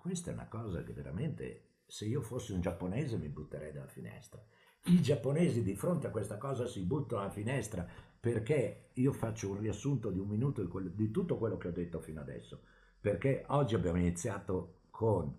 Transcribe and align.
questa 0.00 0.30
è 0.30 0.34
una 0.34 0.48
cosa 0.48 0.82
che 0.82 0.94
veramente, 0.94 1.74
se 1.86 2.06
io 2.06 2.22
fossi 2.22 2.52
un 2.52 2.62
giapponese 2.62 3.18
mi 3.18 3.28
butterei 3.28 3.70
dalla 3.70 3.86
finestra. 3.86 4.42
I 4.84 5.02
giapponesi 5.02 5.62
di 5.62 5.74
fronte 5.74 6.06
a 6.06 6.10
questa 6.10 6.38
cosa 6.38 6.66
si 6.66 6.80
buttano 6.80 7.20
alla 7.20 7.30
finestra 7.30 7.86
perché 8.18 8.90
io 8.94 9.12
faccio 9.12 9.50
un 9.50 9.58
riassunto 9.58 10.10
di 10.10 10.18
un 10.18 10.26
minuto 10.26 10.62
di, 10.62 10.68
quello, 10.68 10.88
di 10.88 11.10
tutto 11.10 11.36
quello 11.36 11.58
che 11.58 11.68
ho 11.68 11.72
detto 11.72 12.00
fino 12.00 12.20
adesso, 12.20 12.62
perché 12.98 13.44
oggi 13.48 13.74
abbiamo 13.74 13.98
iniziato 13.98 14.80
con 14.88 15.38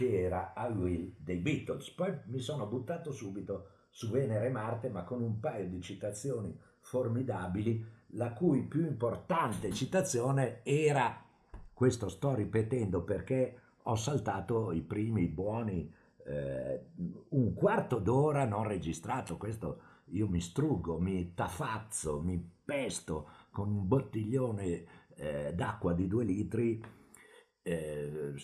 che 0.00 0.22
era 0.22 0.49
a 0.60 0.68
Will 0.68 1.14
dei 1.16 1.38
Beatles. 1.38 1.90
Poi 1.90 2.12
mi 2.26 2.38
sono 2.38 2.66
buttato 2.66 3.12
subito 3.12 3.68
su 3.90 4.10
Venere 4.10 4.46
e 4.46 4.50
Marte, 4.50 4.88
ma 4.88 5.04
con 5.04 5.22
un 5.22 5.40
paio 5.40 5.68
di 5.68 5.80
citazioni 5.80 6.56
formidabili, 6.80 7.84
la 8.14 8.32
cui 8.32 8.62
più 8.62 8.84
importante 8.84 9.72
citazione 9.72 10.60
era, 10.64 11.24
questo 11.72 12.08
sto 12.08 12.34
ripetendo 12.34 13.02
perché 13.02 13.60
ho 13.84 13.94
saltato 13.96 14.72
i 14.72 14.82
primi 14.82 15.26
buoni 15.26 15.92
eh, 16.26 16.86
un 17.30 17.54
quarto 17.54 17.98
d'ora 17.98 18.44
non 18.44 18.66
registrato, 18.66 19.36
questo 19.36 19.82
io 20.10 20.28
mi 20.28 20.40
struggo, 20.40 20.98
mi 20.98 21.34
tafazzo, 21.34 22.20
mi 22.20 22.38
pesto 22.64 23.28
con 23.50 23.68
un 23.68 23.86
bottiglione 23.86 24.84
eh, 25.14 25.52
d'acqua 25.54 25.92
di 25.92 26.06
due 26.06 26.24
litri 26.24 26.82
eh, 27.62 28.34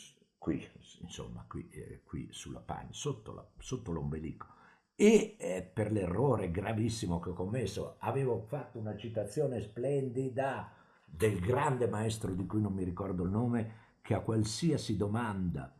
qui, 0.46 0.64
insomma, 1.00 1.44
qui, 1.48 1.68
eh, 1.70 2.02
qui 2.04 2.28
sulla 2.30 2.60
pagina, 2.60 2.92
sotto, 2.92 3.34
la, 3.34 3.44
sotto 3.58 3.90
l'ombelico. 3.90 4.46
E 4.94 5.34
eh, 5.40 5.62
per 5.62 5.90
l'errore 5.90 6.52
gravissimo 6.52 7.18
che 7.18 7.30
ho 7.30 7.32
commesso, 7.32 7.96
avevo 7.98 8.38
fatto 8.38 8.78
una 8.78 8.96
citazione 8.96 9.60
splendida 9.60 10.72
del 11.04 11.40
grande 11.40 11.88
maestro 11.88 12.32
di 12.32 12.46
cui 12.46 12.60
non 12.60 12.74
mi 12.74 12.84
ricordo 12.84 13.24
il 13.24 13.30
nome, 13.30 13.72
che 14.00 14.14
a 14.14 14.20
qualsiasi 14.20 14.96
domanda 14.96 15.74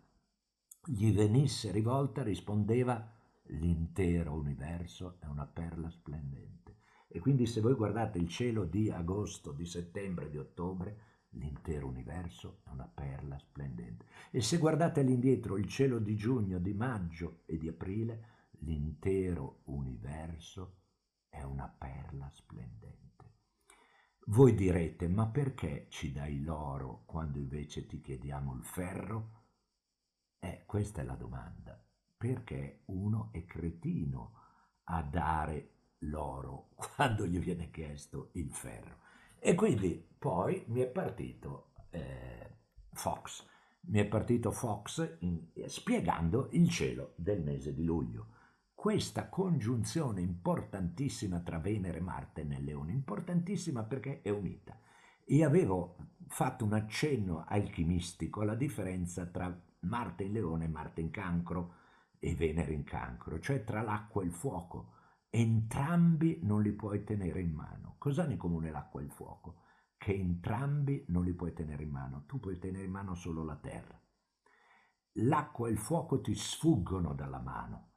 gli 0.84 1.14
venisse 1.14 1.70
rivolta 1.70 2.24
rispondeva 2.24 3.08
l'intero 3.50 4.32
universo 4.32 5.18
è 5.20 5.26
una 5.26 5.46
perla 5.46 5.88
splendente. 5.90 6.78
E 7.06 7.20
quindi 7.20 7.46
se 7.46 7.60
voi 7.60 7.74
guardate 7.74 8.18
il 8.18 8.28
cielo 8.28 8.64
di 8.64 8.90
agosto, 8.90 9.52
di 9.52 9.64
settembre, 9.64 10.28
di 10.28 10.38
ottobre, 10.38 11.15
L'intero 11.36 11.86
universo 11.86 12.60
è 12.64 12.70
una 12.70 12.90
perla 12.92 13.38
splendente. 13.38 14.06
E 14.30 14.40
se 14.40 14.58
guardate 14.58 15.00
all'indietro 15.00 15.58
il 15.58 15.68
cielo 15.68 15.98
di 15.98 16.16
giugno, 16.16 16.58
di 16.58 16.72
maggio 16.72 17.42
e 17.46 17.58
di 17.58 17.68
aprile, 17.68 18.48
l'intero 18.60 19.60
universo 19.64 20.78
è 21.28 21.42
una 21.42 21.68
perla 21.68 22.30
splendente. 22.32 23.04
Voi 24.28 24.54
direte, 24.54 25.08
ma 25.08 25.26
perché 25.26 25.86
ci 25.90 26.10
dai 26.10 26.42
l'oro 26.42 27.02
quando 27.04 27.38
invece 27.38 27.86
ti 27.86 28.00
chiediamo 28.00 28.54
il 28.54 28.64
ferro? 28.64 29.44
Eh, 30.38 30.64
questa 30.66 31.02
è 31.02 31.04
la 31.04 31.14
domanda. 31.14 31.80
Perché 32.16 32.82
uno 32.86 33.28
è 33.32 33.44
cretino 33.44 34.32
a 34.84 35.02
dare 35.02 35.74
l'oro 36.00 36.70
quando 36.96 37.26
gli 37.26 37.38
viene 37.38 37.70
chiesto 37.70 38.30
il 38.32 38.50
ferro? 38.50 39.04
E 39.38 39.54
quindi 39.54 40.04
poi 40.18 40.64
mi 40.68 40.80
è 40.80 40.88
partito 40.88 41.72
eh, 41.90 42.58
Fox, 42.92 43.46
mi 43.88 44.00
è 44.00 44.06
partito 44.06 44.50
Fox 44.50 45.18
in, 45.20 45.50
spiegando 45.66 46.48
il 46.52 46.68
cielo 46.68 47.14
del 47.16 47.42
mese 47.42 47.74
di 47.74 47.84
luglio. 47.84 48.34
Questa 48.74 49.28
congiunzione 49.28 50.20
importantissima 50.20 51.40
tra 51.40 51.58
Venere 51.58 51.98
e 51.98 52.02
Marte 52.02 52.44
nel 52.44 52.64
Leone, 52.64 52.92
importantissima 52.92 53.84
perché 53.84 54.22
è 54.22 54.30
unita. 54.30 54.78
E 55.24 55.44
avevo 55.44 55.96
fatto 56.28 56.64
un 56.64 56.72
accenno 56.72 57.44
alchimistico 57.46 58.42
alla 58.42 58.54
differenza 58.54 59.26
tra 59.26 59.56
Marte 59.80 60.24
in 60.24 60.32
Leone 60.32 60.64
e 60.64 60.68
Marte 60.68 61.00
in 61.00 61.10
Cancro 61.10 61.74
e 62.18 62.34
Venere 62.34 62.72
in 62.72 62.84
Cancro, 62.84 63.38
cioè 63.40 63.64
tra 63.64 63.82
l'acqua 63.82 64.22
e 64.22 64.26
il 64.26 64.32
fuoco 64.32 64.95
entrambi 65.40 66.40
non 66.42 66.62
li 66.62 66.72
puoi 66.72 67.04
tenere 67.04 67.40
in 67.40 67.52
mano. 67.52 67.96
Cosa 67.98 68.22
hanno 68.22 68.32
in 68.32 68.38
comune 68.38 68.70
l'acqua 68.70 69.00
e 69.00 69.04
il 69.04 69.10
fuoco? 69.10 69.62
Che 69.96 70.14
entrambi 70.14 71.04
non 71.08 71.24
li 71.24 71.32
puoi 71.32 71.52
tenere 71.52 71.82
in 71.82 71.90
mano, 71.90 72.24
tu 72.26 72.38
puoi 72.38 72.58
tenere 72.58 72.84
in 72.84 72.90
mano 72.90 73.14
solo 73.14 73.44
la 73.44 73.56
terra. 73.56 74.00
L'acqua 75.20 75.68
e 75.68 75.72
il 75.72 75.78
fuoco 75.78 76.20
ti 76.20 76.34
sfuggono 76.34 77.14
dalla 77.14 77.40
mano 77.40 77.94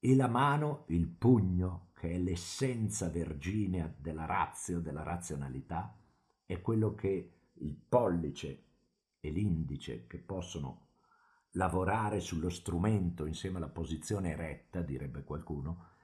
e 0.00 0.14
la 0.14 0.28
mano, 0.28 0.84
il 0.88 1.08
pugno, 1.08 1.90
che 1.94 2.12
è 2.12 2.18
l'essenza 2.18 3.08
verginea 3.08 3.92
della 3.98 4.26
razio, 4.26 4.80
della 4.80 5.02
razionalità, 5.02 5.98
è 6.46 6.60
quello 6.60 6.94
che 6.94 7.48
il 7.54 7.74
pollice 7.74 8.66
e 9.18 9.30
l'indice 9.30 10.06
che 10.06 10.18
possono 10.18 10.86
lavorare 11.52 12.20
sullo 12.20 12.48
strumento 12.48 13.26
insieme 13.26 13.56
alla 13.56 13.68
posizione 13.68 14.30
eretta, 14.30 14.82
direbbe 14.82 15.24
qualcuno, 15.24 15.96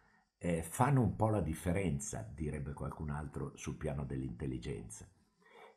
eh, 0.45 0.63
fanno 0.63 1.01
un 1.01 1.17
po' 1.17 1.31
la 1.31 1.41
differenza, 1.41 2.31
direbbe 2.35 2.75
qualcun 2.75 3.09
altro, 3.09 3.53
sul 3.57 3.77
piano 3.77 4.05
dell'intelligenza. 4.05 5.09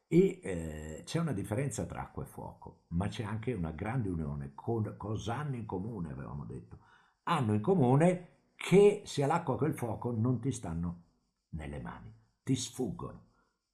E 0.06 0.40
eh, 0.44 1.02
c'è 1.06 1.20
una 1.20 1.32
differenza 1.32 1.86
tra 1.86 2.02
acqua 2.02 2.24
e 2.24 2.28
fuoco, 2.28 2.84
ma 2.90 3.08
c'è 3.08 3.24
anche 3.24 3.54
una 3.54 3.72
grande 3.72 4.10
unione. 4.10 4.52
Con, 4.54 4.96
cosa 4.98 5.38
hanno 5.38 5.56
in 5.56 5.66
comune, 5.66 6.12
avevamo 6.12 6.44
detto? 6.44 6.80
Hanno 7.24 7.54
in 7.54 7.62
comune 7.62 8.52
che 8.58 9.04
sia 9.06 9.26
l'acqua 9.26 9.58
che 9.58 9.68
il 9.68 9.74
fuoco 9.74 10.12
non 10.12 10.42
ti 10.42 10.52
stanno 10.52 11.04
nelle 11.52 11.80
mani, 11.80 12.14
ti 12.44 12.56
sfuggono, 12.56 13.28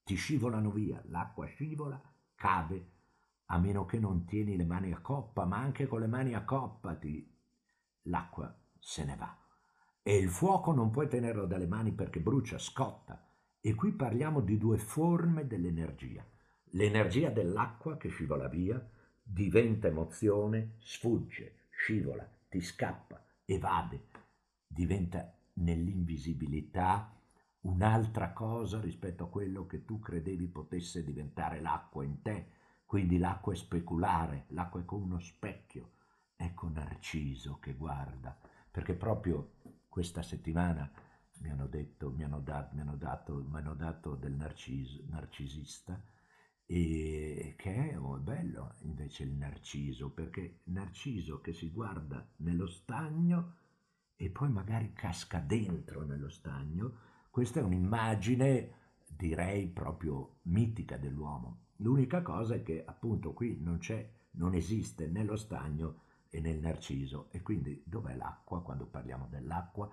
ti 0.03 0.13
scivolano 0.13 0.69
via, 0.69 1.01
l'acqua 1.07 1.47
scivola, 1.47 1.99
cade, 2.35 2.91
a 3.45 3.57
meno 3.57 3.85
che 3.85 3.97
non 3.97 4.25
tieni 4.25 4.57
le 4.57 4.65
mani 4.65 4.91
a 4.91 4.99
coppa, 4.99 5.45
ma 5.45 5.57
anche 5.57 5.87
con 5.87 6.01
le 6.01 6.07
mani 6.07 6.35
a 6.35 6.43
coppa 6.43 6.93
ti... 6.93 7.35
l'acqua 8.03 8.55
se 8.77 9.05
ne 9.05 9.15
va. 9.15 9.42
E 10.05 10.17
il 10.17 10.27
fuoco 10.27 10.73
non 10.73 10.89
puoi 10.89 11.07
tenerlo 11.07 11.45
dalle 11.45 11.65
mani 11.65 11.93
perché 11.93 12.19
brucia, 12.19 12.57
scotta. 12.57 13.25
E 13.61 13.73
qui 13.73 13.93
parliamo 13.93 14.41
di 14.41 14.57
due 14.57 14.77
forme 14.77 15.47
dell'energia. 15.47 16.25
L'energia 16.71 17.29
dell'acqua 17.29 17.95
che 17.95 18.09
scivola 18.09 18.49
via 18.49 18.85
diventa 19.23 19.87
emozione, 19.87 20.73
sfugge, 20.79 21.67
scivola, 21.69 22.29
ti 22.49 22.59
scappa, 22.59 23.23
evade, 23.45 24.07
diventa 24.67 25.33
nell'invisibilità 25.53 27.17
un'altra 27.61 28.33
cosa 28.33 28.81
rispetto 28.81 29.23
a 29.23 29.29
quello 29.29 29.65
che 29.65 29.85
tu 29.85 29.99
credevi 29.99 30.47
potesse 30.47 31.01
diventare 31.01 31.61
l'acqua 31.61 32.03
in 32.03 32.21
te. 32.21 32.47
Quindi 32.85 33.17
l'acqua 33.17 33.53
è 33.53 33.55
speculare, 33.55 34.47
l'acqua 34.49 34.81
è 34.81 34.85
come 34.85 35.05
uno 35.05 35.19
specchio. 35.19 35.91
Ecco 36.35 36.67
Narciso 36.67 37.57
che 37.61 37.73
guarda, 37.73 38.37
perché 38.69 38.93
proprio 38.95 39.61
questa 39.93 40.23
settimana 40.23 40.91
mi 41.41 41.51
hanno 41.51 41.67
detto, 41.67 42.09
mi 42.09 42.23
hanno, 42.23 42.39
dat, 42.39 42.73
mi 42.73 42.81
hanno 42.81 42.95
dato, 42.95 43.45
mi 43.47 43.59
hanno 43.59 43.75
dato 43.75 44.15
del 44.15 44.33
narciso, 44.33 45.03
narcisista 45.05 46.03
e 46.65 47.53
che 47.55 47.91
è, 47.91 47.99
oh, 47.99 48.17
bello 48.17 48.73
invece 48.79 49.21
il 49.21 49.33
narciso, 49.33 50.09
perché 50.09 50.61
narciso 50.63 51.41
che 51.41 51.53
si 51.53 51.69
guarda 51.69 52.27
nello 52.37 52.65
stagno 52.65 53.57
e 54.15 54.31
poi 54.31 54.49
magari 54.49 54.93
casca 54.93 55.37
dentro 55.37 56.03
nello 56.05 56.29
stagno, 56.29 56.97
questa 57.29 57.59
è 57.59 57.63
un'immagine 57.63 58.77
direi 59.05 59.67
proprio 59.67 60.39
mitica 60.45 60.97
dell'uomo. 60.97 61.65
L'unica 61.77 62.23
cosa 62.23 62.55
è 62.55 62.63
che 62.63 62.83
appunto 62.83 63.33
qui 63.33 63.59
non 63.61 63.77
c'è, 63.77 64.11
non 64.31 64.55
esiste 64.55 65.05
nello 65.05 65.35
stagno 65.35 66.01
e 66.33 66.39
nel 66.39 66.59
narciso. 66.59 67.29
E 67.29 67.43
quindi 67.43 67.83
dov'è 67.85 68.15
l'acqua 68.15 68.63
quando 68.63 68.87
parliamo 68.87 69.27
dell'acqua? 69.29 69.87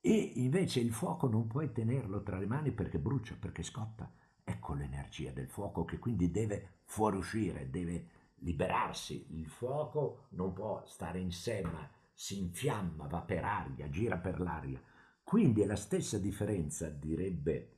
E 0.00 0.32
invece 0.36 0.80
il 0.80 0.92
fuoco 0.92 1.28
non 1.28 1.46
puoi 1.46 1.72
tenerlo 1.72 2.22
tra 2.22 2.38
le 2.38 2.46
mani 2.46 2.72
perché 2.72 2.98
brucia, 2.98 3.36
perché 3.38 3.62
scotta. 3.62 4.10
Ecco 4.42 4.72
l'energia 4.72 5.30
del 5.30 5.48
fuoco 5.48 5.84
che 5.84 5.98
quindi 5.98 6.30
deve 6.30 6.80
fuoriuscire, 6.84 7.68
deve 7.68 8.08
liberarsi. 8.36 9.26
Il 9.38 9.46
fuoco 9.46 10.28
non 10.30 10.54
può 10.54 10.82
stare 10.86 11.18
in 11.18 11.32
sé, 11.32 11.60
ma 11.62 11.86
si 12.14 12.38
infiamma, 12.38 13.06
va 13.06 13.20
per 13.20 13.44
aria, 13.44 13.90
gira 13.90 14.16
per 14.16 14.40
l'aria. 14.40 14.80
Quindi 15.22 15.60
è 15.60 15.66
la 15.66 15.76
stessa 15.76 16.16
differenza, 16.16 16.88
direbbe 16.88 17.72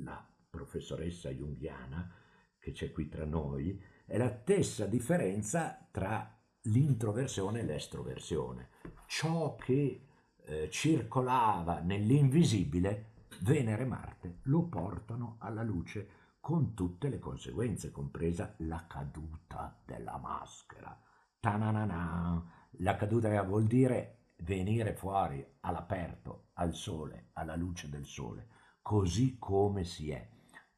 la 0.00 0.28
professoressa 0.48 1.30
junghiana 1.30 2.12
che 2.58 2.72
c'è 2.72 2.90
qui 2.90 3.08
tra 3.08 3.24
noi, 3.24 3.80
è 4.06 4.16
la 4.16 4.40
stessa 4.40 4.86
differenza 4.86 5.88
tra 5.90 6.39
l'introversione 6.62 7.60
e 7.60 7.64
l'estroversione. 7.64 8.68
Ciò 9.06 9.56
che 9.56 10.06
eh, 10.44 10.70
circolava 10.70 11.80
nell'invisibile 11.80 13.10
Venere 13.42 13.82
e 13.82 13.86
Marte 13.86 14.38
lo 14.44 14.64
portano 14.64 15.36
alla 15.38 15.62
luce 15.62 16.18
con 16.40 16.74
tutte 16.74 17.08
le 17.08 17.18
conseguenze, 17.18 17.90
compresa 17.90 18.54
la 18.58 18.86
caduta 18.86 19.80
della 19.84 20.18
maschera. 20.18 20.98
Tananana. 21.38 22.58
La 22.78 22.96
caduta 22.96 23.42
vuol 23.42 23.64
dire 23.64 24.32
venire 24.38 24.94
fuori 24.94 25.44
all'aperto, 25.60 26.48
al 26.54 26.74
sole, 26.74 27.30
alla 27.34 27.56
luce 27.56 27.88
del 27.88 28.04
sole, 28.04 28.48
così 28.82 29.38
come 29.38 29.84
si 29.84 30.10
è. 30.10 30.28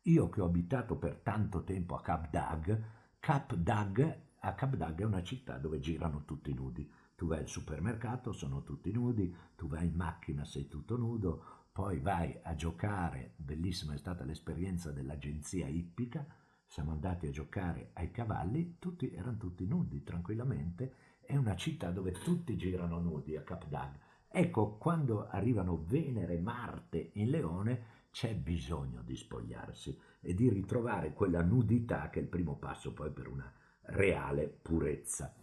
Io 0.02 0.28
che 0.28 0.40
ho 0.40 0.46
abitato 0.46 0.96
per 0.96 1.16
tanto 1.16 1.62
tempo 1.64 1.94
a 1.94 2.00
Cap 2.00 2.28
Dag, 2.30 2.84
Cap 3.18 3.54
Dag, 3.54 4.20
a 4.44 4.54
Cap 4.54 4.74
Dag 4.74 5.00
è 5.00 5.04
una 5.04 5.22
città 5.22 5.56
dove 5.58 5.78
girano 5.78 6.24
tutti 6.24 6.52
nudi. 6.52 6.90
Tu 7.14 7.26
vai 7.26 7.38
al 7.38 7.48
supermercato, 7.48 8.32
sono 8.32 8.64
tutti 8.64 8.90
nudi, 8.90 9.32
tu 9.54 9.68
vai 9.68 9.86
in 9.86 9.94
macchina, 9.94 10.44
sei 10.44 10.66
tutto 10.66 10.96
nudo, 10.96 11.44
poi 11.70 12.00
vai 12.00 12.36
a 12.42 12.56
giocare, 12.56 13.34
bellissima 13.36 13.94
è 13.94 13.98
stata 13.98 14.24
l'esperienza 14.24 14.90
dell'agenzia 14.90 15.68
ippica, 15.68 16.26
siamo 16.66 16.90
andati 16.90 17.28
a 17.28 17.30
giocare 17.30 17.90
ai 17.92 18.10
cavalli, 18.10 18.78
tutti 18.80 19.12
erano 19.12 19.36
tutti 19.36 19.64
nudi 19.64 20.02
tranquillamente, 20.02 20.94
è 21.20 21.36
una 21.36 21.54
città 21.54 21.92
dove 21.92 22.10
tutti 22.10 22.56
girano 22.56 22.98
nudi 22.98 23.36
a 23.36 23.42
Cap 23.42 23.68
d'Ag. 23.68 23.96
Ecco, 24.26 24.76
quando 24.76 25.28
arrivano 25.28 25.84
Venere 25.84 26.40
Marte 26.40 27.10
in 27.14 27.30
Leone 27.30 27.84
c'è 28.10 28.34
bisogno 28.34 29.02
di 29.02 29.14
spogliarsi 29.14 29.96
e 30.20 30.34
di 30.34 30.48
ritrovare 30.48 31.12
quella 31.12 31.42
nudità 31.42 32.10
che 32.10 32.18
è 32.18 32.22
il 32.22 32.28
primo 32.28 32.56
passo 32.56 32.92
poi 32.92 33.10
per 33.10 33.28
una 33.28 33.50
reale 33.92 34.48
purezza. 34.48 35.34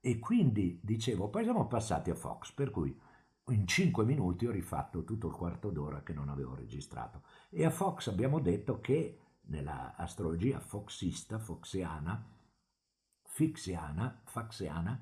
E 0.00 0.18
quindi, 0.18 0.80
dicevo, 0.82 1.28
poi 1.28 1.44
siamo 1.44 1.66
passati 1.66 2.10
a 2.10 2.14
Fox, 2.14 2.52
per 2.52 2.70
cui 2.70 2.96
in 3.48 3.66
cinque 3.66 4.04
minuti 4.04 4.46
ho 4.46 4.50
rifatto 4.50 5.04
tutto 5.04 5.28
il 5.28 5.34
quarto 5.34 5.70
d'ora 5.70 6.02
che 6.02 6.12
non 6.12 6.28
avevo 6.28 6.54
registrato. 6.54 7.22
E 7.50 7.64
a 7.64 7.70
Fox 7.70 8.08
abbiamo 8.08 8.40
detto 8.40 8.80
che 8.80 9.20
nella 9.48 9.94
astrologia 9.96 10.58
foxista, 10.60 11.38
foxiana, 11.38 12.24
fixiana, 13.22 14.22
faxiana, 14.24 15.00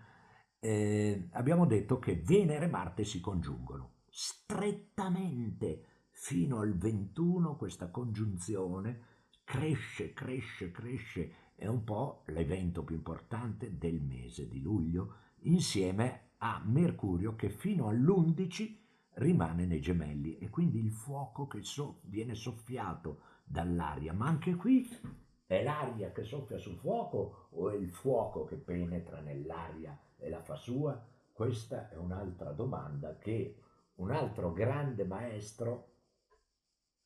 eh, 0.59 1.29
abbiamo 1.33 1.67
detto 1.67 1.99
che 1.99 2.17
Venere 2.17 2.67
e 2.67 2.69
Marte 2.69 3.05
si 3.05 3.21
congiungono 3.21 3.93
strettamente 4.15 6.06
fino 6.11 6.61
al 6.61 6.77
21 6.77 7.56
questa 7.56 7.91
congiunzione 7.91 9.15
cresce, 9.43 10.12
cresce, 10.12 10.71
cresce, 10.71 11.33
è 11.55 11.67
un 11.67 11.85
po' 11.85 12.23
l'evento 12.27 12.83
più 12.85 12.97
importante 12.97 13.79
del 13.79 14.01
mese 14.01 14.49
di 14.49 14.61
luglio, 14.61 15.15
insieme 15.43 16.33
a 16.39 16.61
Mercurio 16.65 17.37
che 17.37 17.49
fino 17.49 17.89
all'11 17.89 18.83
rimane 19.15 19.67
nei 19.67 19.81
gemelli 19.81 20.39
e 20.39 20.51
quindi 20.51 20.79
il 20.79 20.91
fuoco 20.91 21.47
che 21.47 21.62
so, 21.62 22.01
viene 22.03 22.35
soffiato 22.35 23.21
dall'aria, 23.45 24.12
ma 24.12 24.27
anche 24.27 24.55
qui 24.55 24.89
è 25.47 25.62
l'aria 25.62 26.11
che 26.11 26.25
soffia 26.25 26.59
sul 26.59 26.77
fuoco 26.77 27.49
o 27.51 27.71
è 27.71 27.75
il 27.75 27.91
fuoco 27.91 28.45
che 28.45 28.56
penetra 28.56 29.21
nell'aria 29.21 29.97
e 30.17 30.29
la 30.29 30.43
fa 30.43 30.56
sua? 30.56 31.06
Questa 31.33 31.91
è 31.91 31.97
un'altra 31.97 32.53
domanda 32.53 33.19
che 33.19 33.61
un 33.97 34.11
altro 34.11 34.53
grande 34.53 35.05
maestro 35.05 35.93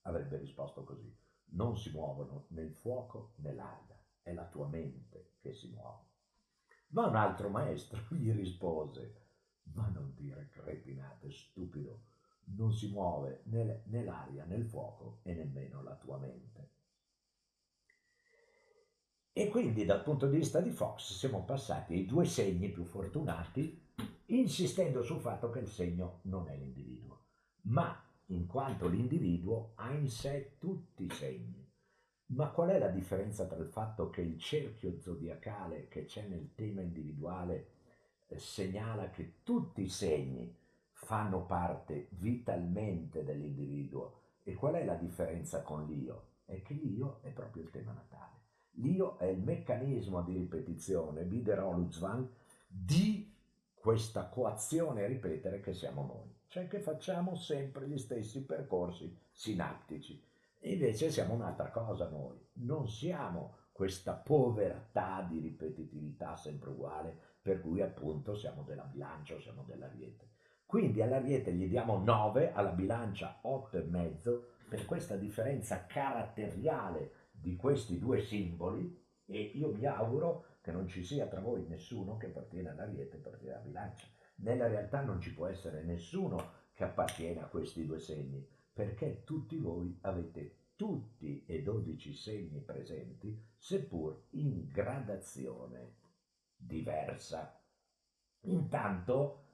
avrebbe 0.03 0.39
risposto 0.39 0.85
così. 0.85 1.15
Non 1.50 1.77
si 1.77 1.91
muovono 1.91 2.47
né 2.49 2.62
il 2.62 2.75
fuoco 2.75 3.33
né 3.37 3.53
l'aria, 3.53 3.98
è 4.29 4.35
la 4.35 4.47
tua 4.47 4.69
mente 4.69 5.35
che 5.41 5.53
si 5.53 5.71
muove. 5.71 6.07
Ma 6.89 7.07
un 7.07 7.17
altro 7.17 7.49
maestro 7.49 8.01
gli 8.15 8.31
rispose, 8.33 9.27
ma 9.75 9.89
non 9.89 10.15
dire 10.15 10.49
crepinate, 10.51 11.31
stupido, 11.31 12.03
non 12.57 12.73
si 12.73 12.91
muove 12.91 13.43
né, 13.45 13.83
né 13.87 14.05
l'aria 14.05 14.45
né 14.45 14.57
il 14.57 14.65
fuoco 14.65 15.21
e 15.23 15.35
nemmeno 15.35 15.83
la 15.83 15.95
tua 15.97 16.19
mente. 16.19 16.71
E 19.33 19.49
quindi 19.49 19.85
dal 19.85 20.03
punto 20.03 20.29
di 20.29 20.39
vista 20.39 20.61
di 20.61 20.71
Fox 20.71 21.13
siamo 21.13 21.45
passati 21.45 21.95
ai 21.95 22.07
due 22.07 22.25
segni 22.25 22.71
più 22.71 22.85
fortunati, 22.85 23.87
insistendo 24.27 25.03
sul 25.03 25.21
fatto 25.21 25.51
che 25.51 25.61
il 25.61 25.69
segno 25.69 26.21
non 26.23 26.49
è 26.49 26.57
l'individuo, 26.57 27.27
ma 27.63 28.03
in 28.27 28.47
quanto 28.47 28.89
l'individuo 28.89 29.73
ha 29.77 29.93
in 29.93 30.09
sé 30.09 30.57
tutti 30.59 31.05
i 31.05 31.11
segni. 31.11 31.58
Ma 32.31 32.49
qual 32.51 32.71
è 32.71 32.79
la 32.79 32.89
differenza 32.89 33.47
tra 33.47 33.59
il 33.59 33.69
fatto 33.69 34.11
che 34.11 34.21
il 34.21 34.39
cerchio 34.39 34.99
zodiacale 34.99 35.89
che 35.89 36.05
c'è 36.05 36.27
nel 36.27 36.55
tema 36.55 36.83
individuale 36.83 37.77
segnala 38.37 39.11
che 39.11 39.37
tutti 39.43 39.83
i 39.83 39.89
segni 39.89 40.55
fanno 40.93 41.45
parte 41.47 42.09
vitalmente 42.11 43.25
dell'individuo. 43.25 44.17
E 44.43 44.55
qual 44.55 44.75
è 44.75 44.85
la 44.85 44.95
differenza 44.95 45.63
con 45.63 45.87
l'io? 45.87 46.27
È 46.45 46.61
che 46.63 46.75
l'io 46.75 47.21
è 47.23 47.31
proprio 47.31 47.63
il 47.63 47.71
tema 47.71 47.93
natale. 47.93 48.37
L'io 48.73 49.17
è 49.19 49.27
il 49.27 49.43
meccanismo 49.43 50.23
di 50.23 50.37
ripetizione, 50.37 51.25
Bideroluzvan, 51.25 52.29
di 52.67 53.35
questa 53.75 54.27
coazione 54.27 55.05
a 55.05 55.07
ripetere 55.07 55.61
che 55.61 55.73
siamo 55.73 56.05
noi. 56.05 56.37
Cioè 56.49 56.67
che 56.69 56.81
facciamo 56.81 57.35
sempre 57.35 57.89
gli 57.89 57.99
stessi 57.99 58.45
percorsi 58.45 59.15
sinaptici. 59.31 60.28
Invece 60.61 61.11
siamo 61.11 61.35
un'altra 61.35 61.71
cosa 61.71 62.09
noi. 62.09 62.37
Non 62.55 62.89
siamo 62.89 63.57
questa 63.73 64.15
povertà 64.15 65.25
di 65.29 65.39
ripetitività 65.39 66.35
sempre 66.37 66.71
uguale 66.71 67.17
per 67.41 67.61
cui 67.61 67.81
appunto 67.81 68.35
siamo 68.35 68.63
della 68.63 68.83
bilancia 68.83 69.35
o 69.35 69.41
siamo 69.41 69.63
dell'ariete. 69.63 70.31
Quindi 70.67 71.01
all'ariete 71.01 71.53
gli 71.53 71.69
diamo 71.69 71.99
9, 71.99 72.53
alla 72.53 72.73
bilancia 72.73 73.41
8,5 73.43 74.41
per 74.69 74.85
questa 74.85 75.17
differenza 75.17 75.87
caratteriale 75.87 77.29
di 77.31 77.57
questi 77.57 77.99
due 77.99 78.21
simboli 78.21 79.07
e 79.25 79.41
io 79.41 79.73
mi 79.73 79.87
auguro 79.87 80.59
che 80.61 80.73
non 80.73 80.87
ci 80.89 81.03
sia 81.03 81.27
tra 81.27 81.41
voi 81.41 81.65
nessuno 81.67 82.17
che 82.17 82.27
appartiene 82.27 82.71
all'ariete 82.71 83.17
e 83.17 83.19
appartiene 83.21 83.55
alla 83.55 83.65
bilancia. 83.65 84.07
Nella 84.37 84.67
realtà 84.67 85.01
non 85.01 85.21
ci 85.21 85.33
può 85.33 85.47
essere 85.47 85.83
nessuno 85.83 86.53
che 86.75 86.85
appartiene 86.85 87.41
a 87.41 87.47
questi 87.47 87.87
due 87.87 87.99
segni, 87.99 88.47
perché 88.79 89.25
tutti 89.25 89.59
voi 89.59 89.99
avete 90.03 90.59
tutti 90.77 91.45
e 91.47 91.63
12 91.63 92.15
segni 92.15 92.61
presenti, 92.61 93.37
seppur 93.57 94.27
in 94.31 94.69
gradazione 94.69 95.97
diversa. 96.55 97.61
Intanto, 98.43 99.47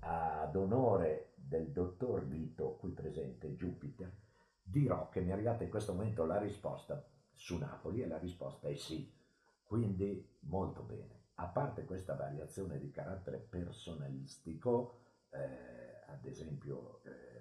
ad 0.00 0.56
onore 0.56 1.34
del 1.36 1.70
dottor 1.70 2.26
Vito, 2.26 2.74
qui 2.74 2.90
presente 2.90 3.54
Jupiter, 3.54 4.12
dirò 4.60 5.08
che 5.10 5.20
mi 5.20 5.28
è 5.28 5.32
arrivata 5.34 5.62
in 5.62 5.70
questo 5.70 5.92
momento 5.92 6.24
la 6.24 6.40
risposta 6.40 7.08
su 7.34 7.58
Napoli 7.58 8.02
e 8.02 8.08
la 8.08 8.18
risposta 8.18 8.66
è 8.66 8.74
sì. 8.74 9.14
Quindi 9.62 10.28
molto 10.40 10.82
bene. 10.82 11.26
A 11.34 11.46
parte 11.46 11.84
questa 11.84 12.16
variazione 12.16 12.80
di 12.80 12.90
carattere 12.90 13.38
personalistico, 13.38 14.96
eh, 15.30 16.02
ad 16.08 16.24
esempio 16.24 17.00
eh, 17.04 17.31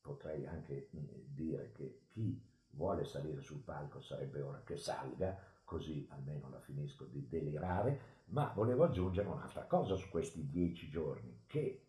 potrei 0.00 0.46
anche 0.46 0.88
eh, 0.90 1.24
dire 1.28 1.72
che 1.72 2.02
chi 2.08 2.40
vuole 2.70 3.04
salire 3.04 3.40
sul 3.40 3.60
palco 3.60 4.00
sarebbe 4.00 4.40
ora 4.40 4.62
che 4.62 4.76
salga, 4.76 5.38
così 5.64 6.06
almeno 6.10 6.48
la 6.48 6.60
finisco 6.60 7.04
di 7.04 7.26
delirare, 7.28 8.18
ma 8.26 8.52
volevo 8.54 8.84
aggiungere 8.84 9.28
un'altra 9.28 9.64
cosa 9.64 9.94
su 9.94 10.08
questi 10.08 10.48
dieci 10.48 10.88
giorni, 10.88 11.42
che 11.46 11.84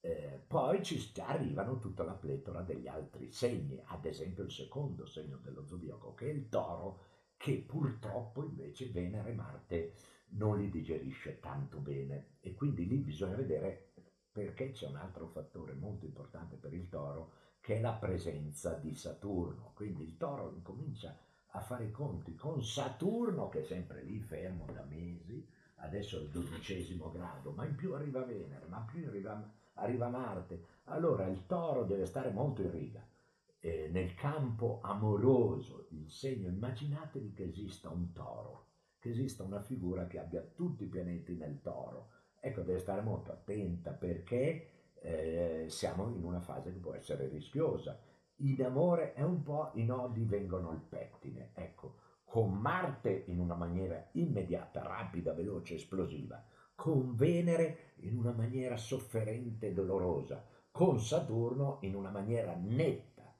eh, 0.00 0.42
poi 0.46 0.82
ci 0.82 1.12
arrivano 1.20 1.78
tutta 1.78 2.04
la 2.04 2.12
pletora 2.12 2.62
degli 2.62 2.86
altri 2.86 3.30
segni, 3.32 3.80
ad 3.86 4.04
esempio 4.04 4.44
il 4.44 4.50
secondo 4.50 5.06
segno 5.06 5.38
dello 5.38 5.66
zodiaco, 5.66 6.14
che 6.14 6.26
è 6.26 6.32
il 6.32 6.48
toro, 6.48 7.00
che 7.36 7.58
purtroppo 7.58 8.42
invece 8.42 8.90
Venere 8.90 9.30
e 9.30 9.34
Marte 9.34 9.92
non 10.30 10.58
li 10.58 10.70
digerisce 10.70 11.40
tanto 11.40 11.78
bene. 11.78 12.36
E 12.40 12.54
quindi 12.54 12.86
lì 12.86 12.98
bisogna 12.98 13.36
vedere 13.36 13.92
perché 14.30 14.70
c'è 14.70 14.86
un 14.86 14.96
altro 14.96 15.26
fattore 15.26 15.72
molto 15.74 16.04
importante 16.04 16.56
per 16.56 16.72
il 16.72 16.88
toro 16.88 17.32
che 17.60 17.76
è 17.76 17.80
la 17.80 17.92
presenza 17.92 18.74
di 18.74 18.94
Saturno. 18.94 19.72
Quindi 19.74 20.02
il 20.02 20.16
toro 20.16 20.52
incomincia 20.54 21.16
a 21.52 21.60
fare 21.60 21.84
i 21.84 21.90
conti 21.90 22.34
con 22.34 22.62
Saturno 22.62 23.48
che 23.48 23.60
è 23.60 23.64
sempre 23.64 24.02
lì 24.02 24.20
fermo 24.20 24.66
da 24.72 24.84
mesi, 24.84 25.46
adesso 25.76 26.18
è 26.18 26.22
il 26.22 26.30
dodicesimo 26.30 27.10
grado, 27.10 27.52
ma 27.52 27.64
in 27.64 27.74
più 27.74 27.94
arriva 27.94 28.24
Venere, 28.24 28.66
ma 28.66 28.78
in 28.78 28.84
più 28.86 29.08
arriva, 29.08 29.52
arriva 29.74 30.08
Marte. 30.08 30.64
Allora 30.84 31.26
il 31.26 31.46
toro 31.46 31.84
deve 31.84 32.06
stare 32.06 32.30
molto 32.30 32.62
in 32.62 32.70
riga. 32.70 33.06
Eh, 33.60 33.88
nel 33.90 34.14
campo 34.14 34.80
amoroso, 34.82 35.86
il 35.90 36.08
segno, 36.08 36.48
immaginatevi 36.48 37.32
che 37.32 37.44
esista 37.44 37.88
un 37.88 38.12
toro, 38.12 38.66
che 38.98 39.10
esista 39.10 39.42
una 39.42 39.60
figura 39.60 40.06
che 40.06 40.18
abbia 40.18 40.42
tutti 40.42 40.84
i 40.84 40.88
pianeti 40.88 41.34
nel 41.34 41.60
toro. 41.60 42.10
Ecco, 42.40 42.62
deve 42.62 42.78
stare 42.78 43.02
molto 43.02 43.32
attenta 43.32 43.90
perché 43.90 44.77
eh, 45.00 45.66
siamo 45.68 46.08
in 46.10 46.24
una 46.24 46.40
fase 46.40 46.72
che 46.72 46.78
può 46.78 46.94
essere 46.94 47.28
rischiosa. 47.28 47.98
In 48.40 48.62
amore 48.64 49.14
è 49.14 49.22
un 49.22 49.42
po' 49.42 49.70
i 49.74 49.84
nodi 49.84 50.24
vengono 50.24 50.70
al 50.70 50.80
pettine. 50.80 51.50
Ecco, 51.54 51.96
con 52.24 52.52
Marte 52.52 53.24
in 53.26 53.40
una 53.40 53.54
maniera 53.54 54.08
immediata, 54.12 54.82
rapida, 54.82 55.32
veloce, 55.32 55.76
esplosiva, 55.76 56.44
con 56.74 57.16
Venere 57.16 57.94
in 58.00 58.16
una 58.16 58.32
maniera 58.32 58.76
sofferente 58.76 59.68
e 59.68 59.72
dolorosa, 59.72 60.44
con 60.70 61.00
Saturno 61.00 61.78
in 61.82 61.94
una 61.94 62.10
maniera 62.10 62.54
netta, 62.54 63.34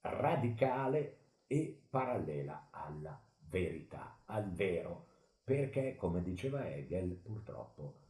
radicale 0.00 1.18
e 1.46 1.84
parallela 1.88 2.68
alla 2.70 3.18
verità, 3.48 4.20
al 4.26 4.50
vero, 4.50 5.06
perché, 5.42 5.96
come 5.96 6.22
diceva 6.22 6.68
Hegel, 6.68 7.14
purtroppo 7.14 8.07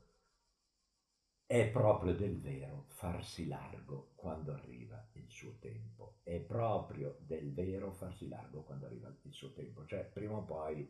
è 1.49 1.67
proprio 1.71 2.15
del 2.15 2.39
vero 2.39 2.85
farsi 2.89 3.47
largo 3.47 4.11
quando 4.17 4.53
arriva 4.53 5.03
il 5.13 5.31
suo 5.31 5.57
tempo, 5.59 6.19
è 6.23 6.39
proprio 6.41 7.17
del 7.21 7.55
vero 7.55 7.91
farsi 7.91 8.29
largo 8.29 8.65
quando 8.65 8.85
arriva 8.85 9.09
il 9.23 9.33
suo 9.33 9.55
tempo, 9.55 9.87
cioè 9.87 10.05
prima 10.05 10.37
o 10.37 10.45
poi. 10.45 10.87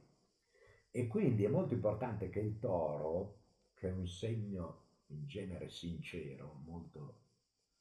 E 0.90 1.06
quindi 1.06 1.44
è 1.44 1.48
molto 1.48 1.74
importante 1.74 2.28
che 2.28 2.40
il 2.40 2.58
toro, 2.58 3.42
che 3.72 3.86
è 3.86 3.92
un 3.92 4.08
segno 4.08 4.86
in 5.10 5.28
genere 5.28 5.68
sincero, 5.68 6.54
molto 6.64 7.20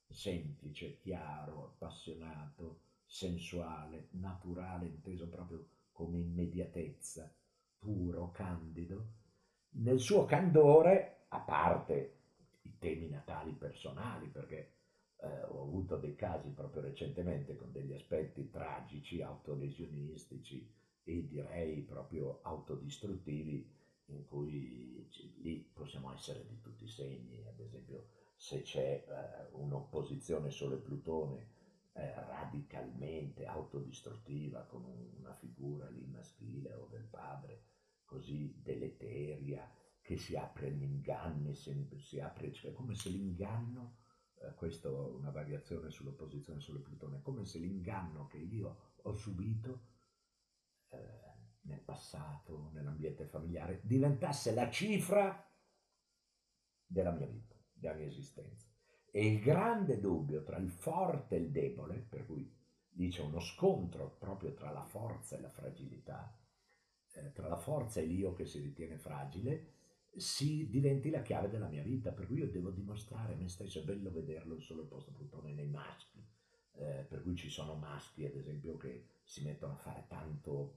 semplice, 0.07 0.99
chiaro, 0.99 1.73
appassionato, 1.73 2.81
sensuale, 3.07 4.09
naturale, 4.11 4.85
inteso 4.85 5.27
proprio 5.27 5.65
come 5.91 6.19
immediatezza, 6.19 7.33
puro, 7.79 8.29
candido, 8.29 9.13
nel 9.77 9.99
suo 9.99 10.25
candore, 10.25 11.25
a 11.29 11.39
parte 11.39 12.16
i 12.67 12.77
temi 12.77 13.09
natali 13.09 13.53
personali, 13.53 14.27
perché 14.27 14.73
eh, 15.17 15.43
ho 15.43 15.63
avuto 15.63 15.97
dei 15.97 16.15
casi 16.15 16.49
proprio 16.49 16.81
recentemente 16.81 17.55
con 17.55 17.71
degli 17.71 17.93
aspetti 17.93 18.49
tragici, 18.49 19.21
autolesionistici 19.21 20.69
e 21.03 21.27
direi 21.27 21.81
proprio 21.81 22.39
autodistruttivi, 22.43 23.75
in 24.09 24.25
cui 24.25 25.09
lì 25.37 25.69
possiamo 25.73 26.13
essere 26.13 26.45
di 26.47 26.59
tutti 26.61 26.85
i 26.85 26.89
segni, 26.89 27.45
ad 27.45 27.59
esempio 27.59 28.07
se 28.35 28.61
c'è 28.61 29.03
eh, 29.07 29.47
un'opposizione 29.53 30.49
Sole-Plutone 30.49 31.55
eh, 31.93 32.13
radicalmente 32.13 33.45
autodistruttiva 33.45 34.61
con 34.65 34.83
una 35.17 35.33
figura 35.33 35.89
lì 35.89 36.05
maschile 36.05 36.73
o 36.73 36.87
del 36.89 37.07
padre 37.09 37.63
così 38.05 38.53
deleteria 38.61 39.69
che 40.07 40.15
si 40.15 40.37
apre 40.37 40.67
agli 40.67 40.83
inganni, 40.83 41.53
si 41.53 42.19
apre, 42.21 42.53
cioè 42.53 42.71
come 42.71 42.95
se 42.95 43.09
l'inganno, 43.09 43.97
eh, 44.35 44.53
questa 44.53 44.87
è 44.87 44.91
una 44.93 45.31
variazione 45.31 45.89
sull'opposizione 45.89 46.61
Sole-Plutone, 46.61 47.21
come 47.21 47.43
se 47.43 47.59
l'inganno 47.59 48.25
che 48.27 48.37
io 48.37 48.93
ho 49.01 49.13
subito 49.13 49.81
eh, 50.91 50.97
nel 51.63 51.81
passato, 51.81 52.69
nell'ambiente 52.71 53.25
familiare, 53.25 53.81
diventasse 53.83 54.53
la 54.53 54.69
cifra 54.69 55.45
della 56.85 57.11
mia 57.11 57.27
vita, 57.27 57.57
della 57.73 57.95
mia 57.95 58.05
esistenza. 58.05 58.65
E 59.11 59.27
il 59.27 59.41
grande 59.41 59.99
dubbio 59.99 60.41
tra 60.41 60.55
il 60.55 60.69
forte 60.69 61.35
e 61.35 61.39
il 61.39 61.51
debole, 61.51 61.97
per 61.97 62.25
cui 62.25 62.49
dice 62.87 63.21
uno 63.23 63.41
scontro 63.41 64.15
proprio 64.17 64.53
tra 64.53 64.71
la 64.71 64.85
forza 64.85 65.35
e 65.35 65.41
la 65.41 65.49
fragilità, 65.49 66.33
eh, 67.11 67.33
tra 67.33 67.49
la 67.49 67.57
forza 67.57 67.99
e 67.99 68.05
l'io 68.05 68.33
che 68.33 68.45
si 68.45 68.61
ritiene 68.61 68.97
fragile, 68.97 69.75
si 70.15 70.69
diventi 70.69 71.09
la 71.09 71.21
chiave 71.21 71.49
della 71.49 71.67
mia 71.67 71.83
vita, 71.83 72.11
per 72.11 72.27
cui 72.27 72.39
io 72.39 72.49
devo 72.49 72.71
dimostrare 72.71 73.33
a 73.33 73.37
me 73.37 73.47
stesso, 73.47 73.79
è 73.79 73.83
bello 73.83 74.11
vederlo 74.11 74.59
solo 74.59 74.81
il 74.81 74.87
posto 74.87 75.11
Plutone 75.11 75.53
nei 75.53 75.67
maschi, 75.67 76.25
eh, 76.73 77.05
per 77.07 77.21
cui 77.23 77.35
ci 77.35 77.49
sono 77.49 77.75
maschi 77.75 78.25
ad 78.25 78.35
esempio 78.35 78.77
che 78.77 79.05
si 79.23 79.43
mettono 79.43 79.73
a 79.73 79.77
fare 79.77 80.05
tanto, 80.07 80.75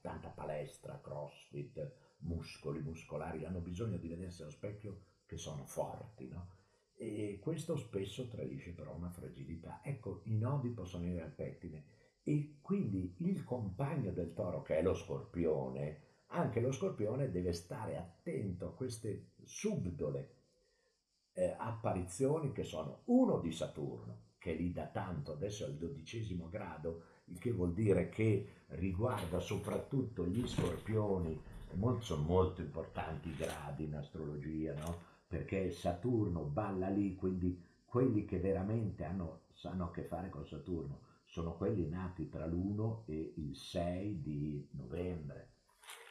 tanta 0.00 0.28
palestra, 0.28 1.00
crossfit, 1.00 1.92
muscoli, 2.18 2.80
muscolari, 2.80 3.44
hanno 3.44 3.60
bisogno 3.60 3.96
di 3.96 4.08
vedersi 4.08 4.42
allo 4.42 4.50
specchio 4.50 5.02
che 5.26 5.36
sono 5.36 5.64
forti, 5.66 6.28
no? 6.28 6.54
E 6.94 7.38
questo 7.42 7.76
spesso 7.76 8.26
tradisce 8.26 8.72
però 8.72 8.94
una 8.94 9.10
fragilità. 9.10 9.80
Ecco, 9.82 10.22
i 10.24 10.36
nodi 10.36 10.70
possono 10.70 11.04
venire 11.04 11.24
al 11.24 11.34
pettine 11.34 11.84
e 12.22 12.58
quindi 12.60 13.14
il 13.18 13.44
compagno 13.44 14.12
del 14.12 14.32
toro, 14.32 14.62
che 14.62 14.78
è 14.78 14.82
lo 14.82 14.94
scorpione, 14.94 16.05
anche 16.28 16.60
lo 16.60 16.72
scorpione 16.72 17.30
deve 17.30 17.52
stare 17.52 17.96
attento 17.96 18.66
a 18.66 18.74
queste 18.74 19.30
subdole 19.44 20.34
eh, 21.32 21.54
apparizioni 21.58 22.52
che 22.52 22.64
sono 22.64 23.02
uno 23.06 23.38
di 23.38 23.52
Saturno, 23.52 24.24
che 24.38 24.54
lì 24.54 24.72
da 24.72 24.86
tanto, 24.86 25.32
adesso 25.32 25.64
è 25.64 25.66
al 25.66 25.76
dodicesimo 25.76 26.48
grado, 26.48 27.02
il 27.26 27.38
che 27.38 27.52
vuol 27.52 27.72
dire 27.72 28.08
che 28.08 28.64
riguarda 28.68 29.38
soprattutto 29.38 30.26
gli 30.26 30.46
scorpioni, 30.46 31.40
molto, 31.72 32.04
sono 32.04 32.22
molto 32.22 32.60
importanti 32.60 33.28
i 33.28 33.36
gradi 33.36 33.84
in 33.84 33.96
astrologia, 33.96 34.74
no? 34.74 35.14
perché 35.26 35.70
Saturno 35.70 36.42
balla 36.42 36.88
lì, 36.88 37.14
quindi 37.16 37.60
quelli 37.84 38.24
che 38.24 38.38
veramente 38.38 39.04
hanno, 39.04 39.42
sanno 39.52 39.86
a 39.86 39.90
che 39.90 40.04
fare 40.04 40.28
con 40.28 40.46
Saturno 40.46 41.04
sono 41.24 41.56
quelli 41.56 41.88
nati 41.88 42.28
tra 42.28 42.46
l'1 42.46 43.02
e 43.06 43.34
il 43.36 43.56
6 43.56 44.22
di 44.22 44.68
novembre. 44.70 45.55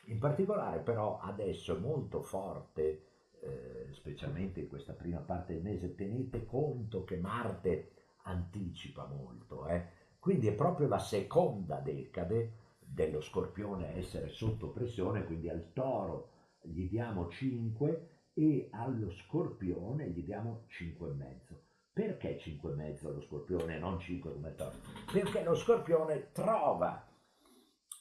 In 0.05 0.19
particolare 0.19 0.79
però 0.79 1.19
adesso 1.19 1.75
è 1.75 1.79
molto 1.79 2.21
forte, 2.21 3.05
eh, 3.39 3.87
specialmente 3.91 4.59
in 4.59 4.67
questa 4.67 4.93
prima 4.93 5.19
parte 5.19 5.53
del 5.53 5.63
mese, 5.63 5.95
tenete 5.95 6.45
conto 6.45 7.03
che 7.03 7.17
Marte 7.17 7.91
anticipa 8.23 9.05
molto, 9.05 9.67
eh? 9.67 9.87
quindi 10.19 10.47
è 10.47 10.53
proprio 10.53 10.87
la 10.87 10.99
seconda 10.99 11.79
decade 11.79 12.63
dello 12.79 13.21
scorpione 13.21 13.95
essere 13.95 14.29
sotto 14.29 14.69
pressione, 14.69 15.23
quindi 15.23 15.49
al 15.49 15.71
toro 15.73 16.29
gli 16.61 16.87
diamo 16.87 17.29
5 17.29 18.09
e 18.33 18.69
allo 18.71 19.11
scorpione 19.11 20.09
gli 20.09 20.23
diamo 20.23 20.65
5,5. 20.67 21.55
Perché 21.93 22.37
5,5 22.37 23.07
allo 23.07 23.21
scorpione 23.21 23.75
e 23.75 23.79
non 23.79 23.99
5 23.99 24.33
come 24.33 24.55
toro? 24.55 24.75
Perché 25.11 25.43
lo 25.43 25.55
scorpione 25.55 26.31
trova 26.31 27.07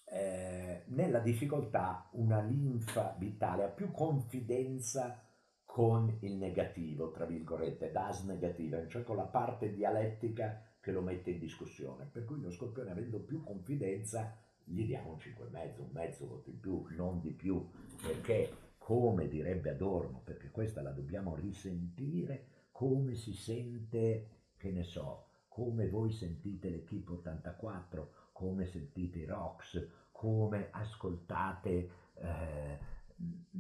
eh, 0.05 0.83
nella 0.87 1.19
difficoltà 1.19 2.09
una 2.13 2.41
linfa 2.41 3.15
vitale, 3.19 3.65
ha 3.65 3.69
più 3.69 3.91
confidenza 3.91 5.23
con 5.65 6.19
il 6.21 6.35
negativo, 6.35 7.11
tra 7.11 7.25
virgolette, 7.25 7.91
das 7.91 8.23
negativa, 8.25 8.87
cioè 8.87 9.03
con 9.03 9.17
la 9.17 9.25
parte 9.25 9.73
dialettica 9.73 10.63
che 10.81 10.93
lo 10.93 11.01
mette 11.01 11.31
in 11.31 11.39
discussione. 11.39 12.05
Per 12.05 12.25
cui 12.25 12.41
lo 12.41 12.51
scorpione, 12.51 12.91
avendo 12.91 13.19
più 13.19 13.43
confidenza, 13.43 14.37
gli 14.63 14.85
diamo 14.85 15.11
un 15.11 15.17
5,5, 15.17 15.81
un 15.81 15.91
mezzo 15.93 16.27
voto 16.27 16.51
in 16.51 16.61
più, 16.61 16.87
non 16.91 17.21
di 17.21 17.33
più, 17.33 17.69
perché 18.01 18.51
come 18.79 19.29
direbbe 19.29 19.71
Adorno, 19.71 20.21
perché 20.23 20.51
questa 20.51 20.83
la 20.83 20.91
dobbiamo 20.91 21.35
risentire, 21.35 22.47
come 22.71 23.15
si 23.15 23.33
sente, 23.33 24.29
che 24.57 24.71
ne 24.71 24.85
so, 24.85 25.27
come 25.49 25.89
voi 25.89 26.13
sentite 26.13 26.69
l'Equipe 26.69 27.13
84, 27.13 28.13
come 28.35 28.67
sentite 28.67 29.21
i 29.21 29.25
Rocks, 29.25 29.89
come 30.11 30.69
ascoltate 30.73 31.91
eh, 32.15 32.79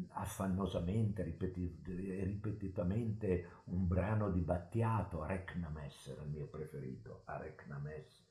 affannosamente, 0.08 1.22
ripeti- 1.22 1.80
ripetutamente 1.84 3.62
un 3.66 3.86
brano 3.86 4.30
di 4.30 4.40
Battiato, 4.40 5.22
Arecnames 5.22 6.08
era 6.08 6.22
il 6.22 6.28
mio 6.28 6.46
preferito, 6.46 7.22
Arecnames 7.26 8.22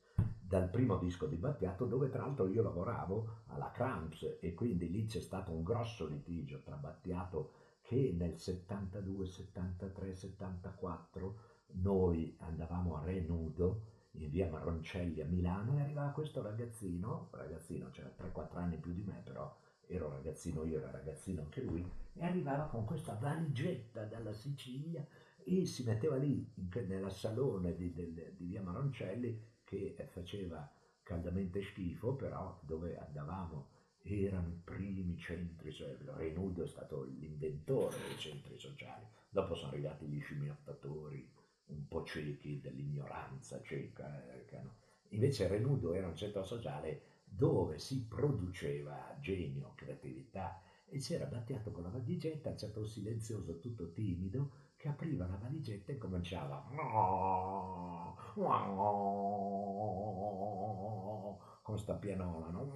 dal 0.46 0.68
primo 0.68 0.98
disco 0.98 1.26
di 1.26 1.36
Battiato 1.36 1.86
dove 1.86 2.10
tra 2.10 2.22
l'altro 2.22 2.46
io 2.46 2.62
lavoravo 2.62 3.42
alla 3.46 3.70
Cramps 3.70 4.36
e 4.40 4.52
quindi 4.54 4.90
lì 4.90 5.06
c'è 5.06 5.20
stato 5.20 5.50
un 5.50 5.62
grosso 5.62 6.06
litigio 6.06 6.60
tra 6.62 6.76
Battiato 6.76 7.52
che 7.80 8.14
nel 8.16 8.38
72, 8.38 9.26
73, 9.26 10.14
74 10.14 11.38
noi 11.76 12.36
andavamo 12.40 12.96
a 12.96 13.02
Renudo 13.02 13.92
in 14.16 14.30
via 14.30 14.48
Marroncelli 14.48 15.20
a 15.20 15.26
Milano 15.26 15.78
e 15.78 15.82
arrivava 15.82 16.10
questo 16.10 16.42
ragazzino, 16.42 17.28
ragazzino 17.32 17.90
c'era 17.90 18.12
3-4 18.16 18.56
anni 18.56 18.76
più 18.76 18.92
di 18.92 19.02
me 19.02 19.20
però 19.24 19.54
ero 19.86 20.08
ragazzino 20.08 20.64
io, 20.64 20.78
era 20.78 20.90
ragazzino 20.90 21.42
anche 21.42 21.62
lui, 21.62 21.86
e 22.14 22.24
arrivava 22.24 22.64
con 22.66 22.84
questa 22.84 23.14
valigetta 23.14 24.04
dalla 24.04 24.32
Sicilia 24.32 25.06
e 25.42 25.66
si 25.66 25.84
metteva 25.84 26.16
lì 26.16 26.50
nella 26.86 27.10
salone 27.10 27.74
di, 27.76 27.92
di, 27.92 28.14
di 28.36 28.46
via 28.46 28.62
Maroncelli 28.62 29.52
che 29.64 29.94
faceva 30.10 30.70
caldamente 31.02 31.62
schifo, 31.62 32.14
però 32.14 32.58
dove 32.62 32.96
andavamo 32.96 33.72
erano 34.02 34.48
i 34.48 34.60
primi 34.62 35.16
centri, 35.16 35.72
cioè 35.72 35.96
Renudo 36.16 36.64
è 36.64 36.68
stato 36.68 37.04
l'inventore 37.04 37.96
dei 38.06 38.18
centri 38.18 38.58
sociali, 38.58 39.06
dopo 39.30 39.54
sono 39.54 39.72
arrivati 39.72 40.06
gli 40.06 40.20
scimmiottatori 40.20 41.30
un 41.66 41.88
po' 41.88 42.04
ciechi 42.04 42.60
dell'ignoranza 42.60 43.60
cieca, 43.62 44.24
eh, 44.32 44.44
invece 45.08 45.48
Renudo 45.48 45.92
era 45.94 46.06
un 46.08 46.16
centro 46.16 46.44
sociale 46.44 47.02
dove 47.24 47.78
si 47.78 48.04
produceva 48.06 49.16
genio, 49.20 49.72
creatività 49.74 50.60
e 50.86 50.98
c'era 50.98 51.24
Battiato 51.26 51.72
con 51.72 51.82
la 51.82 51.88
valigetta, 51.88 52.50
un 52.50 52.58
certo 52.58 52.84
silenzioso, 52.84 53.58
tutto 53.58 53.90
timido, 53.92 54.50
che 54.76 54.88
apriva 54.88 55.26
la 55.26 55.36
valigetta 55.36 55.92
e 55.92 55.98
cominciava 55.98 56.62
con 61.62 61.78
sta 61.78 61.94
pianola 61.94 62.50
no? 62.50 62.72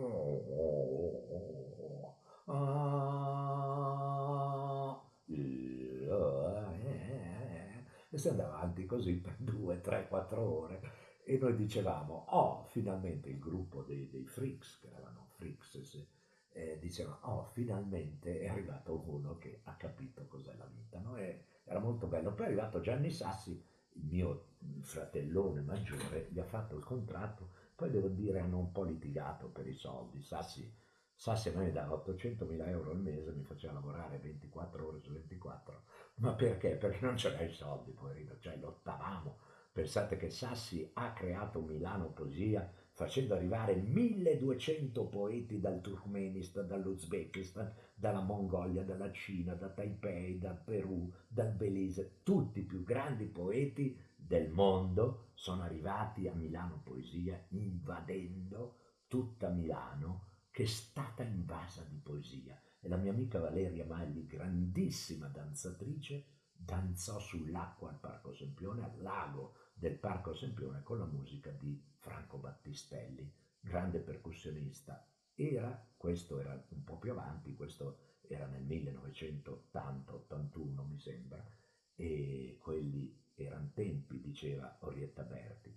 E 8.11 8.19
si 8.19 8.29
andava 8.29 8.57
avanti 8.57 8.87
così 8.87 9.15
per 9.15 9.37
due, 9.41 9.81
tre, 9.81 10.09
quattro 10.09 10.43
ore 10.43 11.07
e 11.29 11.37
noi 11.37 11.55
dicevamo, 11.55 12.25
oh, 12.31 12.65
finalmente 12.65 13.29
il 13.29 13.39
gruppo 13.39 13.83
dei, 13.83 14.09
dei 14.09 14.25
freaks, 14.25 14.79
che 14.79 14.91
erano 14.91 15.27
freaks, 15.37 16.07
eh, 16.53 16.79
dicevano, 16.81 17.19
oh, 17.23 17.45
finalmente 17.53 18.41
è 18.41 18.49
arrivato 18.49 19.03
uno 19.07 19.37
che 19.37 19.61
ha 19.65 19.77
capito 19.77 20.27
cos'è 20.27 20.55
la 20.57 20.65
vita, 20.65 20.99
no? 21.01 21.17
E 21.17 21.45
era 21.65 21.81
molto 21.81 22.07
bello. 22.07 22.33
Poi 22.33 22.47
è 22.47 22.49
arrivato 22.49 22.81
Gianni 22.81 23.11
Sassi, 23.11 23.63
il 23.93 24.05
mio 24.07 24.47
fratellone 24.81 25.61
maggiore, 25.61 26.29
gli 26.31 26.39
ha 26.39 26.45
fatto 26.45 26.77
il 26.77 26.83
contratto, 26.83 27.51
poi 27.75 27.91
devo 27.91 28.09
dire 28.09 28.41
hanno 28.41 28.59
un 28.59 28.73
po' 28.73 28.85
litigato 28.85 29.49
per 29.49 29.67
i 29.67 29.75
soldi. 29.75 30.23
Sassi, 30.23 30.75
Sassi 31.15 31.51
a 31.51 31.59
me 31.59 31.71
dava 31.73 31.93
800 31.95 32.47
mila 32.47 32.67
euro 32.69 32.91
al 32.91 33.01
mese, 33.01 33.33
mi 33.33 33.45
faceva 33.45 33.75
lavorare 33.75 34.19
24 34.19 34.87
ore 34.87 35.01
su 35.01 35.13
24, 35.13 35.83
ma 36.19 36.33
perché? 36.33 36.77
Perché 36.77 37.05
non 37.05 37.15
c'era 37.15 37.43
i 37.43 37.51
soldi, 37.51 37.91
poverino, 37.93 38.39
cioè 38.39 38.57
lottavamo 38.57 39.39
Pensate 39.79 40.17
che 40.17 40.29
Sassi 40.29 40.91
ha 40.95 41.13
creato 41.13 41.61
Milano 41.61 42.11
Poesia 42.11 42.69
facendo 42.91 43.35
arrivare 43.35 43.77
1200 43.77 45.07
poeti 45.07 45.61
dal 45.61 45.81
Turkmenistan, 45.81 46.67
dall'Uzbekistan, 46.67 47.73
dalla 47.95 48.21
Mongolia, 48.21 48.83
dalla 48.83 49.13
Cina, 49.13 49.55
da 49.55 49.69
Taipei, 49.69 50.41
dal 50.41 50.61
Perù, 50.65 51.09
dal 51.29 51.53
Belize. 51.53 52.23
Tutti 52.25 52.59
i 52.59 52.65
più 52.65 52.83
grandi 52.83 53.27
poeti 53.27 53.97
del 54.17 54.51
mondo 54.51 55.29
sono 55.35 55.63
arrivati 55.63 56.27
a 56.27 56.35
Milano 56.35 56.81
Poesia 56.83 57.41
invadendo 57.51 58.79
tutta 59.07 59.49
Milano 59.49 60.25
che 60.51 60.65
è 60.65 60.67
stata 60.67 61.23
invasa 61.23 61.87
di 61.89 62.01
poesia. 62.03 62.61
E 62.81 62.89
la 62.89 62.97
mia 62.97 63.13
amica 63.13 63.41
Valeria 63.41 63.85
Magli, 63.85 64.27
grandissima 64.27 65.29
danzatrice, 65.29 66.25
danzò 66.53 67.19
sull'acqua 67.19 67.91
al 67.91 67.99
Parco 67.99 68.33
Sempione, 68.35 68.85
al 68.85 69.01
lago 69.01 69.55
del 69.75 69.99
Parco 69.99 70.35
Sempione 70.35 70.83
con 70.83 70.99
la 70.99 71.07
musica 71.07 71.51
di 71.51 71.83
Franco 71.99 72.39
Battistelli, 72.39 73.31
grande 73.61 74.01
percussionista. 74.01 75.07
Era, 75.35 75.87
questo 75.97 76.39
era 76.39 76.53
un 76.71 76.85
po' 76.85 76.99
più 76.99 77.13
avanti, 77.13 77.55
questo 77.55 78.09
era 78.29 78.47
nel 78.47 78.65
1980-81 78.65 80.87
mi 80.87 80.99
sembra, 80.99 81.47
e 81.95 82.59
quelli 82.61 83.27
erano 83.35 83.71
tempi, 83.73 84.21
diceva 84.21 84.77
Orietta 84.81 85.23
Berti. 85.23 85.75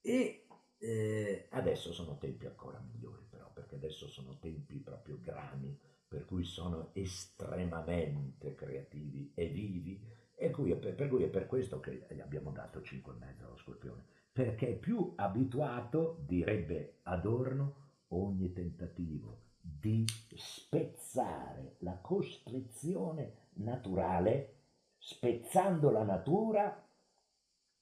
E 0.00 0.46
eh, 0.78 1.48
adesso 1.50 1.92
sono 1.92 2.16
tempi 2.18 2.46
ancora 2.46 2.80
migliori 2.80 3.26
però, 3.28 3.52
perché 3.52 3.74
adesso 3.74 4.08
sono 4.08 4.38
tempi 4.38 4.78
proprio 4.78 5.18
grani, 5.20 5.78
per 6.08 6.24
cui 6.24 6.44
sono 6.44 6.90
estremamente 6.94 8.54
creativi 8.54 9.30
e 9.34 9.48
vivi 9.48 10.02
e 10.34 10.50
cui 10.50 10.74
per, 10.76 11.08
cui 11.08 11.24
è 11.24 11.28
per 11.28 11.46
questo 11.46 11.80
che 11.80 12.06
gli 12.10 12.20
abbiamo 12.20 12.50
dato 12.50 12.78
5,5 12.78 13.44
allo 13.44 13.56
Scorpione, 13.56 14.04
perché 14.32 14.68
è 14.68 14.74
più 14.74 15.12
abituato, 15.16 16.22
direbbe 16.24 17.00
Adorno, 17.02 17.86
ogni 18.08 18.52
tentativo 18.52 19.46
di 19.60 20.04
spezzare 20.34 21.74
la 21.78 21.98
costrizione 21.98 23.48
naturale, 23.54 24.54
spezzando 24.96 25.90
la 25.90 26.04
natura, 26.04 26.88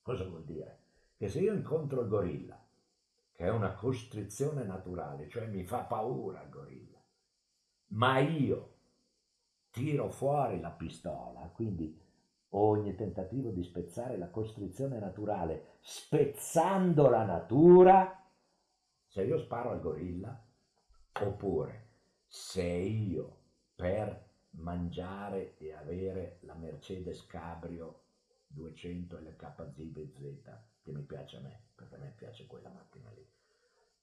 cosa 0.02 0.24
vuol 0.24 0.44
dire? 0.44 0.78
Che 1.16 1.28
se 1.28 1.40
io 1.40 1.52
incontro 1.52 2.00
il 2.00 2.08
gorilla, 2.08 2.58
che 3.32 3.44
è 3.44 3.50
una 3.50 3.74
costrizione 3.74 4.64
naturale, 4.64 5.28
cioè 5.28 5.46
mi 5.46 5.62
fa 5.62 5.82
paura 5.82 6.42
il 6.42 6.48
gorilla, 6.48 6.95
ma 7.88 8.18
io 8.18 8.74
tiro 9.70 10.08
fuori 10.10 10.60
la 10.60 10.70
pistola, 10.70 11.50
quindi 11.52 12.00
ogni 12.50 12.94
tentativo 12.94 13.50
di 13.50 13.62
spezzare 13.62 14.16
la 14.16 14.30
costrizione 14.30 14.98
naturale, 14.98 15.76
spezzando 15.80 17.08
la 17.08 17.24
natura, 17.24 18.24
se 19.06 19.22
io 19.22 19.38
sparo 19.38 19.70
al 19.70 19.80
gorilla, 19.80 20.44
oppure 21.22 21.84
se 22.26 22.64
io 22.64 23.36
per 23.74 24.24
mangiare 24.50 25.56
e 25.58 25.72
avere 25.72 26.38
la 26.42 26.54
Mercedes 26.54 27.26
Cabrio 27.26 28.04
200 28.46 29.18
LKZBZ, 29.18 30.50
che 30.82 30.92
mi 30.92 31.02
piace 31.02 31.36
a 31.36 31.40
me, 31.40 31.64
perché 31.74 31.96
a 31.96 31.98
me 31.98 32.14
piace 32.16 32.46
quella 32.46 32.70
macchina 32.70 33.10
lì, 33.10 33.26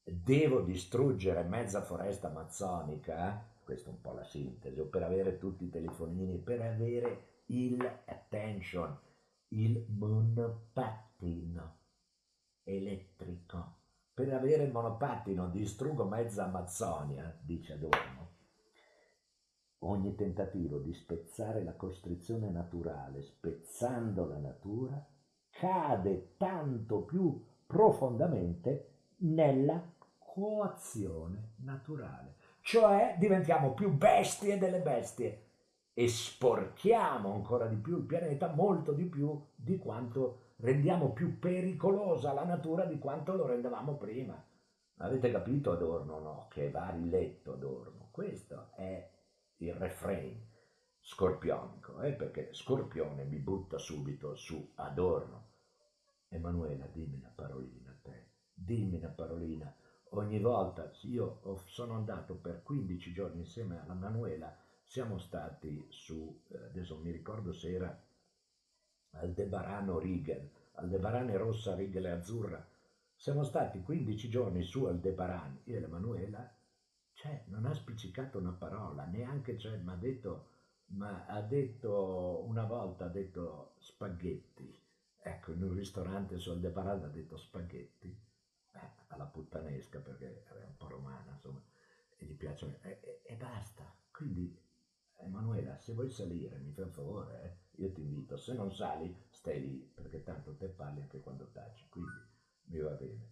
devo 0.04 0.62
distruggere 0.62 1.44
mezza 1.44 1.82
foresta 1.82 2.28
amazzonica, 2.28 3.52
questa 3.74 3.90
è 3.90 3.94
un 3.94 4.02
po' 4.02 4.14
la 4.14 4.24
sintesi, 4.24 4.80
o 4.80 4.86
per 4.86 5.02
avere 5.02 5.40
tutti 5.40 5.66
i 5.66 5.70
telefonini, 5.70 6.38
per 6.38 6.62
avere 6.62 7.42
il 7.48 7.84
attention, 8.06 8.96
il 9.50 9.84
monopattino 9.90 11.78
elettrico. 12.64 13.82
Per 14.14 14.32
avere 14.32 14.64
il 14.64 14.72
monopattino 14.72 15.50
distruggo 15.50 16.06
mezza 16.06 16.46
Amazzonia, 16.46 17.36
dice 17.42 17.74
Adorno. 17.74 18.32
Ogni 19.80 20.14
tentativo 20.14 20.78
di 20.78 20.94
spezzare 20.94 21.64
la 21.64 21.74
costrizione 21.74 22.52
naturale, 22.52 23.24
spezzando 23.24 24.28
la 24.28 24.38
natura, 24.38 25.04
cade 25.50 26.36
tanto 26.38 27.02
più 27.02 27.44
profondamente 27.66 28.92
nella 29.18 29.84
coazione 30.20 31.54
naturale. 31.58 32.36
Cioè 32.66 33.18
diventiamo 33.20 33.74
più 33.74 33.92
bestie 33.92 34.58
delle 34.58 34.80
bestie 34.80 35.48
e 35.94 36.08
sporchiamo 36.08 37.34
ancora 37.34 37.66
di 37.68 37.76
più 37.76 37.98
il 37.98 38.04
pianeta, 38.04 38.48
molto 38.48 38.94
di 38.94 39.04
più 39.04 39.38
di 39.54 39.78
quanto 39.78 40.54
rendiamo 40.58 41.12
più 41.12 41.40
pericolosa 41.40 42.32
la 42.32 42.46
natura 42.46 42.86
di 42.86 42.98
quanto 43.00 43.36
lo 43.36 43.48
rendevamo 43.48 43.96
prima. 43.98 44.42
Avete 45.00 45.30
capito 45.30 45.74
Adorno? 45.74 46.20
No, 46.20 46.48
che 46.50 46.72
va 46.72 46.90
riletto 46.90 47.52
Adorno. 47.52 48.08
Questo 48.12 48.70
è 48.76 49.12
il 49.58 49.74
refrain 49.74 50.42
scorpionico, 51.02 52.00
eh? 52.00 52.14
perché 52.14 52.54
Scorpione 52.54 53.26
mi 53.26 53.40
butta 53.40 53.78
subito 53.78 54.36
su 54.36 54.72
Adorno. 54.76 55.50
Emanuela, 56.30 56.86
dimmi 56.86 57.18
una 57.18 57.32
parolina 57.36 57.94
te, 58.02 58.30
dimmi 58.54 58.96
una 58.96 59.10
parolina. 59.10 59.76
Ogni 60.16 60.40
volta, 60.40 60.92
io 61.02 61.40
sono 61.66 61.96
andato 61.96 62.36
per 62.36 62.62
15 62.62 63.14
giorni 63.14 63.40
insieme 63.40 63.80
alla 63.80 63.96
Manuela 63.96 64.56
siamo 64.84 65.18
stati 65.18 65.88
su, 65.90 66.40
eh, 66.50 66.66
adesso 66.66 67.00
mi 67.00 67.10
ricordo 67.10 67.52
se 67.52 67.74
era 67.74 68.00
Aldebarano 69.14 69.98
Rigel, 69.98 70.48
Aldebarane 70.74 71.36
rossa, 71.36 71.74
Rigel 71.74 72.06
e 72.06 72.10
azzurra, 72.12 72.64
siamo 73.16 73.44
stati 73.44 73.82
15 73.82 74.30
giorni 74.30 74.62
su 74.62 74.86
Aldebaran, 74.86 75.62
io 75.64 75.78
e 75.78 75.80
l'Emanuela, 75.80 76.56
cioè 77.14 77.46
non 77.48 77.66
ha 77.66 77.74
spiccicato 77.74 78.38
una 78.38 78.52
parola, 78.52 79.06
neanche, 79.06 79.58
cioè, 79.58 79.78
mi 79.78 79.94
ha 79.94 79.96
detto, 79.96 80.46
ma 80.90 81.26
ha 81.26 81.42
detto 81.42 82.44
una 82.46 82.66
volta, 82.66 83.06
ha 83.06 83.10
detto 83.10 83.74
spaghetti, 83.80 84.80
ecco, 85.18 85.54
in 85.54 85.64
un 85.64 85.74
ristorante 85.74 86.38
su 86.38 86.52
Aldebaran 86.52 87.04
ha 87.04 87.08
detto 87.08 87.36
spaghetti, 87.36 88.16
eh, 88.74 88.92
alla 89.08 89.26
puttanesca 89.26 90.00
perché 90.00 90.44
era 90.46 90.66
un 90.66 90.76
po' 90.78 90.88
romana, 90.88 91.32
insomma, 91.32 91.62
e 92.18 92.26
gli 92.26 92.36
piace, 92.36 92.80
e, 92.82 93.00
e, 93.02 93.22
e 93.24 93.36
basta, 93.36 93.84
quindi 94.12 94.60
Emanuela, 95.16 95.78
se 95.78 95.94
vuoi 95.94 96.10
salire, 96.10 96.58
mi 96.58 96.72
fai 96.72 96.84
un 96.86 96.92
favore, 96.92 97.44
eh? 97.44 97.82
io 97.82 97.92
ti 97.92 98.02
invito, 98.02 98.38
se 98.38 98.54
non 98.54 98.74
sali, 98.74 99.28
stai 99.32 99.62
lì, 99.62 99.92
perché 99.94 100.24
tanto 100.24 100.56
te 100.56 100.68
parli 100.68 101.02
anche 101.02 101.20
quando 101.22 101.50
taci, 101.52 101.88
quindi 101.90 102.12
mi 102.66 102.80
va 102.80 102.92
bene. 102.92 103.32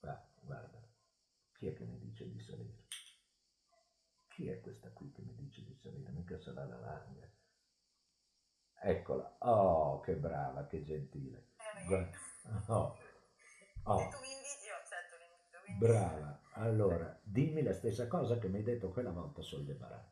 Va, 0.00 0.28
guarda, 0.40 0.80
chi 1.52 1.66
è 1.66 1.74
che 1.74 1.84
mi 1.84 1.98
dice 1.98 2.28
di 2.28 2.40
salire? 2.40 2.84
Chi 4.28 4.48
è 4.48 4.60
questa 4.60 4.90
qui 4.90 5.10
che 5.12 5.22
mi 5.22 5.34
dice 5.34 5.64
di 5.64 5.74
salire? 5.74 6.10
Mica 6.10 6.38
sarà 6.38 6.64
la 6.64 6.78
larga. 6.78 7.30
Eccola, 8.84 9.36
oh, 9.40 10.00
che 10.00 10.16
brava, 10.16 10.66
che 10.66 10.82
gentile. 10.82 11.50
Guarda. 11.86 12.18
Oh. 12.66 12.96
Oh. 13.84 14.10
Brava, 15.78 16.40
allora 16.54 17.18
dimmi 17.22 17.62
la 17.62 17.72
stessa 17.72 18.06
cosa 18.06 18.38
che 18.38 18.48
mi 18.48 18.58
hai 18.58 18.62
detto 18.62 18.90
quella 18.90 19.10
volta 19.10 19.42
sul 19.42 19.64
Debaran. 19.64 20.10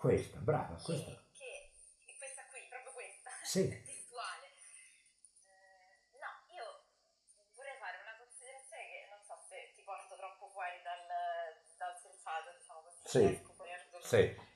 Questa, 0.00 0.38
brava, 0.38 0.76
che, 0.76 0.82
questa. 0.82 1.12
Che, 1.36 1.72
che 2.06 2.16
questa 2.16 2.40
qui, 2.48 2.64
proprio 2.72 2.92
questa, 2.96 3.28
sì. 3.44 3.68
testuale. 3.84 4.48
Eh, 5.44 6.16
no, 6.16 6.30
io 6.56 6.88
vorrei 7.52 7.76
fare 7.76 8.00
una 8.00 8.16
considerazione 8.16 8.80
che 8.88 9.12
non 9.12 9.20
so 9.20 9.36
se 9.44 9.76
ti 9.76 9.84
porto 9.84 10.16
troppo 10.16 10.48
fuori 10.48 10.80
dal, 10.80 11.04
dal 11.76 11.92
sensato, 12.00 12.48
diciamo 12.56 12.80
così. 12.80 13.04
Sì. 13.04 13.44
sì. 14.00 14.49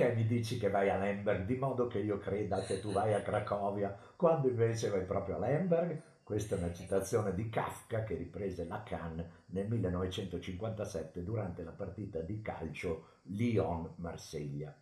Perché 0.00 0.14
mi 0.16 0.26
dici 0.26 0.56
che 0.56 0.70
vai 0.70 0.88
a 0.88 0.96
Lemberg 0.96 1.44
di 1.44 1.56
modo 1.56 1.86
che 1.86 1.98
io 1.98 2.16
creda 2.16 2.62
che 2.62 2.80
tu 2.80 2.90
vai 2.90 3.12
a 3.12 3.20
Cracovia 3.20 3.94
quando 4.16 4.48
invece 4.48 4.88
vai 4.88 5.04
proprio 5.04 5.36
a 5.36 5.38
Lemberg? 5.40 6.02
Questa 6.22 6.54
è 6.54 6.58
una 6.58 6.72
citazione 6.72 7.34
di 7.34 7.50
Kafka 7.50 8.02
che 8.04 8.14
riprese 8.14 8.64
Lacan 8.64 9.44
nel 9.48 9.68
1957 9.68 11.22
durante 11.22 11.62
la 11.62 11.72
partita 11.72 12.20
di 12.20 12.40
calcio 12.40 13.18
Lyon-Marsiglia, 13.24 14.74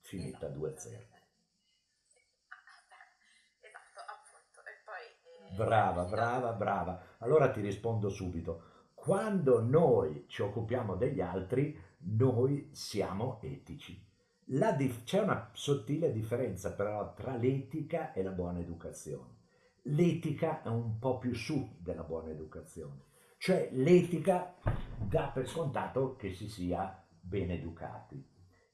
finita 0.00 0.48
2-0. 0.48 0.56
Esatto, 3.60 4.00
appunto. 4.08 4.62
E 4.64 4.82
poi... 4.84 5.52
eh, 5.52 5.54
Brava, 5.54 6.06
brava, 6.06 6.52
brava. 6.54 7.02
Allora 7.18 7.50
ti 7.52 7.60
rispondo 7.60 8.08
subito. 8.08 8.88
Quando 8.94 9.62
noi 9.62 10.24
ci 10.26 10.42
occupiamo 10.42 10.96
degli 10.96 11.20
altri, 11.20 11.80
noi 11.98 12.68
siamo 12.72 13.38
etici. 13.42 14.05
Dif- 14.48 15.02
c'è 15.02 15.22
una 15.22 15.50
sottile 15.54 16.12
differenza 16.12 16.72
però 16.72 17.14
tra 17.14 17.34
l'etica 17.34 18.12
e 18.12 18.22
la 18.22 18.30
buona 18.30 18.60
educazione. 18.60 19.34
L'etica 19.82 20.62
è 20.62 20.68
un 20.68 21.00
po' 21.00 21.18
più 21.18 21.34
su 21.34 21.76
della 21.80 22.04
buona 22.04 22.30
educazione, 22.30 23.06
cioè 23.38 23.68
l'etica 23.72 24.54
dà 24.98 25.32
per 25.34 25.48
scontato 25.48 26.14
che 26.14 26.32
si 26.32 26.48
sia 26.48 27.04
ben 27.20 27.50
educati. 27.50 28.24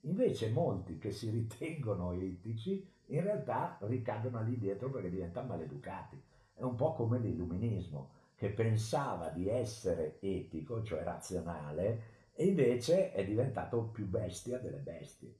Invece 0.02 0.50
molti 0.50 0.98
che 0.98 1.10
si 1.10 1.30
ritengono 1.32 2.12
etici 2.12 2.86
in 3.06 3.22
realtà 3.22 3.78
ricadono 3.80 4.36
all'indietro 4.36 4.90
perché 4.90 5.08
diventano 5.08 5.48
maleducati. 5.48 6.22
È 6.52 6.62
un 6.62 6.74
po' 6.74 6.92
come 6.92 7.18
l'illuminismo, 7.18 8.10
che 8.34 8.50
pensava 8.50 9.30
di 9.30 9.48
essere 9.48 10.18
etico, 10.20 10.82
cioè 10.82 11.02
razionale, 11.02 12.02
e 12.34 12.44
invece 12.44 13.12
è 13.12 13.24
diventato 13.24 13.84
più 13.84 14.06
bestia 14.06 14.58
delle 14.58 14.76
bestie. 14.76 15.36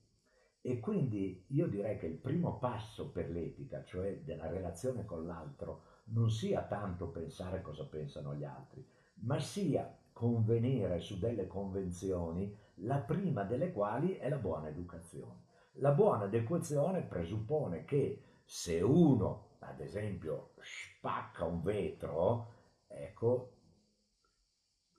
E 0.65 0.79
quindi 0.79 1.45
io 1.49 1.67
direi 1.67 1.99
che 1.99 2.07
il 2.07 2.17
primo 2.17 2.59
passo 2.59 3.11
per 3.11 3.29
l'etica, 3.29 3.83
cioè 3.83 4.21
della 4.21 4.47
relazione 4.47 5.05
con 5.05 5.27
l'altro, 5.27 5.83
non 6.05 6.31
sia 6.31 6.63
tanto 6.63 7.09
pensare 7.09 7.61
cosa 7.63 7.85
pensano 7.85 8.33
gli 8.37 8.45
altri, 8.45 8.87
ma 9.23 9.41
sia 9.41 9.93
convenire 10.13 11.01
su 11.01 11.19
delle 11.19 11.49
convenzioni, 11.49 12.57
la 12.77 12.99
prima 12.99 13.43
delle 13.43 13.73
quali 13.73 14.15
è 14.15 14.29
la 14.29 14.37
buona 14.37 14.69
educazione. 14.69 15.41
La 15.77 15.91
buona 15.91 16.27
educazione 16.27 17.03
presuppone 17.03 17.85
che 17.85 18.23
se 18.45 18.81
uno, 18.81 19.57
ad 19.61 19.81
esempio, 19.81 20.53
spacca 20.61 21.45
un 21.45 21.61
vetro, 21.61 22.53
ecco, 22.87 23.53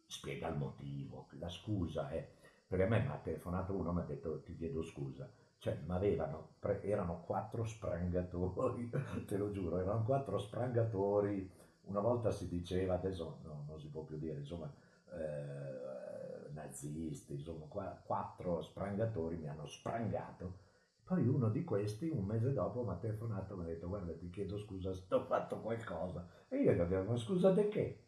spiega 0.08 0.50
il 0.50 0.58
motivo, 0.58 1.28
la 1.40 1.50
scusa 1.50 2.10
è... 2.10 2.32
Perché 2.68 2.86
a 2.86 2.90
me 2.90 3.00
mi 3.02 3.08
ha 3.08 3.18
telefonato 3.18 3.76
uno 3.76 3.92
e 3.92 3.94
mi 3.94 4.00
ha 4.00 4.06
detto 4.06 4.42
ti 4.42 4.56
chiedo 4.56 4.82
scusa, 4.82 5.32
cioè 5.64 5.80
ma 5.86 5.96
avevano, 5.96 6.56
erano 6.82 7.22
quattro 7.22 7.64
sprangatori, 7.64 8.90
te 9.26 9.38
lo 9.38 9.50
giuro, 9.50 9.78
erano 9.78 10.04
quattro 10.04 10.38
sprangatori, 10.38 11.50
una 11.84 12.02
volta 12.02 12.32
si 12.32 12.50
diceva, 12.50 12.96
adesso 12.96 13.40
no, 13.44 13.64
non 13.66 13.80
si 13.80 13.88
può 13.88 14.02
più 14.02 14.18
dire, 14.18 14.40
insomma, 14.40 14.70
eh, 15.14 16.52
nazisti, 16.52 17.36
insomma, 17.36 17.64
qua- 17.68 17.98
quattro 18.06 18.62
sprangatori 18.62 19.38
mi 19.38 19.48
hanno 19.48 19.66
sprangato. 19.66 20.60
Poi 21.02 21.26
uno 21.26 21.48
di 21.50 21.64
questi, 21.64 22.10
un 22.10 22.26
mese 22.26 22.52
dopo, 22.52 22.84
mi 22.84 22.92
ha 22.92 22.96
telefonato 22.96 23.54
e 23.54 23.56
mi 23.56 23.64
ha 23.64 23.68
detto 23.68 23.88
guarda 23.88 24.12
ti 24.18 24.30
chiedo 24.30 24.58
scusa 24.58 24.94
se 24.94 25.16
ho 25.16 25.24
fatto 25.24 25.62
qualcosa. 25.62 26.28
E 26.50 26.58
io 26.58 26.74
gli 26.74 26.80
ho 26.80 26.86
detto 26.86 27.10
ma 27.10 27.16
scusa 27.16 27.52
di 27.52 27.70
che? 27.70 28.04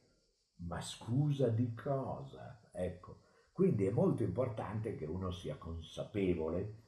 Ma 0.57 0.81
scusa 0.81 1.47
di 1.47 1.73
cosa? 1.73 2.59
Ecco, 2.73 3.19
quindi 3.53 3.85
è 3.85 3.91
molto 3.91 4.23
importante 4.23 4.95
che 4.95 5.05
uno 5.05 5.31
sia 5.31 5.55
consapevole 5.55 6.83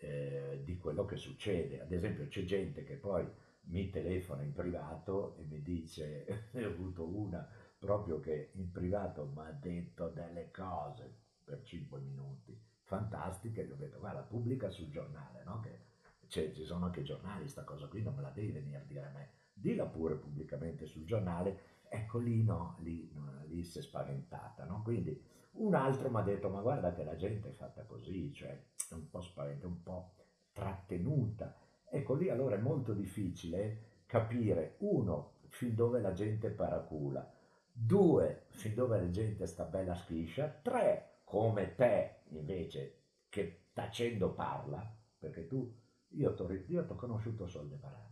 eh, 0.00 0.60
di 0.64 0.76
quello 0.78 1.04
che 1.04 1.16
succede. 1.16 1.80
Ad 1.80 1.92
esempio 1.92 2.26
c'è 2.28 2.44
gente 2.44 2.84
che 2.84 2.94
poi 2.96 3.26
mi 3.64 3.90
telefona 3.90 4.42
in 4.42 4.52
privato 4.52 5.36
e 5.36 5.44
mi 5.44 5.62
dice, 5.62 6.48
ne 6.52 6.64
ho 6.64 6.70
avuto 6.70 7.04
una 7.04 7.46
proprio 7.78 8.20
che 8.20 8.50
in 8.54 8.70
privato 8.70 9.30
mi 9.34 9.40
ha 9.40 9.52
detto 9.52 10.08
delle 10.08 10.50
cose 10.50 11.18
per 11.44 11.62
5 11.62 11.98
minuti, 12.00 12.58
fantastiche, 12.82 13.64
gli 13.64 13.70
ho 13.70 13.76
detto 13.76 13.98
guarda 13.98 14.20
pubblica 14.20 14.68
sul 14.70 14.90
giornale, 14.90 15.42
no? 15.44 15.60
Che 15.60 15.88
c'è- 16.26 16.52
ci 16.52 16.64
sono 16.64 16.86
anche 16.86 17.02
giornali, 17.02 17.48
sta 17.48 17.64
cosa 17.64 17.86
qui 17.86 18.02
non 18.02 18.14
me 18.14 18.22
la 18.22 18.30
devi 18.30 18.50
venire 18.52 18.76
a 18.78 18.84
dire 18.86 19.06
a 19.06 19.10
me, 19.10 19.30
dilla 19.52 19.86
pure 19.86 20.16
pubblicamente 20.16 20.86
sul 20.86 21.04
giornale, 21.04 21.78
ecco 21.88 22.18
lì 22.18 22.42
no, 22.44 22.76
lì, 22.80 23.10
no, 23.14 23.42
lì 23.46 23.64
si 23.64 23.78
è 23.78 23.82
spaventata, 23.82 24.64
no? 24.64 24.82
Quindi 24.82 25.18
un 25.52 25.74
altro 25.74 26.10
mi 26.10 26.18
ha 26.18 26.22
detto 26.22 26.48
ma 26.48 26.60
guarda 26.60 26.92
che 26.92 27.02
la 27.04 27.16
gente 27.16 27.48
è 27.48 27.52
fatta 27.52 27.82
così, 27.84 28.32
cioè 28.32 28.58
è 28.94 28.98
un 28.98 29.08
po' 29.08 29.20
spaventa, 29.20 29.66
un 29.66 29.82
po' 29.82 30.12
trattenuta, 30.52 31.56
ecco 31.88 32.14
lì 32.14 32.28
allora 32.28 32.56
è 32.56 32.60
molto 32.60 32.92
difficile 32.92 34.02
capire, 34.06 34.76
uno, 34.78 35.34
fin 35.48 35.74
dove 35.74 36.00
la 36.00 36.12
gente 36.12 36.50
paracula, 36.50 37.32
due, 37.72 38.46
fin 38.48 38.74
dove 38.74 38.98
la 38.98 39.10
gente 39.10 39.46
sta 39.46 39.64
bella 39.64 39.94
schiscia, 39.94 40.48
tre, 40.62 41.20
come 41.24 41.74
te 41.74 42.22
invece 42.30 42.98
che 43.28 43.66
tacendo 43.72 44.32
parla, 44.32 44.96
perché 45.18 45.46
tu, 45.46 45.72
io 46.08 46.34
ti 46.34 46.76
ho 46.76 46.94
conosciuto 46.96 47.46
parole, 47.80 48.10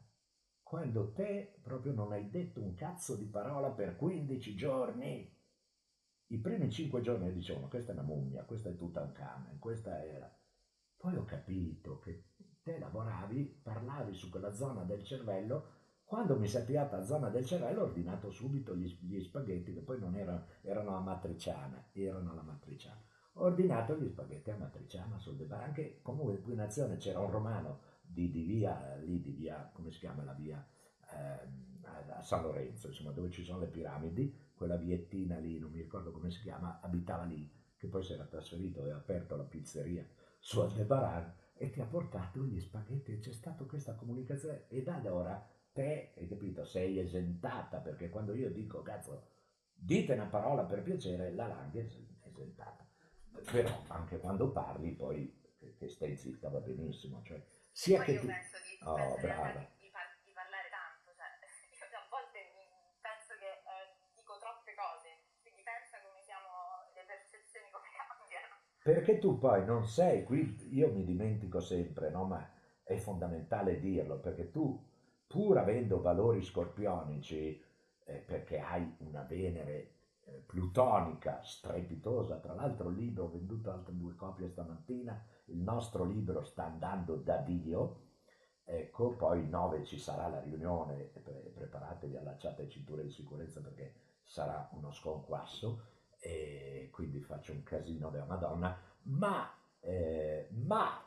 quando 0.62 1.12
te 1.12 1.58
proprio 1.62 1.92
non 1.92 2.12
hai 2.12 2.28
detto 2.28 2.60
un 2.60 2.74
cazzo 2.74 3.16
di 3.16 3.24
parola 3.24 3.70
per 3.70 3.96
15 3.96 4.54
giorni, 4.54 5.36
i 6.30 6.38
primi 6.38 6.70
5 6.70 7.00
giorni 7.00 7.32
dicevano 7.32 7.68
questa 7.68 7.92
è 7.92 7.94
una 7.94 8.04
mummia, 8.04 8.44
questa 8.44 8.68
è 8.68 8.76
Tutankhamen, 8.76 9.58
questa 9.58 10.04
era... 10.04 10.38
Poi 10.98 11.16
ho 11.16 11.24
capito 11.24 11.98
che 12.00 12.24
te 12.62 12.78
lavoravi, 12.78 13.61
parlavi 13.62 14.12
su 14.12 14.28
quella 14.28 14.52
zona 14.52 14.82
del 14.82 15.02
cervello 15.04 15.76
quando 16.08 16.38
mi 16.38 16.48
si 16.48 16.56
è 16.56 16.61
attivata 16.61 16.96
la 16.96 17.04
zona 17.04 17.28
del 17.28 17.44
cervello 17.44 17.82
ho 17.82 17.84
ordinato 17.84 18.30
subito 18.30 18.74
gli, 18.74 18.87
gli 19.02 19.20
spaghetti, 19.20 19.74
che 19.74 19.80
poi 19.80 19.98
non 20.00 20.14
erano, 20.14 20.46
erano 20.62 20.96
a 20.96 21.00
matriciana, 21.00 21.90
erano 21.92 22.30
alla 22.30 22.40
matriciana. 22.40 23.04
Ho 23.34 23.44
ordinato 23.44 23.94
gli 23.94 24.08
spaghetti 24.08 24.50
a 24.50 24.56
matriciana 24.56 25.20
debar, 25.37 25.64
anche 25.64 25.98
comunque 26.00 26.40
qui 26.40 26.54
in 26.54 26.61
azione 26.61 26.96
c'era 26.96 27.20
un 27.20 27.30
romano 27.30 27.80
di, 28.00 28.30
di 28.30 28.42
via, 28.44 28.96
lì 28.96 29.20
di 29.20 29.32
via, 29.32 29.70
come 29.74 29.90
si 29.90 29.98
chiama 29.98 30.24
la 30.24 30.32
via, 30.32 30.66
ehm, 31.12 31.84
a 32.08 32.22
San 32.22 32.42
Lorenzo, 32.42 32.87
insomma, 32.87 33.11
dove 33.11 33.28
ci 33.28 33.44
sono 33.44 33.58
le 33.58 33.66
piramidi, 33.66 34.34
quella 34.54 34.76
viettina 34.76 35.37
lì, 35.37 35.58
non 35.58 35.70
mi 35.70 35.82
ricordo 35.82 36.11
come 36.11 36.30
si 36.30 36.40
chiama, 36.40 36.80
abitava 36.80 37.24
lì, 37.24 37.52
che 37.76 37.87
poi 37.87 38.02
si 38.02 38.14
era 38.14 38.24
trasferito 38.24 38.87
e 38.87 38.92
ha 38.92 38.96
aperto 38.96 39.37
la 39.37 39.44
pizzeria 39.44 40.08
su 40.48 40.61
Aldebaran 40.61 41.30
e 41.58 41.68
ti 41.68 41.78
ha 41.82 41.84
portato 41.84 42.42
gli 42.42 42.58
spaghetti 42.58 43.12
e 43.12 43.18
c'è 43.18 43.32
stata 43.32 43.64
questa 43.64 43.92
comunicazione 43.92 44.64
e 44.68 44.82
da 44.82 44.94
allora 44.94 45.37
te, 45.74 46.14
hai 46.16 46.26
capito, 46.26 46.64
sei 46.64 46.98
esentata, 46.98 47.80
perché 47.80 48.08
quando 48.08 48.32
io 48.32 48.50
dico, 48.50 48.80
cazzo, 48.80 49.28
dite 49.74 50.14
una 50.14 50.24
parola 50.24 50.64
per 50.64 50.80
piacere, 50.80 51.34
la 51.34 51.48
Lang 51.48 51.76
è 51.76 51.84
esentata. 52.24 52.88
Però 53.52 53.84
anche 53.88 54.16
quando 54.20 54.50
parli 54.50 54.92
poi 54.92 55.28
che, 55.76 55.88
stai 55.90 56.16
zitta 56.16 56.48
va 56.48 56.61
benissimo, 56.61 57.20
cioè 57.24 57.44
sia 57.70 57.98
Poi 57.98 58.06
che 58.06 58.18
tu... 58.18 58.28
Oh, 58.88 59.20
brava. 59.20 59.52
di, 59.52 59.84
di 59.84 59.90
par- 59.92 60.16
di 60.24 60.32
parlare 60.32 60.70
tanto, 60.70 61.12
cioè 61.12 61.28
io 61.92 61.98
a 61.98 62.08
volte 62.08 62.38
mi- 62.56 62.96
penso 63.02 63.37
che 63.37 63.52
eh, 63.52 64.00
dico 64.16 64.38
troppe 64.40 64.72
cose, 64.72 65.28
quindi 65.42 65.61
pensa 65.61 66.00
come 66.00 66.24
siamo, 66.24 66.88
le 66.96 67.04
percezioni 67.04 67.68
come 67.68 67.92
cambiano. 67.92 68.64
Perché 68.88 69.18
tu 69.18 69.37
poi 69.37 69.66
non 69.66 69.87
sei 69.87 70.24
qui, 70.24 70.57
io 70.70 70.90
mi 70.90 71.05
dimentico 71.05 71.61
sempre, 71.61 72.09
no? 72.09 72.24
Ma 72.24 72.51
è 72.83 72.96
fondamentale 72.96 73.79
dirlo, 73.81 74.18
perché 74.18 74.51
tu, 74.51 74.83
pur 75.27 75.59
avendo 75.59 76.01
valori 76.01 76.40
scorpionici, 76.42 77.62
eh, 78.07 78.14
perché 78.14 78.61
hai 78.61 78.90
una 79.01 79.24
Venere 79.24 79.96
eh, 80.24 80.42
plutonica 80.46 81.42
strepitosa, 81.42 82.38
tra 82.38 82.55
l'altro 82.55 82.88
il 82.88 82.96
libro 82.96 83.24
ho 83.24 83.31
venduto 83.31 83.70
altre 83.70 83.94
due 83.94 84.14
copie 84.14 84.48
stamattina, 84.48 85.22
il 85.48 85.59
nostro 85.59 86.05
libro 86.05 86.42
sta 86.42 86.64
andando 86.64 87.16
da 87.16 87.37
Dio, 87.37 88.05
ecco, 88.64 89.11
poi 89.16 89.40
il 89.40 89.48
9 89.48 89.85
ci 89.85 89.98
sarà 89.98 90.29
la 90.29 90.40
riunione, 90.40 91.11
pre- 91.22 91.53
preparatevi, 91.55 92.16
allacciate 92.16 92.66
cinture 92.70 93.03
di 93.03 93.11
sicurezza 93.11 93.61
perché 93.61 93.92
sarà 94.24 94.66
uno 94.72 94.92
sconquasso, 94.92 95.97
e 96.28 96.88
quindi 96.92 97.20
faccio 97.20 97.52
un 97.52 97.62
casino 97.62 98.10
della 98.10 98.24
Madonna, 98.26 98.76
ma, 99.04 99.50
eh, 99.80 100.48
ma 100.66 101.02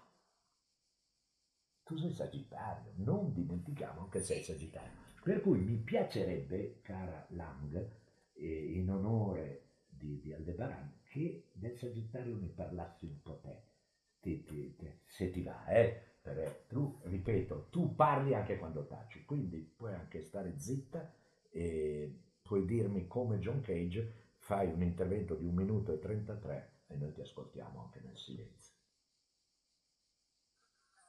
tu 1.84 1.98
sei 1.98 2.12
Sagittario, 2.14 2.92
non 2.98 3.34
dimentichiamo 3.34 4.08
che 4.10 4.22
sei 4.22 4.44
Sagittario. 4.44 4.92
Per 5.24 5.42
cui 5.42 5.60
mi 5.60 5.76
piacerebbe, 5.78 6.80
cara 6.82 7.26
Lang, 7.30 7.90
eh, 8.34 8.72
in 8.74 8.90
onore 8.90 9.64
di, 9.88 10.20
di 10.22 10.34
Aldebaran, 10.34 11.00
che 11.04 11.50
del 11.54 11.76
Sagittario 11.78 12.36
mi 12.36 12.48
parlassi 12.48 13.06
un 13.06 13.22
po' 13.22 13.40
te, 13.42 13.70
Ti- 14.22 14.44
ti- 14.44 14.76
ti- 14.76 15.00
se 15.08 15.32
ti 15.32 15.42
va, 15.42 15.66
eh? 15.68 16.00
Perché 16.22 16.66
tu, 16.68 17.00
ripeto, 17.04 17.68
tu 17.72 17.96
parli 17.96 18.36
anche 18.36 18.58
quando 18.58 18.86
taci, 18.86 19.26
quindi 19.26 19.58
puoi 19.60 19.94
anche 19.94 20.22
stare 20.22 20.54
zitta 20.60 21.12
e 21.50 22.16
puoi 22.44 22.66
dirmi 22.66 23.08
come 23.08 23.40
John 23.40 23.62
Cage, 23.62 24.21
fai 24.42 24.68
un 24.68 24.82
intervento 24.82 25.36
di 25.36 25.46
un 25.46 25.54
minuto 25.54 25.94
e 25.94 26.00
33 26.00 26.86
e 26.88 26.96
noi 26.96 27.14
ti 27.14 27.22
ascoltiamo 27.22 27.80
anche 27.82 28.00
nel 28.02 28.18
silenzio. 28.18 28.74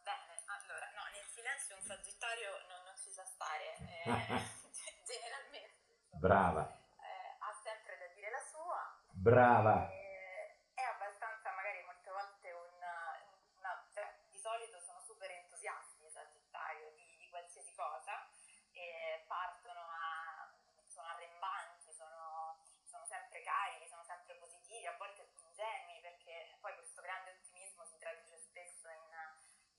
Bene, 0.05 0.37
allora, 0.47 0.87
no, 0.93 1.03
nel 1.17 1.27
silenzio 1.27 1.77
un 1.77 1.83
sagittario 1.83 2.51
non, 2.69 2.85
non 2.85 2.97
ci 2.97 3.11
sa 3.11 3.25
stare, 3.25 3.77
eh, 3.81 4.05
generalmente. 5.09 5.81
Brava. 6.13 6.69
Eh, 7.01 7.37
ha 7.41 7.53
sempre 7.65 7.97
da 7.99 8.07
dire 8.15 8.31
la 8.31 8.45
sua. 8.45 9.01
Brava. 9.11 9.91
Eh, 9.91 10.61
è 10.75 10.83
abbastanza, 10.83 11.51
magari 11.57 11.83
molte 11.85 12.11
volte, 12.11 12.53
una, 12.53 13.17
una, 13.57 13.89
cioè, 13.93 14.29
di 14.29 14.39
solito 14.39 14.79
sono 14.81 15.01
super 15.01 15.31
entusiasti 15.31 16.05
i 16.05 16.11
Sagittario 16.11 16.93
di, 16.93 17.17
di 17.17 17.29
qualsiasi 17.31 17.73
cosa, 17.75 18.29
e 18.73 19.25
partono 19.27 19.81
a, 19.81 20.53
sono 20.87 21.09
arrembanti, 21.09 21.93
sono, 21.93 22.61
sono 22.85 23.05
sempre 23.07 23.41
carichi, 23.43 23.89
sono 23.89 24.05
sempre 24.05 24.35
positivi, 24.37 24.87
a 24.87 24.97
volte 24.99 25.27
ingenui, 25.37 26.01
perché 26.01 26.59
poi 26.61 26.75
questo 26.75 27.01
grande 27.01 27.31
ottimismo 27.31 27.85
si 27.87 27.97
traduce 27.99 28.39
spesso 28.39 28.89
in, 28.89 29.09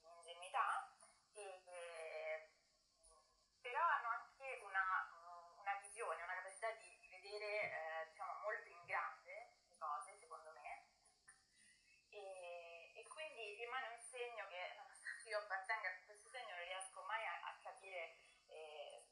in 0.02 0.10
ingenuità, 0.10 0.90
e, 1.34 1.62
e, 1.66 2.50
però 3.62 3.80
hanno 3.80 4.10
anche 4.10 4.60
una, 4.64 4.84
una 5.58 5.76
visione, 5.80 6.24
una 6.24 6.36
capacità 6.36 6.72
di, 6.72 6.98
di 7.00 7.08
vedere 7.10 7.46
eh, 7.46 8.10
diciamo, 8.10 8.34
molto 8.42 8.70
in 8.70 8.84
grande 8.86 9.54
le 9.70 9.78
cose, 9.78 10.18
secondo 10.18 10.52
me, 10.52 10.88
e, 12.10 12.92
e 12.96 13.08
quindi 13.08 13.56
rimane 13.56 13.88
un 13.94 14.02
segno 14.02 14.48
che, 14.48 14.74
nonostante 14.78 15.30
io 15.30 15.38
appartenga 15.38 15.90
a 15.90 16.06
questo 16.06 16.30
segno, 16.30 16.56
non 16.56 16.66
riesco 16.66 17.02
mai 17.04 17.26
a, 17.26 17.50
a 17.50 17.58
capire 17.62 18.18
eh, 18.48 19.04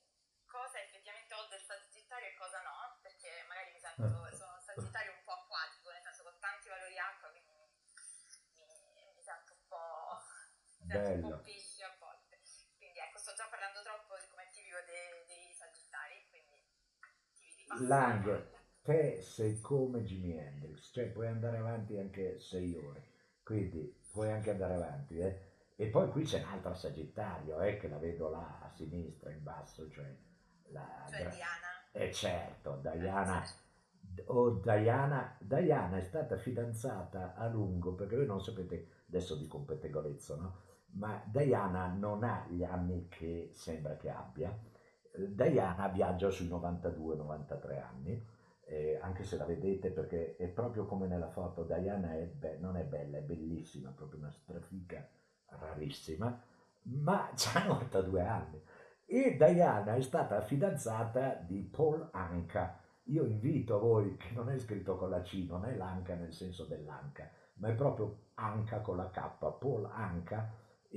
cosa 0.51 0.80
effettivamente 0.82 1.34
ho 1.34 1.47
del 1.47 1.62
sagittario 1.63 2.27
e 2.27 2.36
cosa 2.36 2.62
no, 2.62 2.99
perché 3.01 3.45
magari 3.47 3.71
mi 3.71 3.80
sento, 3.80 4.04
sono 4.36 4.54
un 4.54 4.62
sagittario 4.62 5.13
un 5.13 5.23
po' 5.23 5.32
acquatico, 5.32 5.91
nel 5.91 6.01
senso 6.01 6.23
con 6.23 6.38
tanti 6.39 6.67
valori 6.67 6.97
acqua, 6.99 7.30
quindi 7.30 7.51
mi, 7.56 7.71
mi, 8.60 9.13
mi 9.15 9.23
sento 9.23 9.54
un 9.54 9.67
po', 9.67 10.19
po' 10.91 11.41
pesce 11.41 11.84
a 11.84 11.95
volte. 11.99 12.39
Quindi 12.77 12.99
ecco, 12.99 13.17
sto 13.17 13.34
già 13.34 13.47
parlando 13.49 13.82
troppo 13.82 14.15
di 14.19 14.27
come 14.30 14.47
ti 14.51 14.62
vivo 14.62 14.82
dei, 14.86 15.23
dei 15.27 15.54
sagittari, 15.54 16.27
quindi 16.30 16.58
ti, 17.34 17.88
Lang, 17.88 18.25
te 18.82 19.21
sei 19.21 19.60
come 19.62 20.04
Jimi 20.04 20.38
Hendrix, 20.38 20.91
cioè 20.91 21.06
puoi 21.08 21.27
andare 21.27 21.58
avanti 21.58 21.97
anche 21.97 22.39
sei 22.39 22.75
ore, 22.75 23.04
quindi 23.43 23.95
puoi 24.12 24.32
anche 24.32 24.51
andare 24.51 24.73
avanti, 24.75 25.19
eh? 25.19 25.49
E 25.75 25.88
poi 25.88 26.10
qui 26.12 26.23
c'è 26.23 26.43
un 26.43 26.49
altro 26.49 26.75
Sagittario, 26.75 27.60
eh, 27.62 27.77
che 27.77 27.88
la 27.88 27.97
vedo 27.97 28.30
là 28.30 28.60
a 28.62 28.69
sinistra, 28.69 29.32
in 29.32 29.41
basso, 29.41 29.89
cioè 29.89 30.15
la... 30.67 31.06
Cioè 31.10 31.30
Diana. 31.30 31.67
Eh 31.91 32.12
certo, 32.12 32.82
Eh, 32.84 32.99
Diana, 32.99 33.43
oh, 34.25 34.51
Diana, 34.51 35.36
Diana 35.39 35.97
è 35.97 36.01
stata 36.01 36.38
fidanzata 36.38 37.34
a 37.36 37.47
lungo, 37.47 37.93
perché 37.95 38.15
voi 38.15 38.27
non 38.27 38.43
sapete, 38.43 39.04
adesso 39.08 39.36
dico 39.36 39.58
un 39.58 39.65
pettegolezzo, 39.65 40.36
no? 40.36 40.62
Ma 40.93 41.21
Diana 41.25 41.88
non 41.88 42.23
ha 42.23 42.45
gli 42.49 42.63
anni 42.63 43.08
che 43.08 43.49
sembra 43.54 43.95
che 43.95 44.10
abbia. 44.10 44.58
Diana 45.13 45.88
viaggia 45.89 46.30
sui 46.30 46.47
92-93 46.47 47.82
anni, 47.82 48.25
eh, 48.65 48.97
anche 49.01 49.23
se 49.23 49.38
la 49.38 49.45
vedete 49.45 49.91
perché 49.91 50.36
è 50.38 50.47
proprio 50.47 50.86
come 50.86 51.08
nella 51.08 51.30
foto, 51.30 51.63
Diana 51.63 52.13
è 52.13 52.25
be- 52.25 52.58
non 52.60 52.77
è 52.77 52.84
bella, 52.84 53.17
è 53.17 53.21
bellissima, 53.21 53.91
proprio 53.91 54.19
una 54.19 54.32
strafica 54.32 55.08
rarissima, 55.45 56.41
ma 56.84 57.30
ha 57.54 57.65
92 57.65 58.21
anni. 58.21 58.62
E 59.06 59.36
Diana 59.36 59.95
è 59.95 60.01
stata 60.01 60.39
fidanzata 60.41 61.34
di 61.34 61.62
Paul 61.63 62.10
Anka. 62.13 62.80
Io 63.06 63.25
invito 63.25 63.77
voi, 63.80 64.15
che 64.15 64.32
non 64.34 64.49
è 64.49 64.58
scritto 64.58 64.95
con 64.95 65.10
la 65.10 65.21
C, 65.21 65.45
non 65.47 65.65
è 65.65 65.75
l'Anca 65.75 66.15
nel 66.15 66.32
senso 66.32 66.63
dell'Anca, 66.65 67.30
ma 67.56 67.67
è 67.67 67.73
proprio 67.73 68.30
Anka 68.36 68.80
con 68.80 68.95
la 68.95 69.10
K. 69.10 69.58
Paul 69.60 69.89
Anka 69.91 70.49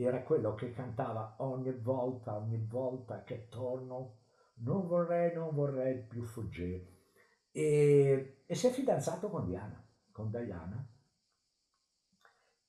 era 0.02 0.22
quello 0.22 0.54
che 0.54 0.72
cantava 0.72 1.36
ogni 1.38 1.72
volta, 1.72 2.36
ogni 2.36 2.58
volta 2.58 3.22
che 3.22 3.48
torno, 3.48 4.16
non 4.56 4.86
vorrei, 4.86 5.34
non 5.34 5.54
vorrei 5.54 5.98
più 5.98 6.22
fuggire. 6.22 6.92
E, 7.52 8.42
e 8.46 8.54
si 8.54 8.66
è 8.66 8.70
fidanzato 8.70 9.28
con 9.28 9.44
Diana, 9.44 9.82
con 10.10 10.30
Diana, 10.30 10.84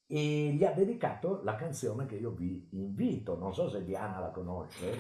e 0.08 0.54
gli 0.54 0.64
ha 0.64 0.72
dedicato 0.72 1.42
la 1.44 1.56
canzone 1.56 2.06
che 2.06 2.16
io 2.16 2.32
vi 2.32 2.70
invito. 2.74 3.38
Non 3.38 3.54
so 3.56 3.70
se 3.70 3.84
Diana 3.84 4.20
la 4.20 4.30
conosce, 4.30 4.96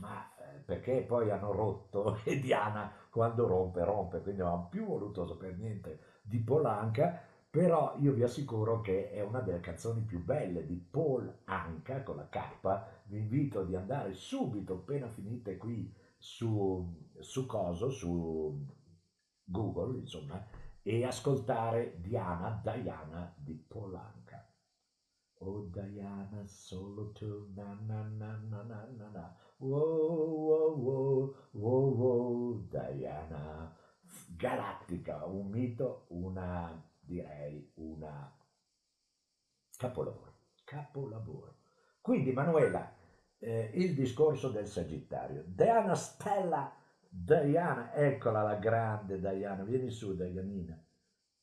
ma 0.00 0.22
eh, 0.36 0.58
perché 0.58 1.02
poi 1.02 1.30
hanno 1.30 1.52
rotto 1.52 2.18
e 2.24 2.38
Diana 2.38 2.92
quando 3.10 3.46
rompe, 3.46 3.84
rompe, 3.84 4.20
quindi 4.20 4.42
non 4.42 4.52
ho 4.52 4.68
più 4.68 4.84
voluto 4.84 5.26
sapere 5.26 5.56
niente 5.56 6.18
di 6.22 6.38
Polanca, 6.40 7.22
però 7.50 7.96
io 7.98 8.12
vi 8.12 8.22
assicuro 8.22 8.80
che 8.80 9.10
è 9.10 9.20
una 9.22 9.40
delle 9.40 9.58
canzoni 9.58 10.02
più 10.02 10.22
belle 10.22 10.64
di 10.64 10.76
Paul 10.76 11.40
Anka 11.44 12.04
con 12.04 12.16
la 12.16 12.28
K. 12.28 12.38
Vi 13.06 13.18
invito 13.18 13.64
di 13.64 13.74
andare 13.74 14.14
subito, 14.14 14.74
appena 14.74 15.08
finite 15.08 15.56
qui 15.56 15.92
su, 16.16 17.10
su 17.18 17.46
Coso, 17.46 17.90
su 17.90 18.64
Google, 19.42 19.98
insomma, 19.98 20.46
e 20.80 21.04
ascoltare 21.04 21.96
Diana, 22.00 22.60
Diana 22.62 23.34
di 23.36 23.54
Polanca. 23.54 24.46
Oh 25.42 25.62
Diana, 25.72 26.46
solo 26.46 27.10
tu, 27.12 27.50
na 27.54 27.72
na 27.86 28.02
na 28.02 28.36
na 28.36 28.62
na 28.62 28.86
na 28.96 29.08
na, 29.08 29.36
wow 29.56 30.76
wow 30.76 31.34
wow 31.52 31.94
wow, 31.96 32.66
Diana, 32.68 33.74
galattica, 34.36 35.24
un 35.24 35.48
mito, 35.48 36.04
una, 36.08 36.89
direi, 37.10 37.72
una 37.76 38.32
capolavoro, 39.76 40.38
capolavoro. 40.64 41.58
Quindi 42.00 42.32
Manuela, 42.32 42.94
eh, 43.38 43.70
il 43.74 43.94
discorso 43.94 44.50
del 44.50 44.68
Sagittario, 44.68 45.42
Diana 45.46 45.94
Stella, 45.96 46.72
Diana, 47.08 47.92
eccola 47.94 48.42
la 48.42 48.54
grande 48.54 49.18
Diana, 49.18 49.64
vieni 49.64 49.90
su 49.90 50.14
Dianina, 50.14 50.78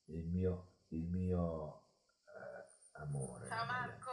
il 0.06 0.26
mio, 0.28 0.76
il 0.90 1.04
mio 1.10 1.90
eh, 2.24 3.00
amore. 3.02 3.48
Ciao. 3.48 3.66
Marco. 3.66 4.12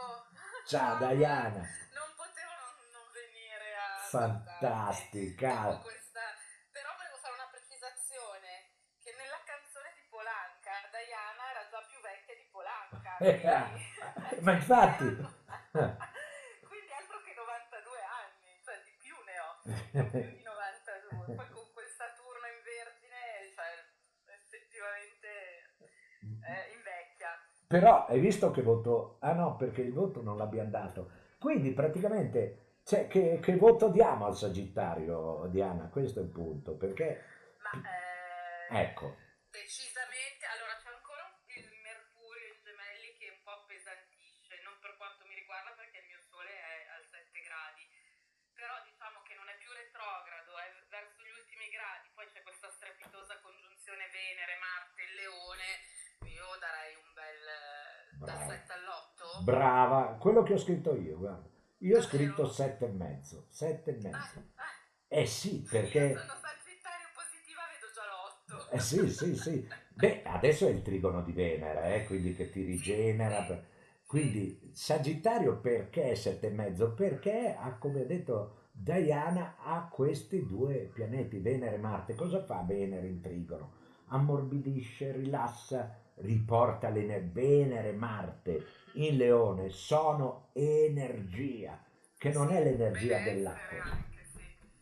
Ciao 0.67 0.97
Diana, 1.13 1.61
Non 1.93 2.09
potevo 2.17 2.51
non, 2.59 2.73
non 2.91 3.05
venire 3.13 3.69
a 3.77 4.01
fantastica. 4.09 5.47
salutarti 5.47 5.71
dopo 5.71 5.83
questa. 5.87 6.19
Però 6.73 6.89
volevo 6.97 7.15
fare 7.21 7.33
una 7.37 7.47
precisazione 7.53 8.73
che 8.99 9.13
nella 9.15 9.39
canzone 9.45 9.93
di 9.95 10.03
Polanca 10.09 10.89
Diana 10.89 11.43
era 11.53 11.63
già 11.69 11.85
più 11.85 12.01
vecchia 12.01 12.33
di 12.35 12.49
Polanca. 12.49 12.97
quindi- 12.97 13.04
Ma 14.41 14.51
infatti, 14.53 15.05
Quindi 15.05 16.91
altro 16.91 17.17
che 17.23 17.33
92 17.35 17.99
anni, 18.03 18.51
cioè 18.63 18.75
di 18.83 18.93
più 18.99 19.15
ne 19.23 19.35
ho, 19.39 19.51
più 20.11 20.35
di 20.35 20.43
92. 20.43 21.35
Poi 21.35 21.49
con 21.49 21.65
quel 21.73 21.87
Saturno 21.87 22.45
in 22.45 22.59
Vergine, 22.63 23.51
cioè 23.55 23.71
effettivamente 24.35 25.27
eh, 26.43 26.75
invecchia. 26.75 27.39
però 27.67 28.05
hai 28.05 28.19
visto 28.19 28.51
che 28.51 28.61
voto? 28.61 29.17
Ah 29.21 29.33
no, 29.33 29.55
perché 29.55 29.81
il 29.81 29.93
voto 29.93 30.21
non 30.21 30.37
l'abbiamo 30.37 30.69
dato. 30.69 31.09
Quindi 31.39 31.71
praticamente, 31.73 32.79
cioè, 32.83 33.07
che, 33.07 33.39
che 33.41 33.55
voto 33.55 33.89
diamo 33.89 34.25
al 34.25 34.35
Sagittario, 34.35 35.47
Diana? 35.49 35.89
Questo 35.89 36.19
è 36.19 36.23
il 36.23 36.29
punto, 36.29 36.75
perché, 36.75 37.23
Ma 37.61 37.71
eh, 37.79 38.81
ecco, 38.81 39.15
decisamente, 39.51 40.43
allora 40.45 40.75
c'è 40.81 40.89
ancora 40.91 41.23
il 41.55 41.67
Mercurio 41.81 42.47
in 42.51 42.59
gemelli 42.59 43.15
che 43.15 43.31
un 43.31 43.41
po' 43.43 43.55
appesantisce, 43.63 44.59
non 44.63 44.75
per 44.81 44.97
quanto 44.97 45.23
mi 45.25 45.35
riguarda 45.35 45.71
perché 45.77 46.03
il 46.03 46.07
mio 46.11 46.21
sole 46.27 46.49
è 46.49 46.75
al 46.97 47.05
7 47.07 47.39
gradi, 47.45 47.83
però 48.53 48.75
diciamo 48.83 49.21
che 49.23 49.35
non 49.35 49.47
è 49.47 49.55
più 49.57 49.71
retrogrado, 50.05 50.51
è 50.61 50.69
verso 50.89 51.21
gli 51.25 51.33
ultimi 51.33 51.67
gradi, 51.69 52.09
poi 52.13 52.25
c'è 52.29 52.41
questa 52.43 52.69
strepitosa 52.69 53.39
congiunzione 53.41 54.05
Venere-Marte 54.13 55.01
il 55.01 55.13
Leone, 55.17 55.69
io 56.29 56.45
darei 56.61 56.93
un 56.95 57.09
bel 57.13 57.41
eh, 57.41 58.17
da 58.25 58.37
Brava. 58.37 58.45
7 58.45 58.73
all'8. 58.73 59.43
brava, 59.43 60.17
quello 60.19 60.43
che 60.43 60.53
ho 60.53 60.57
scritto 60.57 60.95
io, 60.95 61.17
guarda. 61.17 61.49
Io 61.79 61.97
ho 61.97 62.01
scritto 62.01 62.47
sette 62.47 62.85
e 62.85 62.89
mezzo, 62.89 63.47
sette 63.49 63.91
e 63.91 63.93
Ah, 63.93 63.99
mezzo. 64.01 64.39
ah, 64.55 64.63
Eh 65.07 65.25
sì, 65.25 65.61
io 65.61 65.69
perché... 65.69 66.15
sono 66.15 66.39
Sagittario 66.39 67.07
positiva, 67.13 67.61
vedo 67.73 67.91
già 67.93 68.05
l'otto. 68.07 68.69
Eh 68.71 68.79
sì, 68.79 69.09
sì, 69.09 69.35
sì. 69.35 69.67
Beh, 69.93 70.23
adesso 70.25 70.67
è 70.67 70.69
il 70.71 70.81
trigono 70.81 71.21
di 71.23 71.31
Venere, 71.31 71.95
eh, 71.95 72.05
quindi 72.05 72.35
che 72.35 72.49
ti 72.49 72.63
rigenera. 72.63 73.43
Per-. 73.43 73.65
Quindi 74.05 74.71
Sagittario 74.73 75.59
perché 75.59 76.15
sette 76.15 76.47
e 76.47 76.49
mezzo? 76.51 76.93
Perché 76.93 77.55
ha, 77.57 77.77
come 77.77 78.01
ha 78.01 78.05
detto 78.05 78.64
Diana, 78.77 79.55
ha 79.57 79.87
questi 79.91 80.45
due 80.45 80.89
pianeti, 80.93 81.39
Venere 81.39 81.75
e 81.75 81.79
Marte. 81.79 82.13
Cosa 82.13 82.43
fa 82.43 82.63
Venere 82.67 83.07
in 83.07 83.21
trigono? 83.21 83.71
Ammorbidisce, 84.07 85.13
rilassa, 85.13 85.95
riporta 86.15 86.89
l'energia. 86.89 87.31
Venere 87.31 87.89
e 87.89 87.93
Marte 87.93 88.65
in 88.93 89.15
Leone 89.17 89.69
sono 89.69 90.49
energia, 90.53 91.81
che 92.17 92.31
non 92.31 92.49
è 92.51 92.63
l'energia 92.63 93.19
dell'acqua 93.19 94.13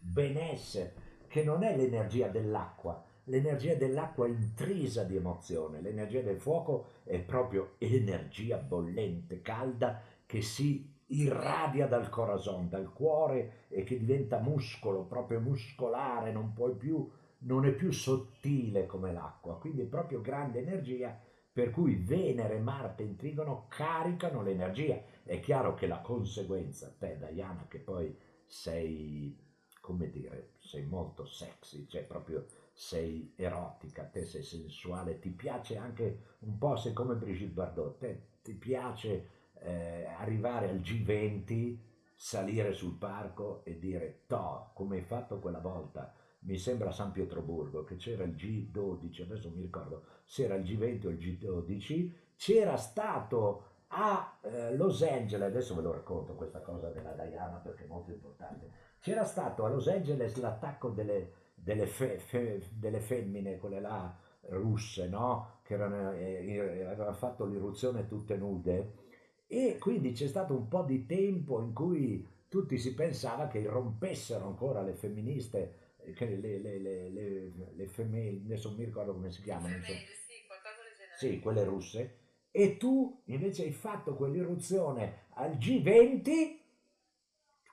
benessere, 0.04 0.94
che 1.28 1.44
non 1.44 1.64
è 1.64 1.76
l'energia 1.76 2.28
dell'acqua, 2.28 3.04
l'energia 3.26 3.76
dell'acqua 3.76 4.28
è 4.28 4.30
intrisa 4.30 5.04
di 5.04 5.16
emozione, 5.16 5.82
l'energia 5.82 6.22
del 6.22 6.40
fuoco 6.40 6.88
è 7.06 7.20
proprio 7.20 7.76
energia 7.78 8.58
bollente, 8.58 9.42
calda, 9.42 10.02
che 10.26 10.42
si 10.42 10.93
irradia 11.22 11.88
dal 11.88 12.10
corazon, 12.10 12.70
dal 12.70 12.92
cuore 12.92 13.66
e 13.70 13.84
che 13.84 13.98
diventa 13.98 14.40
muscolo, 14.40 15.04
proprio 15.04 15.40
muscolare, 15.40 16.32
non 16.32 16.54
puoi 16.54 16.76
più, 16.76 17.10
non 17.40 17.66
è 17.66 17.72
più 17.72 17.92
sottile 17.92 18.86
come 18.86 19.12
l'acqua, 19.12 19.58
quindi 19.58 19.82
è 19.82 19.86
proprio 19.86 20.22
grande 20.22 20.60
energia 20.60 21.20
per 21.54 21.70
cui 21.70 21.96
Venere, 21.96 22.58
Marte 22.58 23.04
in 23.04 23.16
Trigono 23.16 23.68
caricano 23.70 24.42
l'energia. 24.42 25.00
È 25.24 25.40
chiaro 25.40 25.76
che 25.76 25.86
la 25.86 26.00
conseguenza, 26.00 26.92
te 26.98 27.20
Diana, 27.32 27.68
che 27.68 27.78
poi 27.78 28.18
sei, 28.48 29.38
come 29.80 30.10
dire, 30.10 30.54
sei 30.58 30.84
molto 30.84 31.26
sexy, 31.26 31.86
cioè 31.88 32.02
proprio 32.06 32.48
sei 32.74 33.34
erotica, 33.36 34.04
te 34.06 34.26
sei 34.26 34.42
sensuale, 34.42 35.20
ti 35.20 35.30
piace 35.30 35.78
anche 35.78 36.38
un 36.40 36.58
po', 36.58 36.76
sei 36.76 36.92
come 36.92 37.14
Brigitte 37.14 37.54
Bardot, 37.54 38.00
te 38.00 38.22
ti 38.42 38.54
piace 38.54 39.43
eh, 39.64 40.06
arrivare 40.18 40.70
al 40.70 40.80
G20, 40.80 41.78
salire 42.14 42.74
sul 42.74 42.96
parco 42.98 43.64
e 43.64 43.80
dire 43.80 44.24
to, 44.28 44.72
come 44.74 44.98
hai 44.98 45.02
fatto 45.04 45.40
quella 45.40 45.60
volta, 45.60 46.14
mi 46.40 46.58
sembra 46.58 46.90
a 46.90 46.94
San 46.94 47.12
Pietroburgo 47.12 47.84
che 47.84 47.96
c'era 47.96 48.24
il 48.24 48.36
G12, 48.36 49.24
adesso 49.24 49.50
mi 49.50 49.62
ricordo 49.62 50.04
se 50.26 50.44
era 50.44 50.56
il 50.56 50.64
G20 50.64 51.06
o 51.06 51.10
il 51.10 51.18
G12, 51.18 52.12
c'era 52.36 52.76
stato 52.76 53.68
a 53.88 54.38
eh, 54.42 54.76
Los 54.76 55.02
Angeles, 55.04 55.48
adesso 55.48 55.76
ve 55.76 55.82
lo 55.82 55.92
racconto 55.94 56.36
questa 56.36 56.60
cosa 56.60 56.90
della 56.90 57.14
Diana 57.14 57.58
perché 57.58 57.86
è 57.86 57.88
molto 57.88 58.12
importante, 58.12 58.70
c'era 59.00 59.24
stato 59.24 59.66
a 59.66 59.70
Los 59.70 59.88
Angeles 59.88 60.36
l'attacco 60.38 60.90
delle, 60.90 61.32
delle, 61.54 61.86
fe, 61.86 62.18
fe, 62.18 62.62
delle 62.74 63.00
femmine, 63.00 63.58
quelle 63.58 63.80
là 63.80 64.18
russe, 64.48 65.08
no? 65.08 65.60
che 65.64 65.76
erano, 65.76 66.12
eh, 66.12 66.86
avevano 66.86 67.14
fatto 67.14 67.46
l'irruzione 67.46 68.08
tutte 68.08 68.36
nude 68.36 69.02
e 69.48 69.78
quindi 69.80 70.12
c'è 70.12 70.28
stato 70.28 70.56
un 70.56 70.68
po' 70.68 70.84
di 70.84 71.06
tempo 71.06 71.62
in 71.62 71.74
cui 71.74 72.28
tutti 72.48 72.78
si 72.78 72.94
pensava 72.94 73.48
che 73.48 73.60
irrompessero 73.60 74.46
ancora 74.46 74.82
le 74.82 74.94
femministe 74.94 75.84
che 76.16 76.26
le, 76.26 76.60
le, 76.60 76.80
le, 76.80 77.52
le, 77.76 77.88
femmine, 77.88 78.42
adesso 78.44 78.68
non 78.70 78.78
mi 78.78 78.84
ricordo 78.86 79.14
come 79.14 79.32
si 79.32 79.42
chiamano, 79.42 79.74
Femminili, 79.74 80.06
sì, 80.28 80.46
qualcosa 80.46 80.84
del 80.84 80.94
genere. 80.98 81.18
sì, 81.18 81.40
quelle 81.40 81.64
russe, 81.64 82.18
e 82.52 82.78
tu 82.78 83.22
invece 83.26 83.64
hai 83.64 83.72
fatto 83.72 84.16
quell'irruzione 84.16 85.28
al 85.36 85.52
G20 85.54 86.60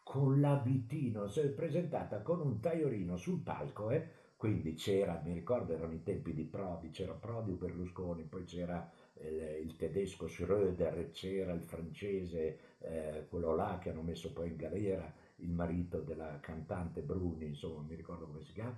con 0.05 0.41
l'abitino, 0.41 1.29
sei 1.29 1.51
presentata 1.51 2.23
con 2.23 2.41
un 2.41 2.61
tagliorino 2.61 3.17
sul 3.17 3.41
palco, 3.43 3.91
eh? 3.91 4.09
quindi 4.37 4.75
c'era, 4.75 5.21
mi 5.25 5.35
ricordo 5.35 5.75
erano 5.75 5.93
i 5.93 6.03
tempi 6.03 6.33
di 6.33 6.45
Prodi, 6.45 6.91
c'era 6.91 7.13
Prodi 7.13 7.53
Berlusconi, 7.53 8.25
poi 8.25 8.45
c'era 8.45 8.91
eh, 9.21 9.61
il 9.61 9.77
tedesco 9.77 10.27
Schröder, 10.27 11.11
c'era 11.11 11.53
il 11.53 11.63
francese, 11.63 12.77
eh, 12.79 13.27
quello 13.29 13.55
là 13.55 13.79
che 13.81 13.91
hanno 13.91 14.03
messo 14.03 14.33
poi 14.33 14.49
in 14.49 14.57
galera, 14.57 15.13
il 15.37 15.53
marito 15.53 16.01
della 16.01 16.41
cantante 16.41 17.03
Bruni, 17.03 17.47
insomma, 17.47 17.83
mi 17.83 17.95
ricordo 17.95 18.27
come 18.27 18.43
si 18.43 18.53
chiama, 18.53 18.77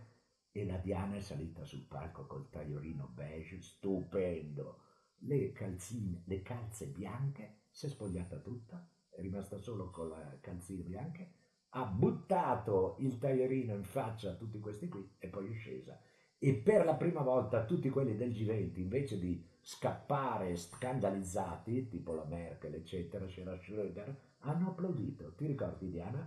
e 0.50 0.66
la 0.66 0.76
Diana 0.76 1.16
è 1.16 1.20
salita 1.20 1.64
sul 1.64 1.86
palco 1.86 2.26
col 2.26 2.50
tagliorino 2.50 3.10
beige, 3.14 3.60
stupendo, 3.60 4.80
le 5.24 5.52
calzine, 5.52 6.22
le 6.26 6.42
calze 6.42 6.86
bianche, 6.86 7.62
si 7.70 7.86
è 7.86 7.88
spogliata 7.88 8.38
tutta, 8.38 8.86
è 9.08 9.20
rimasta 9.20 9.58
solo 9.58 9.90
con 9.90 10.08
le 10.08 10.38
calzine 10.40 10.82
bianche, 10.82 11.32
ha 11.74 11.86
buttato 11.86 12.96
il 12.98 13.18
tagliorino 13.18 13.74
in 13.74 13.84
faccia 13.84 14.32
a 14.32 14.34
tutti 14.34 14.58
questi 14.58 14.88
qui 14.88 15.14
e 15.18 15.28
poi 15.28 15.48
è 15.48 15.52
scesa. 15.54 15.98
E 16.38 16.54
per 16.54 16.84
la 16.84 16.96
prima 16.96 17.22
volta 17.22 17.64
tutti 17.64 17.88
quelli 17.88 18.16
del 18.16 18.32
G20, 18.32 18.78
invece 18.80 19.18
di 19.18 19.42
scappare 19.62 20.56
scandalizzati, 20.56 21.88
tipo 21.88 22.14
la 22.14 22.24
Merkel, 22.24 22.74
eccetera, 22.74 23.24
c'era 23.26 23.52
Schröder, 23.54 24.14
hanno 24.40 24.68
applaudito. 24.70 25.34
Ti 25.34 25.46
ricordi 25.46 25.90
Diana? 25.90 26.18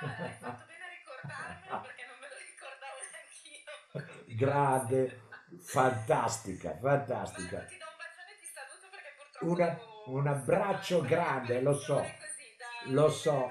hai 0.00 0.08
fatto 0.38 0.64
bene 0.66 0.84
a 0.84 0.88
ricordarmelo 0.98 1.80
perché 1.82 2.04
non 2.06 2.18
me 2.20 2.28
lo 2.28 2.38
ricordavo 2.48 2.98
neanch'io. 3.12 4.36
Grande, 4.36 5.20
fantastica, 5.60 6.76
fantastica. 6.78 7.48
Guarda, 7.48 7.66
ti 7.68 7.76
do 7.78 7.84
un 7.90 7.96
bacione 7.98 8.30
e 8.32 8.40
ti 8.40 8.46
saluto 8.46 8.86
perché 8.90 9.14
purtroppo 9.16 9.52
Una- 9.52 9.68
devo- 9.68 10.18
un 10.18 10.26
abbraccio 10.26 11.00
grande, 11.02 11.60
lo 11.60 11.74
so, 11.78 11.94
così, 11.96 12.92
lo 12.92 13.08
so. 13.10 13.50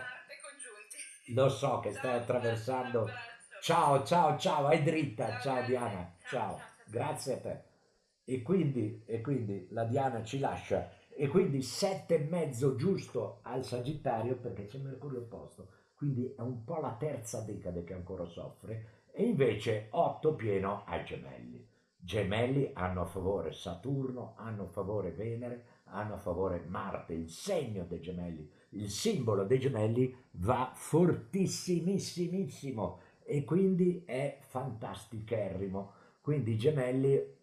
Lo 1.34 1.48
so 1.50 1.80
che 1.80 1.94
stai 1.94 2.18
attraversando. 2.18 3.10
Ciao, 3.62 4.04
ciao, 4.04 4.38
ciao, 4.38 4.64
vai 4.64 4.82
dritta. 4.84 5.40
Ciao. 5.40 5.62
Diana, 5.64 6.14
ciao. 6.28 6.60
Grazie 6.86 7.34
a 7.34 7.40
te. 7.40 7.64
E 8.32 8.42
quindi, 8.44 9.04
e 9.06 9.20
quindi 9.20 9.68
la 9.72 9.84
Diana 9.84 10.24
ci 10.24 10.40
lascia. 10.40 10.90
E 11.10 11.28
quindi 11.28 11.62
sette 11.62 12.16
e 12.16 12.24
mezzo 12.30 12.78
giusto 12.78 13.40
al 13.42 13.66
Sagittario 13.66 14.38
perché 14.38 14.68
c'è 14.68 14.78
Mercurio 14.78 15.20
opposto. 15.20 15.68
Quindi 15.94 16.34
è 16.36 16.40
un 16.40 16.64
po' 16.64 16.80
la 16.80 16.96
terza 16.98 17.42
decade 17.42 17.84
che 17.84 17.94
ancora 17.94 18.24
soffre. 18.26 19.02
E 19.12 19.24
invece 19.24 19.88
8 19.90 20.36
pieno 20.36 20.86
ai 20.86 21.04
gemelli. 21.04 21.68
Gemelli 21.98 22.72
hanno 22.74 23.02
a 23.02 23.06
favore 23.06 23.52
Saturno, 23.52 24.36
hanno 24.38 24.64
a 24.64 24.68
favore 24.68 25.12
Venere, 25.12 25.66
hanno 25.84 26.14
a 26.14 26.18
favore 26.18 26.64
Marte, 26.66 27.12
il 27.14 27.30
segno 27.30 27.84
dei 27.84 28.00
gemelli, 28.00 28.50
il 28.70 28.90
simbolo 28.90 29.44
dei 29.44 29.60
gemelli 29.60 30.16
va 30.32 30.72
fortissimissimissimo 30.74 33.00
e 33.24 33.44
quindi 33.44 34.04
è 34.06 34.38
fantasticherrimo. 34.40 35.92
Quindi 36.22 36.54
i 36.54 36.58
gemelli, 36.58 37.40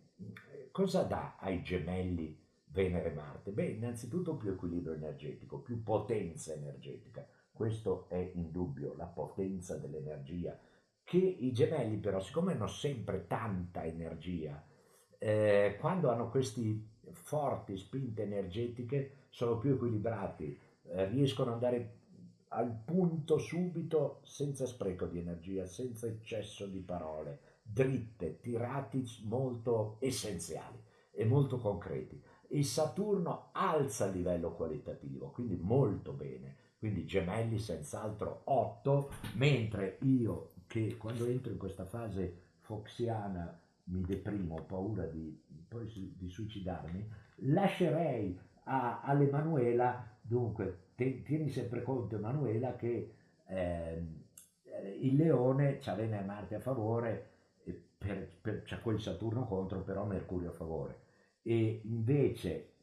cosa 0.78 1.02
dà 1.02 1.34
ai 1.40 1.60
gemelli 1.64 2.38
Venere 2.66 3.10
e 3.10 3.14
Marte? 3.14 3.50
Beh, 3.50 3.64
innanzitutto 3.64 4.36
più 4.36 4.52
equilibrio 4.52 4.94
energetico, 4.94 5.58
più 5.58 5.82
potenza 5.82 6.52
energetica. 6.52 7.26
Questo 7.50 8.08
è 8.08 8.30
indubbio, 8.34 8.94
la 8.94 9.06
potenza 9.06 9.76
dell'energia. 9.76 10.56
Che 11.02 11.16
i 11.16 11.50
gemelli 11.50 11.96
però, 11.96 12.20
siccome 12.20 12.52
hanno 12.52 12.68
sempre 12.68 13.26
tanta 13.26 13.84
energia, 13.84 14.64
eh, 15.18 15.76
quando 15.80 16.10
hanno 16.10 16.30
queste 16.30 16.60
forti 17.10 17.76
spinte 17.76 18.22
energetiche 18.22 19.26
sono 19.30 19.58
più 19.58 19.72
equilibrati, 19.72 20.56
eh, 20.84 21.06
riescono 21.06 21.48
ad 21.48 21.54
andare 21.54 21.96
al 22.50 22.70
punto 22.84 23.38
subito 23.38 24.20
senza 24.22 24.64
spreco 24.64 25.06
di 25.06 25.18
energia, 25.18 25.66
senza 25.66 26.06
eccesso 26.06 26.68
di 26.68 26.78
parole, 26.78 27.47
dritte, 27.70 28.40
tirati 28.40 29.04
molto 29.24 29.96
essenziali 30.00 30.80
e 31.10 31.24
molto 31.24 31.58
concreti. 31.58 32.20
E 32.48 32.62
Saturno 32.62 33.50
alza 33.52 34.06
il 34.06 34.16
livello 34.16 34.54
qualitativo, 34.54 35.30
quindi 35.30 35.56
molto 35.56 36.12
bene. 36.12 36.56
Quindi 36.78 37.04
gemelli 37.04 37.58
senz'altro 37.58 38.42
8, 38.44 39.10
mentre 39.34 39.98
io 40.02 40.52
che 40.66 40.96
quando 40.96 41.26
entro 41.26 41.50
in 41.50 41.58
questa 41.58 41.84
fase 41.84 42.42
foxiana 42.60 43.60
mi 43.84 44.02
deprimo, 44.02 44.56
ho 44.56 44.62
paura 44.62 45.04
di, 45.06 45.42
di 46.16 46.28
suicidarmi, 46.28 47.08
lascerei 47.36 48.38
a- 48.64 49.00
all'Emanuela, 49.02 50.16
dunque 50.20 50.90
te- 50.94 51.22
tieni 51.22 51.50
sempre 51.50 51.82
conto 51.82 52.16
Emanuela 52.16 52.76
che 52.76 53.14
eh, 53.46 54.06
il 55.00 55.16
leone 55.16 55.78
c'ha 55.78 55.94
Venere 55.94 56.22
e 56.22 56.26
Marte 56.26 56.54
a 56.56 56.60
favore, 56.60 57.30
per, 57.98 58.38
per- 58.40 58.62
c'ha 58.64 58.78
quel 58.78 59.00
Saturno 59.00 59.44
contro, 59.44 59.82
però 59.82 60.04
Mercurio 60.04 60.50
a 60.50 60.54
favore. 60.54 61.06
E 61.42 61.80
invece 61.84 62.76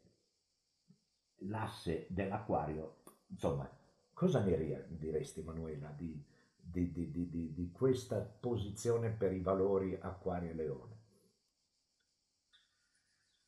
l'asse 1.47 2.05
dell'acquario, 2.09 3.01
insomma, 3.27 3.69
cosa 4.13 4.41
ne 4.41 4.85
diresti 4.89 5.39
Emanuela 5.39 5.89
di, 5.89 6.23
di- 6.57 6.91
di- 6.91 7.11
di- 7.11 7.29
di- 7.29 7.53
di 7.53 7.71
questa 7.71 8.19
posizione 8.19 9.09
per 9.11 9.31
i 9.31 9.39
valori 9.39 9.97
acquario 10.01 10.49
e 10.51 10.53
leone? 10.53 10.93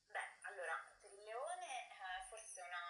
Beh, 0.08 0.28
allora, 0.50 0.74
per 1.02 1.12
il 1.12 1.24
leone 1.26 1.68
eh, 1.92 2.24
forse 2.30 2.62
una, 2.62 2.86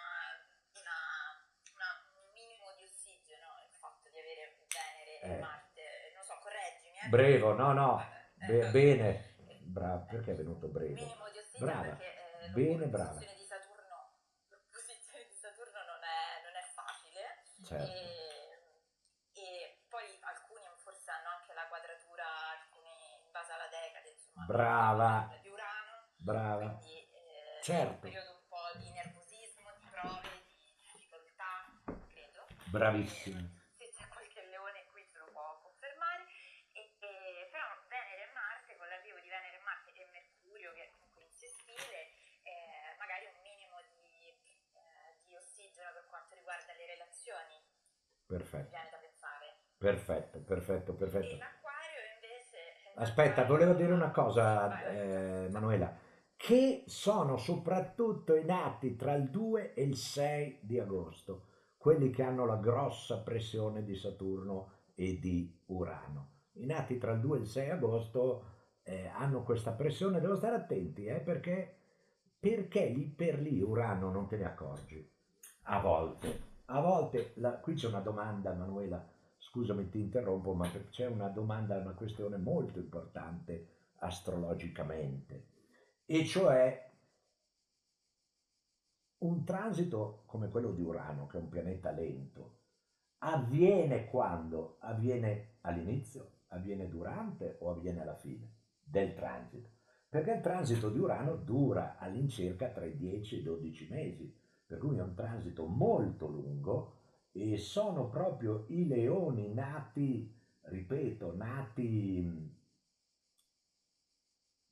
una- 0.78 1.34
una- 1.74 1.96
un 2.22 2.32
minimo 2.34 2.66
di 2.76 2.84
ossigeno 2.84 3.46
il 3.66 3.72
fatto 3.74 4.08
di 4.10 4.18
avere 4.18 4.56
Venere 4.68 5.20
Eh. 5.22 5.36
e 5.36 5.40
Marte, 5.40 5.82
non 6.14 6.22
so, 6.24 6.34
correggimi. 6.42 6.96
Eh, 7.02 7.08
Brevo, 7.08 7.54
no, 7.54 7.72
no, 7.72 8.02
be- 8.48 8.66
eh, 8.66 8.70
bene, 8.70 9.34
bravo, 9.64 10.04
perché 10.06 10.32
è 10.32 10.34
venuto 10.34 10.66
Un 10.66 10.72
brevo? 10.72 10.94
minimo 10.94 11.28
di 11.30 11.38
ossigeno 11.38 11.66
Brava, 11.70 11.82
perché 11.96 12.40
eh, 12.44 12.48
bene, 12.50 12.86
brava. 12.86 13.18
di 13.18 13.44
Saturno, 13.44 13.96
l'opposizione 14.48 15.26
di 15.28 15.34
Saturno 15.34 15.78
non 15.84 16.00
è, 16.02 16.42
non 16.44 16.54
è 16.56 16.64
facile. 16.74 17.42
Certo, 17.64 17.92
E, 17.92 19.42
e 19.42 19.84
poi 19.88 20.06
alcuni 20.22 20.64
forse 20.82 21.10
hanno 21.10 21.28
anche 21.38 21.52
la 21.52 21.66
quadratura, 21.68 22.24
alcuni 22.58 22.88
in 23.24 23.30
base 23.30 23.52
alla 23.52 23.68
decade, 23.68 24.08
insomma, 24.10 24.44
Brava. 24.46 25.38
di 25.42 25.48
Urano, 25.48 26.08
brava, 26.16 26.68
quindi 26.78 27.10
eh, 27.12 27.60
Certo. 27.62 27.92
un 27.92 27.98
periodo 28.00 28.30
un 28.32 28.46
po' 28.48 28.78
di 28.78 28.90
nervosismo, 28.92 29.70
di 29.78 29.86
prove, 29.90 30.28
di 30.46 30.74
difficoltà, 30.80 31.68
credo. 32.08 32.46
bravissimo. 32.70 33.38
Se 33.76 33.90
c'è 33.92 34.08
qualche 34.08 34.46
leone 34.46 34.86
qui 34.86 35.04
ce 35.10 35.18
lo 35.18 35.26
può 35.32 35.60
confermare. 35.62 36.24
E, 36.72 36.94
e- 37.00 37.48
però 37.50 37.66
Venere 37.88 38.22
e 38.30 38.32
Marte 38.32 38.76
con 38.76 38.86
l'arrivo 38.88 39.18
Perfetto. 48.28 48.76
Perfetto, 49.78 50.40
perfetto, 50.40 50.94
perfetto. 50.94 51.36
l'acquario 51.36 51.98
invece... 52.14 52.58
Aspetta, 52.96 53.44
volevo 53.44 53.72
dire 53.72 53.92
una 53.92 54.10
cosa, 54.10 54.86
eh, 54.90 55.48
Manuela, 55.48 55.96
che 56.36 56.82
sono 56.86 57.38
soprattutto 57.38 58.36
i 58.36 58.44
nati 58.44 58.96
tra 58.96 59.14
il 59.14 59.30
2 59.30 59.72
e 59.72 59.82
il 59.82 59.96
6 59.96 60.58
di 60.60 60.78
agosto, 60.78 61.46
quelli 61.78 62.10
che 62.10 62.22
hanno 62.22 62.44
la 62.44 62.56
grossa 62.56 63.22
pressione 63.22 63.82
di 63.82 63.94
Saturno 63.94 64.72
e 64.94 65.18
di 65.18 65.62
Urano. 65.66 66.32
I 66.54 66.66
nati 66.66 66.98
tra 66.98 67.12
il 67.12 67.20
2 67.20 67.38
e 67.38 67.40
il 67.40 67.46
6 67.46 67.70
agosto 67.70 68.44
eh, 68.82 69.06
hanno 69.06 69.42
questa 69.42 69.72
pressione, 69.72 70.20
devo 70.20 70.36
stare 70.36 70.56
attenti, 70.56 71.06
eh, 71.06 71.20
perché, 71.20 71.78
perché 72.38 72.88
lì 72.88 73.06
per 73.06 73.40
lì 73.40 73.62
Urano 73.62 74.10
non 74.10 74.26
te 74.26 74.36
ne 74.36 74.44
accorgi. 74.44 75.10
A 75.70 75.80
volte, 75.80 76.47
a 76.70 76.80
volte, 76.80 77.32
la- 77.36 77.58
qui 77.58 77.74
c'è 77.74 77.88
una 77.88 78.00
domanda, 78.00 78.52
Manuela, 78.52 79.06
scusami 79.38 79.88
ti 79.88 80.00
interrompo, 80.00 80.54
ma 80.54 80.68
c'è 80.90 81.06
una 81.06 81.28
domanda, 81.28 81.76
una 81.78 81.94
questione 81.94 82.36
molto 82.36 82.78
importante 82.78 83.76
astrologicamente, 83.96 85.46
e 86.04 86.24
cioè 86.26 86.86
un 89.18 89.44
transito 89.44 90.22
come 90.26 90.48
quello 90.48 90.72
di 90.72 90.82
Urano, 90.82 91.26
che 91.26 91.38
è 91.38 91.40
un 91.40 91.48
pianeta 91.48 91.90
lento, 91.90 92.58
avviene 93.18 94.06
quando? 94.06 94.76
Avviene 94.80 95.56
all'inizio, 95.62 96.42
avviene 96.48 96.88
durante 96.88 97.56
o 97.60 97.70
avviene 97.70 98.02
alla 98.02 98.16
fine 98.16 98.52
del 98.82 99.14
transito? 99.14 99.70
Perché 100.08 100.32
il 100.32 100.40
transito 100.40 100.88
di 100.90 100.98
Urano 100.98 101.34
dura 101.36 101.96
all'incirca 101.98 102.68
tra 102.68 102.84
i 102.84 102.96
10 102.96 103.36
e 103.36 103.38
i 103.40 103.42
12 103.42 103.88
mesi, 103.90 104.40
per 104.68 104.76
cui 104.76 104.98
è 104.98 105.02
un 105.02 105.14
transito 105.14 105.64
molto 105.64 106.26
lungo 106.26 106.92
e 107.32 107.56
sono 107.56 108.10
proprio 108.10 108.66
i 108.68 108.86
leoni 108.86 109.54
nati, 109.54 110.30
ripeto, 110.60 111.34
nati 111.34 112.20
mh, 112.20 112.56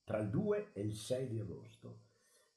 tra 0.05 0.19
il 0.19 0.29
2 0.29 0.73
e 0.75 0.83
il 0.83 0.95
6 0.95 1.29
di 1.29 1.41
agosto, 1.41 2.01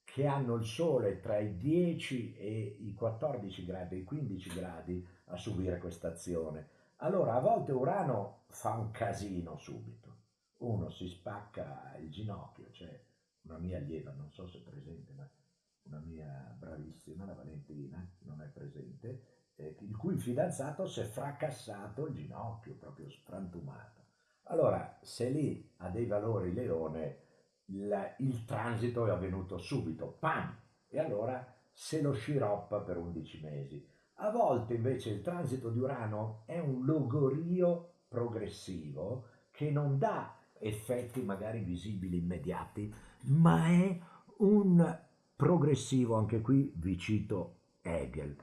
che 0.04 0.26
hanno 0.26 0.56
il 0.56 0.66
sole 0.66 1.22
tra 1.22 1.40
i 1.40 1.56
10 1.56 2.36
e 2.36 2.76
i 2.82 2.94
14 2.94 3.66
gradi, 3.66 4.00
i 4.00 4.04
15 4.04 4.50
gradi 4.54 5.08
a 5.28 5.38
subire 5.38 5.78
questa 5.78 6.10
azione. 6.10 6.68
Allora 6.98 7.36
a 7.36 7.40
volte 7.40 7.72
Urano 7.72 8.42
fa 8.48 8.76
un 8.76 8.92
casino 8.92 9.56
subito. 9.56 10.18
Uno 10.58 10.90
si 10.90 11.08
spacca 11.08 11.96
il 12.00 12.12
ginocchio, 12.12 12.70
c'è 12.72 13.02
una 13.44 13.60
mia 13.60 13.78
allieva, 13.78 14.12
non 14.12 14.30
so 14.30 14.46
se 14.46 14.58
è 14.58 14.62
presente, 14.62 15.14
ma 15.14 15.26
una 15.90 16.00
mia 16.06 16.56
bravissima, 16.58 17.26
la 17.26 17.34
Valentina, 17.34 18.08
non 18.20 18.42
è 18.42 18.46
presente, 18.46 19.24
eh, 19.56 19.76
il 19.80 19.96
cui 19.96 20.18
fidanzato 20.18 20.86
si 20.86 21.02
è 21.02 21.04
fracassato 21.04 22.08
il 22.08 22.14
ginocchio, 22.14 22.76
proprio 22.76 23.10
sfrantumato. 23.10 24.06
Allora, 24.44 24.98
se 25.02 25.30
lì 25.30 25.74
ha 25.78 25.90
dei 25.90 26.06
valori 26.06 26.54
leone, 26.54 27.18
il, 27.66 28.16
il 28.20 28.46
transito 28.46 29.06
è 29.06 29.10
avvenuto 29.10 29.58
subito, 29.58 30.18
pam! 30.20 30.58
E 30.88 31.00
allora 31.00 31.46
se 31.72 32.02
lo 32.02 32.14
sciroppa 32.14 32.80
per 32.80 32.98
11 32.98 33.42
mesi. 33.42 33.88
A 34.22 34.32
volte 34.32 34.74
invece 34.74 35.12
il 35.12 35.22
transito 35.22 35.70
di 35.70 35.80
Urano 35.80 36.44
è 36.46 36.60
un 36.60 36.84
logorio 36.84 37.94
progressivo 38.08 39.28
che 39.52 39.72
non 39.72 39.98
dà 39.98 40.36
effetti 40.58 41.22
magari 41.22 41.64
visibili 41.64 42.18
immediati, 42.18 42.94
ma 43.28 43.68
è 43.68 43.98
un 44.40 45.00
progressivo, 45.40 46.16
anche 46.16 46.42
qui 46.42 46.70
vi 46.76 46.98
cito 46.98 47.62
Hegel. 47.80 48.36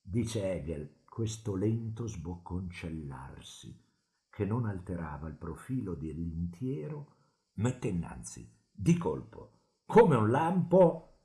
Dice 0.00 0.54
Hegel, 0.54 1.02
questo 1.04 1.54
lento 1.54 2.08
sbocconcellarsi 2.08 3.80
che 4.28 4.44
non 4.44 4.66
alterava 4.66 5.28
il 5.28 5.36
profilo 5.36 5.94
dell'intiero, 5.94 7.12
mette 7.58 7.86
innanzi, 7.86 8.52
di 8.72 8.96
colpo, 8.96 9.52
come 9.86 10.16
un 10.16 10.28
lampo, 10.28 11.18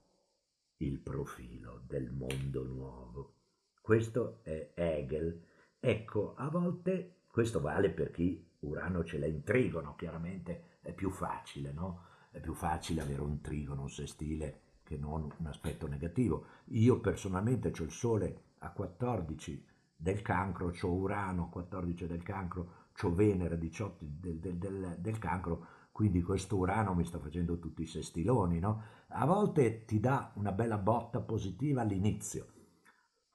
il 0.77 0.99
profilo 0.99 1.81
del 1.87 2.11
mondo 2.11 2.63
nuovo. 2.63 3.37
Questo 3.81 4.41
è 4.43 4.73
Hegel. 4.75 5.43
Ecco, 5.79 6.35
a 6.35 6.47
volte 6.47 7.23
questo 7.25 7.59
vale 7.59 7.89
per 7.89 8.11
chi 8.11 8.47
Urano 8.59 9.03
ce 9.03 9.17
l'ha 9.17 9.25
in 9.25 9.41
trigono, 9.41 9.95
chiaramente 9.95 10.77
è 10.81 10.93
più 10.93 11.09
facile, 11.09 11.71
no? 11.71 12.03
È 12.29 12.39
più 12.39 12.53
facile 12.53 13.01
avere 13.01 13.21
un 13.21 13.41
trigono, 13.41 13.81
un 13.81 13.89
sestile, 13.89 14.69
che 14.91 14.97
non 14.97 15.31
un 15.37 15.45
aspetto 15.45 15.87
negativo. 15.87 16.45
Io 16.65 16.99
personalmente 16.99 17.69
ho 17.69 17.83
il 17.83 17.91
Sole 17.91 18.41
a 18.59 18.71
14 18.71 19.65
del 19.95 20.21
cancro, 20.21 20.73
ho 20.81 20.87
Urano 20.87 21.45
a 21.45 21.49
14 21.49 22.07
del 22.07 22.23
cancro, 22.23 22.89
ho 23.01 23.13
Venere 23.13 23.55
a 23.55 23.57
18 23.57 24.05
del, 24.05 24.39
del, 24.39 24.57
del, 24.57 24.97
del 24.99 25.17
cancro, 25.17 25.65
quindi 25.93 26.21
questo 26.21 26.57
Urano 26.57 26.93
mi 26.93 27.05
sta 27.05 27.19
facendo 27.19 27.57
tutti 27.57 27.83
i 27.83 27.87
sestiloni, 27.87 28.59
no? 28.59 28.83
A 29.13 29.25
volte 29.25 29.85
ti 29.85 29.99
dà 30.01 30.31
una 30.35 30.51
bella 30.51 30.77
botta 30.77 31.21
positiva 31.21 31.81
all'inizio, 31.81 32.47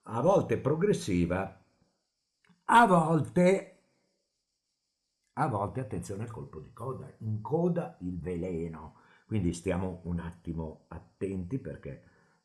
a 0.03 0.21
volte 0.21 0.59
progressiva, 0.59 1.65
a 2.65 2.87
volte, 2.87 3.79
a 5.35 5.49
volte 5.49 5.81
attenzione 5.81 6.25
al 6.25 6.31
colpo 6.31 6.61
di 6.61 6.73
coda, 6.73 7.11
in 7.19 7.41
coda 7.41 7.97
il 8.01 8.19
veleno, 8.19 9.05
quindi 9.27 9.53
stiamo 9.53 10.01
un 10.05 10.21
attimo 10.21 10.85
attenti 10.89 11.59
perché 11.59 12.03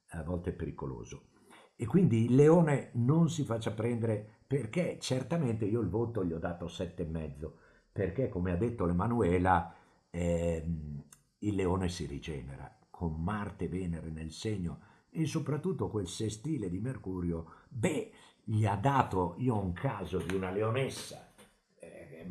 a 0.10 0.24
volte 0.24 0.50
è 0.50 0.54
pericoloso. 0.54 1.30
E 1.76 1.86
quindi 1.86 2.26
il 2.26 2.36
leone 2.36 2.90
non 2.94 3.30
si 3.30 3.44
faccia 3.44 3.72
prendere 3.72 4.40
perché 4.46 4.98
certamente 5.00 5.66
io 5.66 5.80
il 5.80 5.90
voto 5.90 6.26
gli 6.26 6.34
ho 6.34 6.40
dato 6.40 6.68
sette 6.68 7.04
e 7.04 7.08
mezzo, 7.08 7.58
perché 7.92 8.30
come 8.30 8.52
ha 8.52 8.58
detto 8.58 8.86
l'Emanuela, 8.86 9.74
ehm, 10.10 11.04
il 11.40 11.56
leone 11.56 11.90
si 11.90 12.06
rigenera 12.06 12.78
con 12.90 13.14
Marte 13.24 13.66
e 13.66 13.70
Venere 13.70 14.10
nel 14.10 14.32
segno 14.32 14.80
e 15.10 15.26
soprattutto 15.26 15.90
quel 15.90 16.08
sestile 16.08 16.70
di 16.70 16.80
Mercurio, 16.80 17.54
beh, 17.68 18.12
gli 18.44 18.66
ha 18.66 18.76
dato, 18.76 19.36
io 19.38 19.56
ho 19.56 19.62
un 19.62 19.74
caso 19.74 20.18
di 20.20 20.36
una 20.36 20.52
leonessa 20.52 21.34
eh, 21.80 22.30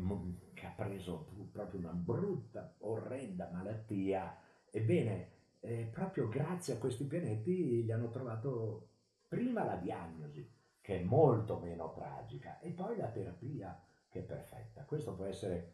che 0.53 0.65
ha 0.65 0.71
preso 0.71 1.27
proprio 1.51 1.79
una 1.79 1.91
brutta, 1.91 2.75
orrenda 2.79 3.49
malattia, 3.51 4.35
ebbene, 4.71 5.29
eh, 5.59 5.87
proprio 5.91 6.27
grazie 6.27 6.73
a 6.73 6.77
questi 6.77 7.05
pianeti 7.05 7.83
gli 7.83 7.91
hanno 7.91 8.09
trovato 8.09 8.87
prima 9.27 9.63
la 9.63 9.75
diagnosi, 9.75 10.49
che 10.81 10.99
è 10.99 11.03
molto 11.03 11.59
meno 11.59 11.93
tragica, 11.93 12.59
e 12.59 12.71
poi 12.71 12.97
la 12.97 13.09
terapia, 13.09 13.79
che 14.09 14.19
è 14.19 14.23
perfetta. 14.23 14.83
Questo 14.83 15.13
può 15.13 15.25
essere, 15.25 15.73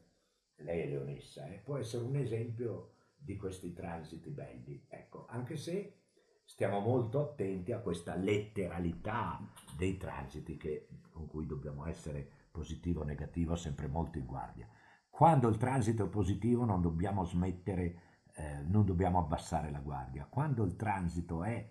lei 0.58 0.82
è 0.82 0.88
leonessa, 0.88 1.48
eh, 1.48 1.60
può 1.60 1.78
essere 1.78 2.04
un 2.04 2.18
esempio 2.18 2.92
di 3.16 3.36
questi 3.38 3.74
transiti 3.74 4.30
belli, 4.30 4.86
ecco, 4.90 5.26
anche 5.28 5.56
se 5.56 6.02
stiamo 6.44 6.80
molto 6.80 7.20
attenti 7.20 7.72
a 7.72 7.80
questa 7.80 8.16
letteralità 8.16 9.40
dei 9.76 9.98
transiti 9.98 10.58
che, 10.58 10.88
con 11.10 11.28
cui 11.28 11.46
dobbiamo 11.46 11.86
essere 11.86 12.30
positivo 12.52 13.02
o 13.02 13.04
negativo 13.04 13.56
sempre 13.56 13.88
molto 13.88 14.18
in 14.18 14.26
guardia. 14.26 14.68
Quando 15.10 15.48
il 15.48 15.58
transito 15.58 16.06
è 16.06 16.10
positivo 16.10 16.64
non 16.64 16.82
dobbiamo 16.82 17.24
smettere, 17.24 18.07
eh, 18.38 18.62
non 18.66 18.86
dobbiamo 18.86 19.18
abbassare 19.18 19.72
la 19.72 19.80
guardia. 19.80 20.28
Quando 20.30 20.64
il 20.64 20.76
transito 20.76 21.44
è 21.44 21.68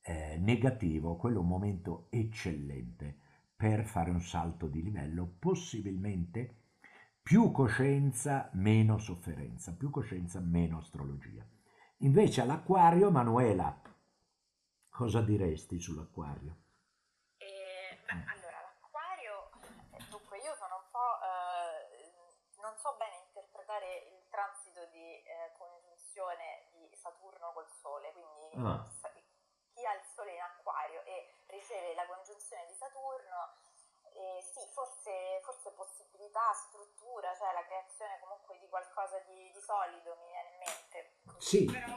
eh, 0.00 0.36
negativo, 0.38 1.16
quello 1.16 1.38
è 1.38 1.40
un 1.42 1.48
momento 1.48 2.06
eccellente 2.10 3.18
per 3.54 3.84
fare 3.84 4.10
un 4.10 4.22
salto 4.22 4.66
di 4.66 4.82
livello, 4.82 5.36
possibilmente 5.38 6.60
più 7.20 7.50
coscienza, 7.50 8.48
meno 8.54 8.96
sofferenza, 8.96 9.76
più 9.76 9.90
coscienza, 9.90 10.40
meno 10.40 10.78
astrologia. 10.78 11.46
Invece 11.98 12.40
all'acquario, 12.40 13.10
Manuela, 13.10 13.78
cosa 14.88 15.20
diresti 15.20 15.78
sull'acquario? 15.78 16.56
E, 17.36 18.00
beh, 18.06 18.24
allora, 18.24 18.56
l'acquario, 18.64 19.50
eh, 19.92 20.04
dunque 20.08 20.38
io 20.38 20.54
sono 20.56 20.80
un 20.80 20.88
po', 20.90 21.20
eh, 21.20 22.60
non 22.62 22.72
so 22.78 22.96
bene 22.96 23.20
interpretare 23.28 24.08
il 24.08 24.24
transito 24.30 24.88
di 24.90 25.20
eh, 25.20 25.52
congiunzione 26.24 26.68
di 26.72 26.96
Saturno 26.96 27.52
col 27.52 27.68
Sole, 27.80 28.12
quindi 28.12 28.50
Ah. 28.66 28.86
chi 29.72 29.86
ha 29.86 29.94
il 29.94 30.04
Sole 30.04 30.34
in 30.34 30.40
acquario 30.40 31.02
e 31.04 31.44
riceve 31.46 31.94
la 31.94 32.04
congiunzione 32.06 32.66
di 32.66 32.74
Saturno, 32.74 33.56
eh, 34.12 34.42
sì, 34.42 34.60
forse, 34.74 35.40
forse 35.42 35.72
possibilità, 35.72 36.52
struttura, 36.52 37.34
cioè 37.36 37.52
la 37.52 37.64
creazione 37.64 38.18
comunque 38.20 38.58
di 38.58 38.68
qualcosa 38.68 39.18
di, 39.20 39.50
di 39.50 39.60
solido 39.60 40.14
mi 40.16 40.26
viene 40.26 40.50
in 40.50 40.58
mente. 40.58 41.20
Sì. 41.38 41.64
Però 41.64 41.96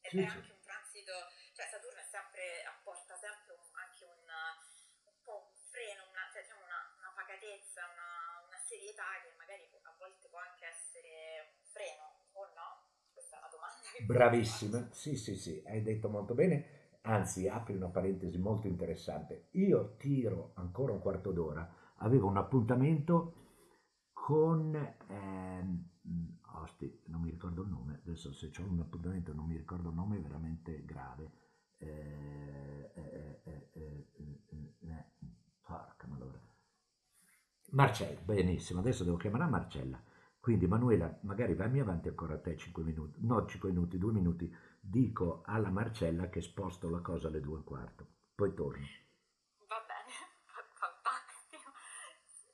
è, 0.00 0.08
Sì, 0.08 0.18
è 0.24 0.28
sì. 0.28 0.36
anche 0.36 0.50
un 0.52 0.60
transito, 0.62 1.12
cioè 1.54 1.66
Saturno 1.66 2.00
è 2.00 2.04
sempre, 2.04 2.64
apporta 2.64 3.16
sempre 3.16 3.52
un- 3.54 3.70
anche 3.74 4.04
un, 4.04 4.28
un 5.04 5.22
po' 5.22 5.36
un 5.46 5.54
freno, 5.70 6.08
una, 6.10 6.28
cioè, 6.32 6.42
diciamo 6.42 6.64
una, 6.64 6.94
una 6.98 7.12
pacatezza, 7.14 7.86
una, 7.92 8.42
una 8.48 8.58
serietà 8.58 9.20
che 9.22 9.30
magari 9.36 9.70
a 9.84 9.94
volte 9.96 10.28
può 10.28 10.40
anche 10.40 10.66
essere 10.66 11.54
un 11.56 11.64
freno, 11.70 12.22
o 12.32 12.46
no? 12.54 12.82
Questa 13.12 13.36
è 13.36 13.38
una 13.38 13.48
domanda 13.48 13.88
che 13.92 13.93
Bravissima, 14.06 14.88
sì, 14.90 15.16
sì, 15.16 15.36
sì, 15.36 15.62
hai 15.66 15.82
detto 15.82 16.08
molto 16.08 16.34
bene. 16.34 16.82
anzi 17.06 17.48
apri 17.48 17.74
una 17.74 17.88
parentesi 17.88 18.38
molto 18.38 18.66
interessante. 18.66 19.48
Io 19.52 19.94
tiro 19.98 20.52
ancora 20.54 20.92
un 20.92 21.00
quarto 21.00 21.32
d'ora, 21.32 21.68
avevo 21.96 22.28
un 22.28 22.36
appuntamento 22.38 23.34
con... 24.12 24.74
Ehm, 25.08 25.88
osti, 26.62 27.00
non 27.06 27.20
mi 27.22 27.30
ricordo 27.30 27.62
il 27.62 27.68
nome, 27.68 28.00
adesso 28.04 28.32
se 28.32 28.50
ho 28.58 28.62
un 28.68 28.80
appuntamento 28.80 29.32
non 29.34 29.46
mi 29.46 29.56
ricordo 29.56 29.88
il 29.90 29.94
nome 29.94 30.16
è 30.16 30.20
veramente 30.20 30.84
grave. 30.84 31.30
Eh, 31.78 32.90
eh, 32.94 33.40
eh, 33.44 34.06
porca 35.62 36.06
malora. 36.06 36.40
Marcella, 37.72 38.20
benissimo, 38.20 38.80
adesso 38.80 39.04
devo 39.04 39.16
chiamare 39.16 39.44
Marcella. 39.46 40.00
Quindi 40.44 40.66
Manuela, 40.66 41.08
magari 41.22 41.54
vai 41.54 41.78
avanti 41.80 42.08
ancora 42.08 42.34
a 42.34 42.38
te 42.38 42.54
5 42.54 42.82
minuti, 42.82 43.18
no 43.22 43.46
5 43.46 43.70
minuti, 43.70 43.96
2 43.96 44.12
minuti, 44.12 44.54
dico 44.78 45.40
alla 45.46 45.70
Marcella 45.70 46.28
che 46.28 46.42
sposto 46.42 46.90
la 46.90 47.00
cosa 47.00 47.28
alle 47.28 47.40
2 47.40 47.54
e 47.54 47.56
un 47.56 47.64
quarto, 47.64 48.06
poi 48.34 48.52
torno. 48.52 48.84
Va 49.66 49.80
bene, 49.88 50.12
fantastico, 50.76 51.72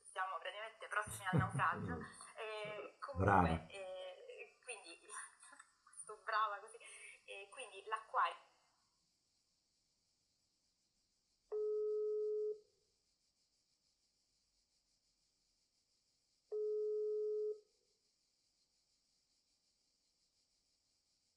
siamo 0.07 0.38
praticamente 0.38 0.86
prossimi 0.86 1.26
al 1.32 1.38
naufragio. 1.38 1.99
E 2.41 2.95
comunque, 3.01 3.24
Brava. 3.26 3.66
eh, 3.66 4.55
quindi, 4.62 5.01
sto 5.91 6.22
brava 6.24 6.61
così, 6.61 6.76
e 7.26 7.49
quindi 7.51 7.82
l'acquario 7.88 8.38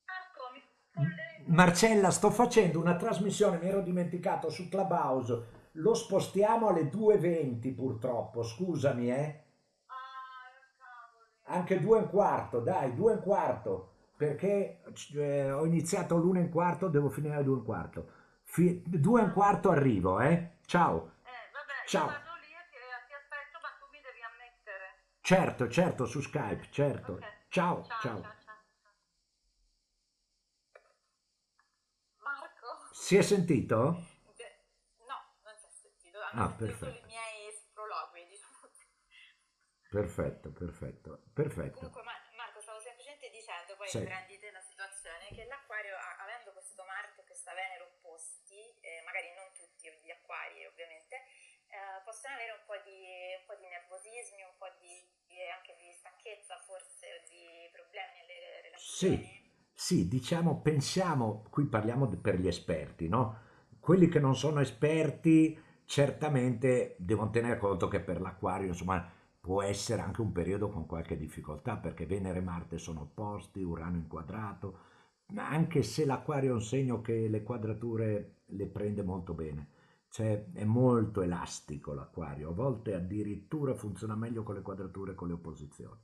Marco, 0.08 0.52
mi 0.54 0.62
follerei- 0.62 0.93
Marcella, 1.46 2.10
sto 2.12 2.30
facendo 2.32 2.80
una 2.80 2.96
trasmissione, 2.96 3.58
mi 3.60 3.68
ero 3.68 3.82
dimenticato, 3.82 4.50
su 4.50 4.70
Clubhouse. 4.70 5.62
Lo 5.74 5.94
spostiamo 5.94 6.68
alle 6.68 6.90
2.20 6.90 7.74
purtroppo, 7.74 8.44
scusami, 8.44 9.12
eh. 9.12 9.42
Anche 11.46 11.80
due 11.80 11.98
e 12.00 12.02
un 12.04 12.10
quarto, 12.10 12.60
dai, 12.60 12.94
due 12.96 13.12
e 13.12 13.16
un 13.16 13.22
quarto, 13.22 13.92
perché 14.16 14.82
eh, 15.16 15.52
ho 15.52 15.66
iniziato 15.66 16.16
l'uno 16.16 16.40
e 16.40 16.44
un 16.44 16.50
quarto, 16.50 16.88
devo 16.88 17.10
finire 17.10 17.36
alle 17.36 17.44
due 17.44 17.56
e 17.56 17.60
un 17.60 17.66
quarto. 17.66 18.08
Fi- 18.44 18.82
due 18.86 19.22
e 19.22 19.24
un 19.26 19.34
quarto 19.34 19.70
arrivo, 19.70 20.20
eh. 20.22 20.58
Ciao. 20.66 21.12
Eh, 21.24 21.52
vabbè, 21.52 21.88
Ciao. 21.88 22.06
io 22.06 22.12
vado 22.12 22.40
lì 22.40 22.48
e 22.48 22.64
ti, 22.70 22.78
e 22.78 23.06
ti 23.08 23.14
aspetto, 23.14 23.60
ma 23.62 23.70
tu 23.78 23.86
mi 23.92 24.00
devi 24.02 24.22
ammettere. 24.24 24.86
Certo, 25.22 25.68
certo, 25.68 26.06
su 26.06 26.22
Skype, 26.22 26.68
certo. 26.72 27.14
Ok. 27.14 27.24
Ciao, 27.50 27.84
Ciao, 27.84 28.00
ciao. 28.00 28.22
ciao, 28.22 28.32
ciao. 28.46 28.62
Marco? 32.24 32.93
Si 33.04 33.18
è 33.18 33.22
sentito? 33.22 33.76
No, 35.04 35.20
non 35.44 35.54
si 35.60 35.66
è 35.68 35.72
sentito. 35.76 36.20
Ah, 36.22 36.30
Hanno 36.32 36.56
sentito 36.56 36.64
perfetto. 36.64 37.04
i 37.04 37.10
miei 37.12 37.52
sproloqui, 37.52 38.26
diciamo. 38.28 38.72
Perfetto, 39.92 40.52
perfetto, 40.54 41.22
perfetto. 41.34 41.78
Comunque, 41.84 42.02
Ma- 42.04 42.24
Marco, 42.38 42.62
stavo 42.62 42.80
semplicemente 42.80 43.30
dicendo, 43.30 43.76
poi 43.76 43.90
Sì. 43.90 44.00
prendi 44.02 44.40
te 44.40 44.52
la 44.52 44.62
situazione, 44.62 45.28
che 45.36 45.44
l'acquario, 45.46 45.98
avendo 46.24 46.54
questo 46.54 46.86
Marte 46.86 47.22
e 47.22 47.26
questa 47.26 47.54
Venere 47.54 47.84
opposti, 47.84 48.80
eh, 48.80 49.02
magari 49.04 49.34
non 49.36 49.52
tutti 49.52 49.92
gli 50.02 50.10
acquari 50.10 50.66
ovviamente, 50.66 51.16
eh, 51.68 52.02
possono 52.06 52.36
avere 52.36 52.52
un 52.54 52.64
po' 52.66 52.78
di, 52.88 53.36
un 53.38 53.46
po' 53.46 53.56
di 53.56 53.68
nervosismi, 53.68 54.44
un 54.44 54.56
po' 54.58 54.72
di, 54.80 54.96
di- 55.28 55.44
anche 55.52 55.76
di 55.76 55.92
stanchezza 55.92 56.58
forse, 56.60 57.20
o 57.20 57.28
di 57.28 57.70
problemi 57.74 58.16
nelle 58.24 58.62
relazioni. 58.62 59.28
Sì, 59.28 59.43
diciamo, 60.08 60.62
pensiamo, 60.62 61.44
qui 61.50 61.66
parliamo 61.66 62.08
per 62.08 62.40
gli 62.40 62.48
esperti, 62.48 63.08
no? 63.08 63.38
Quelli 63.80 64.08
che 64.08 64.20
non 64.20 64.36
sono 64.36 64.60
esperti 64.60 65.58
certamente 65.86 66.96
devono 67.00 67.30
tenere 67.30 67.58
conto 67.58 67.88
che 67.88 68.00
per 68.00 68.22
l'acquario, 68.22 68.68
insomma, 68.68 69.06
può 69.40 69.62
essere 69.62 70.02
anche 70.02 70.22
un 70.22 70.32
periodo 70.32 70.70
con 70.70 70.86
qualche 70.86 71.18
difficoltà, 71.18 71.78
perché 71.78 72.06
Venere 72.06 72.40
e 72.40 72.42
Marte 72.42 72.78
sono 72.78 73.02
opposti, 73.02 73.62
Urano 73.62 73.98
inquadrato, 73.98 74.80
ma 75.34 75.50
anche 75.50 75.84
se 75.84 76.06
l'acquario 76.06 76.52
è 76.52 76.54
un 76.54 76.62
segno 76.62 77.02
che 77.02 77.28
le 77.28 77.44
quadrature 77.44 78.44
le 78.46 78.68
prende 78.68 79.04
molto 79.04 79.34
bene. 79.34 79.70
Cioè, 80.10 80.52
è 80.54 80.64
molto 80.64 81.22
elastico 81.22 81.94
l'acquario, 81.94 82.52
a 82.52 82.54
volte 82.54 82.94
addirittura 82.94 83.74
funziona 83.74 84.16
meglio 84.16 84.44
con 84.44 84.56
le 84.56 84.62
quadrature, 84.62 85.16
con 85.16 85.28
le 85.28 85.34
opposizioni 85.34 86.00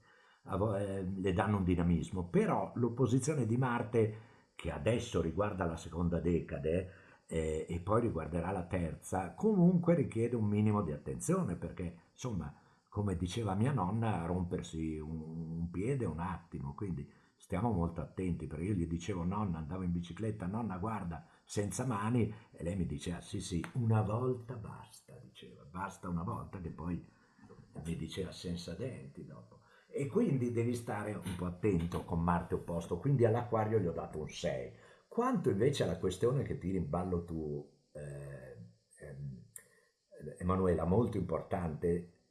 le 0.58 1.34
danno 1.34 1.58
un 1.58 1.64
dinamismo, 1.64 2.24
però 2.28 2.72
l'opposizione 2.76 3.45
di 3.45 3.58
Marte, 3.58 4.20
che 4.56 4.72
adesso 4.72 5.22
riguarda 5.22 5.66
la 5.66 5.78
seconda 5.78 6.20
decade 6.20 6.91
eh, 7.28 7.66
e 7.70 7.80
poi 7.80 8.02
riguarderà 8.02 8.52
la 8.52 8.64
terza, 8.64 9.34
comunque 9.34 9.95
richiede 9.95 10.36
un 10.36 10.45
minimo 10.45 10.82
di 10.82 10.91
attenzione, 10.91 11.56
perché 11.56 11.97
insomma, 12.14 12.54
come 12.88 13.16
diceva 13.16 13.54
mia 13.54 13.72
nonna, 13.72 14.26
rompersi 14.26 14.97
un, 14.97 15.22
un 15.22 15.70
piede 15.70 16.06
un 16.06 16.20
attimo, 16.20 16.74
quindi 16.74 17.08
stiamo 17.38 17.72
molto 17.72 18.02
attenti, 18.02 18.47
perché 18.47 18.66
io 18.66 18.74
gli 18.74 18.88
dicevo 18.88 19.24
nonna, 19.24 19.60
andavo 19.60 19.84
in 19.84 19.91
bicicletta, 19.91 20.47
nonna 20.47 20.78
guarda, 20.78 21.26
senza 21.43 21.86
mani, 21.86 22.34
e 22.52 22.64
lei 22.64 22.76
mi 22.76 22.86
diceva 22.86 23.22
sì 23.22 23.39
sì, 23.41 23.64
una 23.74 24.02
volta 24.02 24.56
basta, 24.56 25.14
diceva, 25.22 25.64
basta 25.70 26.10
una 26.10 26.24
volta, 26.24 26.60
che 26.60 26.70
poi 26.70 27.04
mi 27.86 27.95
diceva 27.95 28.32
senza 28.32 28.74
denti 28.74 29.26
dopo. 29.26 29.59
E 29.92 30.08
quindi 30.08 30.52
devi 30.52 30.76
stare 30.76 31.14
un 31.14 31.36
po' 31.36 31.46
attento 31.46 32.04
con 32.04 32.22
Marte 32.22 32.54
opposto, 32.54 33.00
quindi 33.00 33.26
all'acquario 33.26 33.80
gli 33.80 33.88
ho 33.88 33.92
dato 33.92 34.20
un 34.20 34.30
6. 34.30 34.72
Quanto 35.08 35.50
invece 35.50 35.84
alla 35.84 35.98
questione 35.98 36.44
che 36.44 36.58
tiri 36.60 36.78
in 36.78 36.88
ballo 36.88 37.24
tu, 37.26 37.68
eh, 37.92 38.58
ehm, 39.00 39.44
Emanuela, 40.38 40.86
molto 40.86 41.18
importante, 41.18 42.28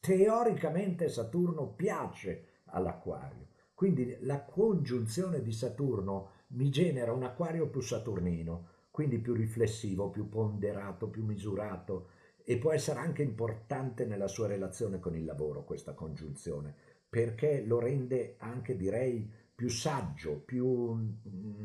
teoricamente 0.00 1.08
Saturno 1.08 1.72
piace 1.72 2.62
all'acquario, 2.66 3.48
quindi 3.74 4.16
la 4.20 4.44
congiunzione 4.44 5.40
di 5.40 5.52
Saturno 5.52 6.32
mi 6.48 6.68
genera 6.70 7.12
un 7.12 7.22
acquario 7.22 7.68
più 7.68 7.80
saturnino, 7.80 8.68
quindi 8.90 9.18
più 9.18 9.34
riflessivo, 9.34 10.10
più 10.10 10.28
ponderato, 10.28 11.08
più 11.08 11.24
misurato. 11.24 12.10
E 12.44 12.56
può 12.58 12.72
essere 12.72 12.98
anche 12.98 13.22
importante 13.22 14.06
nella 14.06 14.26
sua 14.26 14.46
relazione 14.46 14.98
con 14.98 15.14
il 15.14 15.24
lavoro 15.24 15.64
questa 15.64 15.92
congiunzione 15.92 16.87
perché 17.08 17.62
lo 17.62 17.78
rende 17.78 18.36
anche 18.38 18.76
direi 18.76 19.30
più 19.54 19.68
saggio, 19.68 20.40
più 20.44 20.94
mm, 20.94 21.64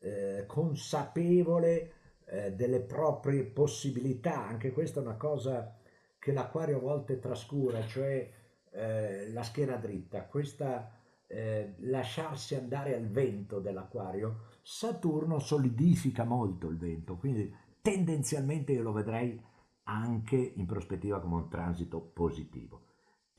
eh, 0.00 0.44
consapevole 0.46 1.92
eh, 2.26 2.52
delle 2.52 2.80
proprie 2.80 3.44
possibilità. 3.44 4.46
Anche 4.46 4.72
questa 4.72 5.00
è 5.00 5.02
una 5.02 5.16
cosa 5.16 5.76
che 6.18 6.32
l'acquario 6.32 6.76
a 6.76 6.80
volte 6.80 7.18
trascura, 7.18 7.86
cioè 7.86 8.30
eh, 8.72 9.32
la 9.32 9.42
schiena 9.42 9.76
dritta, 9.76 10.26
questa 10.26 10.98
eh, 11.26 11.74
lasciarsi 11.78 12.54
andare 12.54 12.94
al 12.94 13.08
vento 13.08 13.60
dell'acquario. 13.60 14.48
Saturno 14.62 15.38
solidifica 15.38 16.24
molto 16.24 16.68
il 16.68 16.76
vento, 16.76 17.16
quindi 17.16 17.52
tendenzialmente 17.80 18.72
io 18.72 18.82
lo 18.82 18.92
vedrei 18.92 19.42
anche 19.84 20.36
in 20.36 20.66
prospettiva 20.66 21.20
come 21.20 21.36
un 21.36 21.48
transito 21.48 22.00
positivo. 22.00 22.89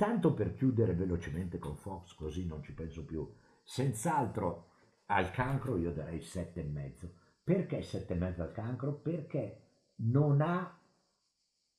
Tanto 0.02 0.34
per 0.34 0.56
chiudere 0.56 0.96
velocemente 0.96 1.60
con 1.60 1.76
Fox, 1.76 2.16
così 2.16 2.48
non 2.48 2.64
ci 2.64 2.74
penso 2.74 3.06
più, 3.06 3.32
senz'altro 3.62 4.70
al 5.06 5.30
cancro 5.30 5.78
io 5.78 5.92
darei 5.92 6.18
7,5. 6.18 7.08
Perché 7.44 7.82
7,5 7.82 8.42
al 8.42 8.52
cancro? 8.52 8.94
Perché 8.94 9.62
non 9.98 10.42
ha, 10.42 10.76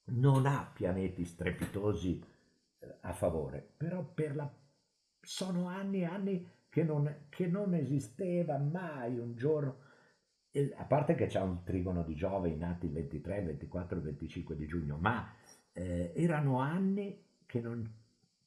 non 0.05 0.47
ha 0.47 0.71
pianeti 0.73 1.25
strepitosi 1.25 2.25
eh, 2.79 2.99
a 3.01 3.13
favore, 3.13 3.73
però 3.77 4.05
per 4.05 4.37
la, 4.37 4.49
sono 5.21 5.67
anni 5.67 6.03
e 6.03 6.05
anni 6.05 6.49
che 6.69 6.85
non, 6.85 7.27
che 7.29 7.49
non 7.49 7.75
esisteva 7.75 8.57
mai 8.57 9.19
un 9.19 9.35
giorno, 9.35 9.79
a 10.77 10.85
parte 10.85 11.17
che 11.17 11.27
c'è 11.27 11.41
un 11.41 11.65
trigono 11.65 12.05
di 12.05 12.15
Giove 12.15 12.55
nati 12.55 12.87
il 12.87 12.93
23, 12.93 13.39
il 13.39 13.47
24 13.47 13.97
e 13.97 13.99
il 13.99 14.05
25 14.05 14.55
di 14.55 14.67
giugno, 14.69 14.97
ma 14.97 15.29
eh, 15.73 16.13
erano 16.15 16.61
anni 16.61 17.31
che 17.45 17.61
non, 17.61 18.01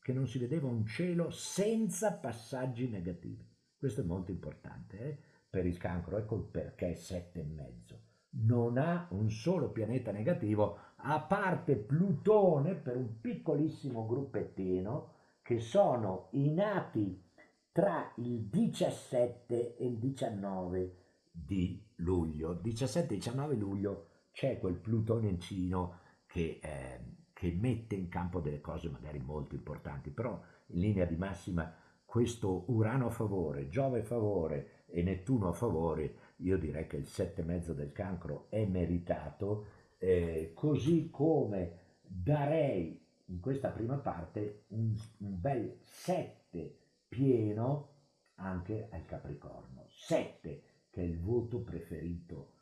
che 0.05 0.13
non 0.13 0.27
si 0.27 0.37
vedeva 0.37 0.67
un 0.67 0.85
cielo 0.85 1.31
senza 1.31 2.13
passaggi 2.13 2.87
negativi. 2.87 3.43
Questo 3.75 4.01
è 4.01 4.03
molto 4.03 4.29
importante 4.29 4.99
eh, 4.99 5.17
per 5.49 5.65
il 5.65 5.77
cancro, 5.79 6.19
ecco 6.19 6.35
il 6.35 6.43
perché 6.43 6.93
7,5. 6.93 7.97
Non 8.45 8.77
ha 8.77 9.07
un 9.09 9.31
solo 9.31 9.71
pianeta 9.71 10.11
negativo, 10.11 10.77
a 10.97 11.19
parte 11.21 11.75
Plutone 11.75 12.75
per 12.75 12.97
un 12.97 13.19
piccolissimo 13.19 14.05
gruppettino 14.05 15.13
che 15.41 15.59
sono 15.59 16.27
i 16.33 16.53
nati 16.53 17.23
tra 17.71 18.13
il 18.17 18.43
17 18.43 19.75
e 19.75 19.87
il 19.87 19.97
19 19.97 20.97
di 21.31 21.83
luglio. 21.95 22.61
17-19 22.63 23.57
luglio 23.57 24.07
c'è 24.31 24.59
quel 24.59 24.75
plutonencino 24.75 25.99
che, 26.27 26.59
eh, 26.61 26.99
che 27.45 27.51
mette 27.53 27.93
in 27.93 28.09
campo 28.09 28.39
delle 28.39 28.59
cose 28.59 28.89
magari 28.89 29.19
molto 29.19 29.53
importanti, 29.53 30.09
però 30.09 30.41
in 30.67 30.79
linea 30.79 31.05
di 31.05 31.15
massima 31.15 31.71
questo 32.03 32.65
Urano 32.71 33.07
a 33.07 33.11
favore, 33.11 33.69
Giove 33.69 33.99
a 33.99 34.03
favore 34.03 34.85
e 34.87 35.03
Nettuno 35.03 35.49
a 35.49 35.53
favore 35.53 36.33
io 36.37 36.57
direi 36.57 36.87
che 36.87 36.97
il 36.97 37.05
sette 37.05 37.41
e 37.41 37.45
mezzo 37.45 37.73
del 37.73 37.91
cancro 37.91 38.47
è 38.49 38.65
meritato, 38.65 39.65
eh, 39.99 40.53
così 40.55 41.09
come 41.11 41.99
darei 42.01 42.99
in 43.25 43.39
questa 43.39 43.69
prima 43.69 43.97
parte 43.97 44.63
un, 44.69 44.95
un 45.19 45.39
bel 45.39 45.77
7 45.81 46.77
pieno 47.07 47.89
anche 48.35 48.87
al 48.91 49.05
Capricorno. 49.05 49.85
7 49.87 50.63
che 50.89 51.01
è 51.01 51.05
il 51.05 51.19
voto 51.19 51.61
preferito 51.61 52.53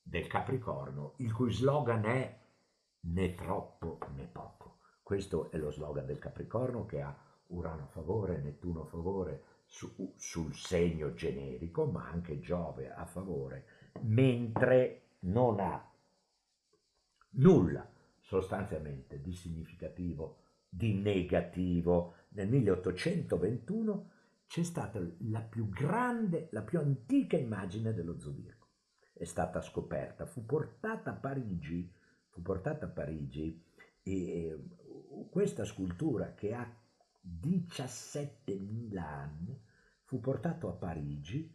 del 0.00 0.28
Capricorno, 0.28 1.14
il 1.16 1.32
cui 1.32 1.52
slogan 1.52 2.04
è 2.04 2.44
né 3.06 3.34
troppo 3.34 3.98
né 4.14 4.26
poco. 4.26 4.78
Questo 5.02 5.50
è 5.50 5.58
lo 5.58 5.70
slogan 5.70 6.06
del 6.06 6.18
Capricorno 6.18 6.86
che 6.86 7.00
ha 7.00 7.16
Urano 7.48 7.84
a 7.84 7.86
favore, 7.86 8.38
Nettuno 8.38 8.82
a 8.82 8.86
favore 8.86 9.42
su, 9.66 10.14
sul 10.16 10.54
segno 10.54 11.14
generico, 11.14 11.86
ma 11.86 12.08
anche 12.08 12.40
Giove 12.40 12.92
a 12.92 13.04
favore, 13.04 13.66
mentre 14.02 15.02
non 15.20 15.60
ha 15.60 15.92
nulla 17.30 17.88
sostanzialmente 18.20 19.20
di 19.20 19.32
significativo, 19.32 20.38
di 20.68 20.94
negativo. 20.94 22.14
Nel 22.30 22.48
1821 22.48 24.10
c'è 24.48 24.64
stata 24.64 25.00
la 25.28 25.40
più 25.40 25.68
grande, 25.68 26.48
la 26.50 26.62
più 26.62 26.80
antica 26.80 27.36
immagine 27.36 27.94
dello 27.94 28.18
zodiaco. 28.18 28.66
È 29.12 29.24
stata 29.24 29.60
scoperta, 29.60 30.26
fu 30.26 30.44
portata 30.44 31.10
a 31.10 31.14
Parigi, 31.14 31.90
fu 32.36 32.42
portata 32.42 32.84
a 32.84 32.90
Parigi 32.90 33.64
e 34.02 34.62
questa 35.30 35.64
scultura 35.64 36.34
che 36.34 36.52
ha 36.52 36.70
17.000 37.42 38.98
anni 38.98 39.58
fu 40.02 40.20
portato 40.20 40.68
a 40.68 40.72
Parigi 40.72 41.50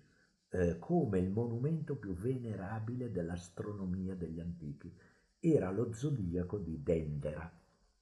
eh, 0.49 0.79
come 0.79 1.19
il 1.19 1.29
monumento 1.29 1.97
più 1.97 2.13
venerabile 2.15 3.11
dell'astronomia 3.11 4.15
degli 4.15 4.39
antichi. 4.39 4.91
Era 5.39 5.69
lo 5.69 5.93
zodiaco 5.93 6.57
di 6.57 6.81
Dendera, 6.81 7.49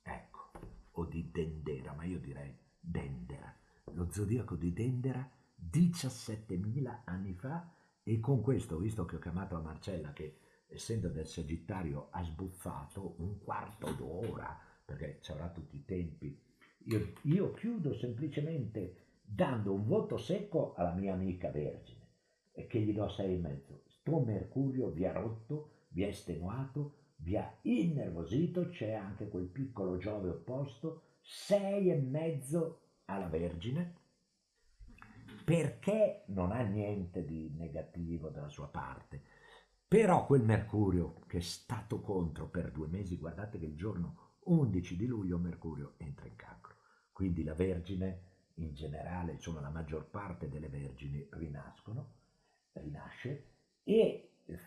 ecco, 0.01 0.51
o 0.91 1.05
di 1.05 1.30
Dendera, 1.30 1.91
ma 1.91 2.05
io 2.05 2.19
direi 2.19 2.57
Dendera, 2.80 3.53
lo 3.91 4.09
zodiaco 4.09 4.55
di 4.55 4.71
Dendera 4.71 5.30
17.000 5.69 7.01
anni 7.03 7.34
fa 7.34 7.73
e 8.03 8.21
con 8.21 8.41
questo, 8.41 8.77
visto 8.77 9.03
che 9.03 9.17
ho 9.17 9.19
chiamato 9.19 9.57
a 9.57 9.61
Marcella 9.61 10.13
che 10.13 10.38
essendo 10.70 11.09
del 11.09 11.28
Sagittario 11.28 12.07
ha 12.11 12.24
sbuffato 12.24 13.15
un 13.17 13.39
quarto 13.43 13.91
d'ora, 13.93 14.57
perché 14.86 15.17
ci 15.22 15.32
avrà 15.32 15.49
tutti 15.49 15.76
i 15.76 15.86
tempi, 15.86 16.39
io, 16.86 17.13
io 17.24 17.53
chiudo 17.53 17.93
semplicemente 17.93 19.07
dando 19.22 19.74
un 19.74 19.86
voto 19.86 20.17
secco 20.17 20.74
alla 20.76 20.93
mia 20.93 21.13
amica 21.13 21.49
Vergine, 21.49 22.07
e 22.51 22.67
che 22.67 22.80
gli 22.80 22.93
do 22.93 23.07
sei 23.09 23.36
e 23.36 23.38
mezzo. 23.38 23.84
Sto 23.88 24.20
Mercurio 24.20 24.89
vi 24.89 25.05
ha 25.05 25.11
rotto, 25.11 25.72
vi 25.89 26.03
ha 26.03 26.07
estenuato, 26.07 26.95
vi 27.17 27.36
ha 27.36 27.57
innervosito, 27.63 28.70
c'è 28.70 28.93
anche 28.93 29.28
quel 29.28 29.47
piccolo 29.47 29.97
Giove 29.97 30.30
opposto, 30.30 31.03
sei 31.22 31.91
e 31.91 31.95
mezzo 31.95 32.82
alla 33.05 33.28
Vergine, 33.28 33.95
perché 35.43 36.24
non 36.28 36.51
ha 36.51 36.61
niente 36.61 37.26
di 37.26 37.53
negativo 37.55 38.30
dalla 38.30 38.49
sua 38.49 38.67
parte. 38.67 39.22
Però 39.89 40.27
quel 40.27 40.43
Mercurio 40.43 41.15
che 41.25 41.39
è 41.39 41.41
stato 41.41 41.99
contro 41.99 42.47
per 42.47 42.69
due 42.69 42.87
mesi, 42.87 43.17
guardate 43.17 43.57
che 43.57 43.65
il 43.65 43.75
giorno 43.75 44.33
11 44.43 44.95
di 44.95 45.07
luglio 45.07 45.39
Mercurio 45.39 45.95
entra 45.97 46.27
in 46.27 46.35
cancro. 46.35 46.75
Quindi 47.11 47.43
la 47.43 47.55
Vergine 47.55 48.21
in 48.57 48.75
generale, 48.75 49.31
insomma 49.31 49.61
la 49.61 49.71
maggior 49.71 50.05
parte 50.05 50.47
delle 50.47 50.69
Vergini 50.69 51.27
rinascono, 51.31 52.13
rinasce 52.73 53.45
e 53.83 54.33
eh, 54.45 54.59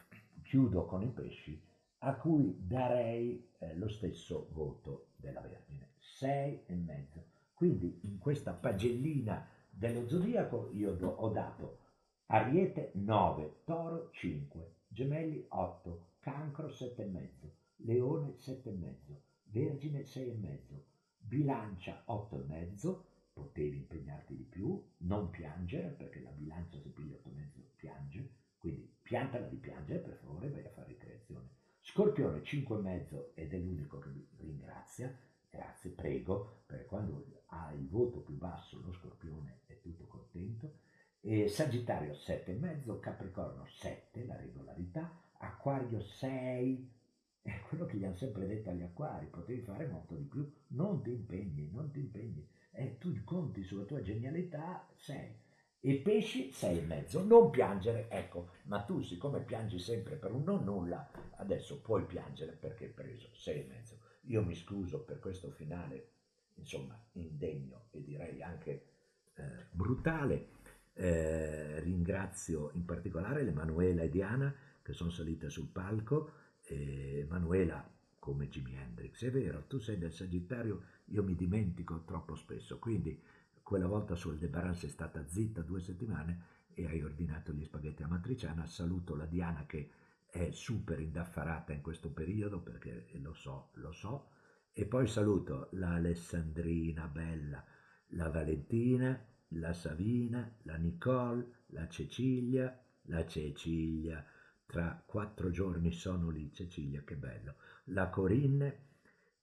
chiudo 0.42 0.86
con 0.86 1.02
i 1.02 1.10
pesci 1.10 1.62
a 1.98 2.16
cui 2.16 2.56
darei 2.58 3.48
eh, 3.58 3.76
lo 3.76 3.88
stesso 3.88 4.48
voto 4.50 5.10
della 5.14 5.40
Vergine, 5.40 5.90
sei 5.98 6.64
e 6.66 6.74
mezzo. 6.74 7.24
Quindi 7.54 8.00
in 8.02 8.18
questa 8.18 8.54
pagellina 8.54 9.46
dello 9.70 10.08
zodiaco 10.08 10.70
io 10.72 10.94
do, 10.94 11.06
ho 11.10 11.28
dato 11.28 11.78
Ariete 12.26 12.90
9, 12.94 13.60
Toro 13.62 14.10
5, 14.10 14.80
Gemelli 14.92 15.42
8, 15.48 16.16
Cancro 16.20 16.68
7 16.68 17.02
e 17.02 17.06
mezzo, 17.06 17.56
Leone 17.76 18.34
7 18.36 18.68
e 18.68 18.72
mezzo, 18.74 19.22
Vergine 19.44 20.04
6 20.04 20.30
e 20.30 20.34
mezzo, 20.34 20.84
Bilancia 21.16 22.02
8 22.04 22.36
e 22.36 22.44
mezzo, 22.44 23.06
potevi 23.32 23.78
impegnarti 23.78 24.36
di 24.36 24.42
più, 24.42 24.84
non 24.98 25.30
piangere 25.30 25.88
perché 25.88 26.20
la 26.20 26.28
bilancia 26.28 26.78
se 26.78 26.90
piglia 26.90 27.14
8 27.14 27.28
e 27.30 27.32
mezzo 27.32 27.70
piange, 27.74 28.34
quindi 28.58 28.86
piantala 29.00 29.46
di 29.46 29.56
piangere 29.56 30.00
per 30.00 30.16
favore, 30.16 30.50
vai 30.50 30.66
a 30.66 30.70
fare 30.70 30.88
ricreazione. 30.88 31.48
Scorpione 31.80 32.42
5,5 32.42 33.30
ed 33.32 33.54
è 33.54 33.58
l'unico 33.58 33.98
che 33.98 34.10
mi 34.10 34.28
ringrazia, 34.36 35.10
grazie, 35.48 35.88
prego, 35.88 36.64
perché 36.66 36.84
quando 36.84 37.44
ha 37.46 37.72
il 37.72 37.88
voto 37.88 38.20
più 38.20 38.36
basso 38.36 38.78
lo 38.84 38.92
Scorpione 38.92 39.60
è 39.64 39.80
tutto 39.80 40.04
contento. 40.04 40.80
E 41.24 41.46
Sagittario 41.46 42.14
7,5, 42.14 42.98
Capricorno 42.98 43.64
7, 43.64 44.26
la 44.26 44.34
regolarità, 44.34 45.22
Acquario 45.38 46.02
6, 46.02 46.90
è 47.42 47.60
quello 47.68 47.86
che 47.86 47.96
gli 47.96 48.04
hanno 48.04 48.16
sempre 48.16 48.44
detto 48.48 48.70
agli 48.70 48.82
acquari, 48.82 49.26
potevi 49.26 49.60
fare 49.60 49.86
molto 49.86 50.16
di 50.16 50.24
più, 50.24 50.52
non 50.68 51.00
ti 51.00 51.12
impegni, 51.12 51.70
non 51.70 51.92
ti 51.92 52.00
impegni, 52.00 52.44
e 52.72 52.98
tu 52.98 53.12
conti 53.22 53.62
sulla 53.62 53.84
tua 53.84 54.02
genialità 54.02 54.84
6 54.96 55.40
e 55.84 55.94
pesci 55.96 56.50
sei 56.52 56.78
e 56.78 56.82
mezzo. 56.82 57.22
Non 57.24 57.50
piangere, 57.50 58.08
ecco, 58.08 58.50
ma 58.64 58.82
tu 58.82 59.00
siccome 59.00 59.42
piangi 59.42 59.78
sempre 59.78 60.16
per 60.16 60.32
un 60.32 60.42
non 60.42 60.64
nulla, 60.64 61.08
adesso 61.36 61.80
puoi 61.80 62.04
piangere 62.04 62.52
perché 62.52 62.86
hai 62.86 62.90
preso 62.90 63.28
sei 63.32 63.60
e 63.60 63.66
mezzo. 63.68 63.98
Io 64.22 64.44
mi 64.44 64.56
scuso 64.56 65.04
per 65.04 65.20
questo 65.20 65.50
finale, 65.50 66.14
insomma, 66.54 67.00
indegno 67.12 67.86
e 67.90 68.02
direi 68.02 68.42
anche 68.42 68.86
eh, 69.34 69.66
brutale. 69.70 70.60
Eh, 70.94 71.80
ringrazio 71.80 72.70
in 72.74 72.84
particolare 72.84 73.42
l'Emanuela 73.42 74.02
e 74.02 74.08
Diana 74.10 74.54
che 74.82 74.92
sono 74.92 75.10
salite 75.10 75.48
sul 75.48 75.68
palco. 75.68 76.32
Emanuela, 76.64 77.86
come 78.18 78.48
Jimi 78.48 78.74
Hendrix, 78.74 79.24
è 79.24 79.30
vero, 79.30 79.64
tu 79.66 79.78
sei 79.78 79.98
del 79.98 80.12
Sagittario, 80.12 80.82
io 81.06 81.22
mi 81.22 81.34
dimentico 81.34 82.04
troppo 82.04 82.34
spesso, 82.34 82.78
quindi 82.78 83.20
quella 83.62 83.86
volta 83.86 84.14
su 84.14 84.28
Aldebaran 84.30 84.74
sei 84.74 84.88
stata 84.88 85.26
zitta 85.26 85.62
due 85.62 85.80
settimane 85.80 86.44
e 86.72 86.86
hai 86.86 87.02
ordinato 87.02 87.52
gli 87.52 87.64
spaghetti 87.64 88.02
a 88.02 88.06
matriciana. 88.06 88.64
Saluto 88.66 89.14
la 89.14 89.26
Diana 89.26 89.66
che 89.66 89.90
è 90.26 90.50
super 90.50 91.00
indaffarata 91.00 91.72
in 91.72 91.82
questo 91.82 92.10
periodo 92.10 92.60
perché 92.60 93.08
lo 93.14 93.34
so, 93.34 93.70
lo 93.74 93.92
so. 93.92 94.30
E 94.72 94.86
poi 94.86 95.06
saluto 95.06 95.68
la 95.72 95.94
Alessandrina 95.94 97.06
Bella, 97.06 97.62
la 98.08 98.30
Valentina, 98.30 99.22
la 99.54 99.72
Savina, 99.72 100.56
la 100.62 100.76
Nicole, 100.76 101.64
la 101.66 101.88
Cecilia, 101.88 102.78
la 103.02 103.26
Cecilia. 103.26 104.24
Tra 104.66 105.02
quattro 105.04 105.50
giorni 105.50 105.92
sono 105.92 106.30
lì, 106.30 106.52
Cecilia, 106.52 107.02
che 107.02 107.16
bello. 107.16 107.56
La 107.86 108.08
Corinne, 108.08 108.86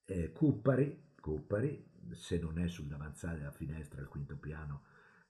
eh, 0.06 0.32
Cuppari, 0.32 1.12
Cuppari, 1.20 1.92
se 2.12 2.40
non 2.40 2.58
è 2.58 2.68
sul 2.68 2.88
davanzale 2.88 3.38
della 3.38 3.52
finestra 3.52 4.02
al 4.02 4.08
quinto 4.08 4.38
piano 4.38 4.86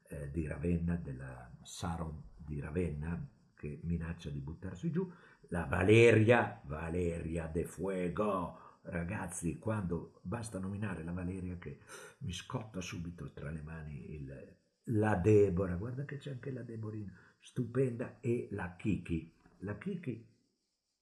eh, 0.07 0.29
di 0.31 0.47
Ravenna, 0.47 0.95
della 0.95 1.51
Saron 1.63 2.23
di 2.35 2.59
Ravenna, 2.59 3.27
che 3.53 3.81
minaccia 3.83 4.29
di 4.29 4.39
buttarsi 4.39 4.89
giù, 4.89 5.11
la 5.49 5.65
Valeria, 5.65 6.61
Valeria 6.63 7.47
de 7.47 7.65
Fuego, 7.65 8.79
ragazzi, 8.83 9.59
quando 9.59 10.19
basta 10.21 10.59
nominare 10.59 11.03
la 11.03 11.11
Valeria 11.11 11.57
che 11.57 11.79
mi 12.19 12.31
scotta 12.31 12.79
subito 12.79 13.31
tra 13.33 13.49
le 13.49 13.61
mani 13.61 14.13
il, 14.13 14.57
la 14.91 15.15
Debora, 15.15 15.75
guarda 15.75 16.05
che 16.05 16.17
c'è 16.17 16.31
anche 16.31 16.51
la 16.51 16.63
Deborina, 16.63 17.13
stupenda, 17.39 18.19
e 18.19 18.47
la 18.51 18.75
Kiki, 18.75 19.33
la 19.59 19.77
Kiki, 19.77 20.27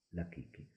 la 0.09 0.27
Kiki. 0.27 0.69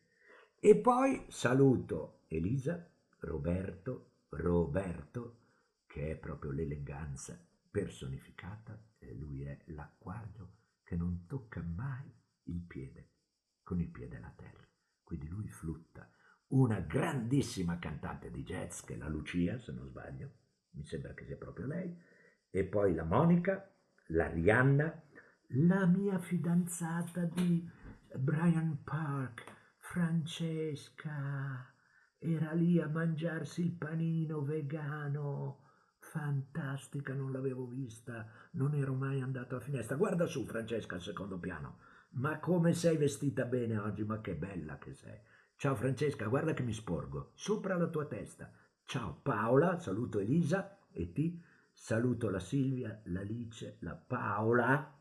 E 0.58 0.76
poi 0.76 1.24
saluto 1.28 2.24
Elisa, 2.28 2.88
Roberto, 3.20 4.12
Roberto, 4.30 5.38
che 5.86 6.12
è 6.12 6.16
proprio 6.16 6.52
l'eleganza 6.52 7.38
personificata, 7.70 8.80
lui 9.12 9.42
è 9.42 9.58
l'acquario 9.66 10.58
che 10.84 10.94
non 10.96 11.26
tocca 11.26 11.62
mai 11.62 12.12
il 12.44 12.60
piede, 12.62 13.10
con 13.62 13.80
il 13.80 13.88
piede 13.88 14.16
alla 14.16 14.32
terra. 14.36 14.68
Quindi 15.02 15.26
lui 15.28 15.48
flutta. 15.48 16.08
Una 16.48 16.80
grandissima 16.80 17.78
cantante 17.78 18.30
di 18.30 18.42
jazz, 18.42 18.82
che 18.82 18.94
è 18.94 18.96
la 18.96 19.08
Lucia, 19.08 19.58
se 19.58 19.72
non 19.72 19.86
sbaglio, 19.86 20.30
mi 20.70 20.84
sembra 20.84 21.14
che 21.14 21.24
sia 21.24 21.36
proprio 21.36 21.66
lei, 21.66 21.96
e 22.50 22.64
poi 22.64 22.94
la 22.94 23.04
Monica, 23.04 23.70
la 24.08 24.28
Rihanna, 24.28 25.02
la 25.54 25.86
mia 25.86 26.18
fidanzata 26.18 27.24
di 27.24 27.68
Brian 28.16 28.82
Park, 28.84 29.44
Francesca 29.78 31.72
era 32.18 32.52
lì 32.52 32.80
a 32.80 32.88
mangiarsi 32.88 33.62
il 33.62 33.72
panino 33.72 34.42
vegano. 34.42 35.64
Fantastica, 35.98 37.14
non 37.14 37.30
l'avevo 37.32 37.66
vista, 37.66 38.26
non 38.52 38.74
ero 38.74 38.94
mai 38.94 39.20
andato 39.20 39.56
a 39.56 39.60
finestra. 39.60 39.96
Guarda 39.96 40.26
su, 40.26 40.44
Francesca, 40.44 40.96
al 40.96 41.02
secondo 41.02 41.38
piano. 41.38 41.78
ma 42.12 42.38
come 42.40 42.72
sei 42.72 42.96
vestita 42.96 43.44
bene 43.44 43.78
oggi, 43.78 44.04
ma 44.04 44.20
che 44.20 44.34
bella 44.34 44.78
che 44.78 44.94
sei. 44.94 45.18
Ciao 45.56 45.74
Francesca, 45.74 46.26
guarda 46.26 46.54
che 46.54 46.62
mi 46.62 46.72
sporgo, 46.72 47.32
sopra 47.34 47.76
la 47.76 47.86
tua 47.86 48.06
testa. 48.06 48.50
Ciao 48.84 49.20
Paola, 49.22 49.78
saluto 49.78 50.18
Elisa 50.18 50.78
e 50.90 51.12
ti 51.12 51.40
saluto 51.80 52.28
la 52.28 52.40
Silvia, 52.40 53.00
l'Alice, 53.04 53.78
la 53.80 53.94
Paola, 53.94 54.98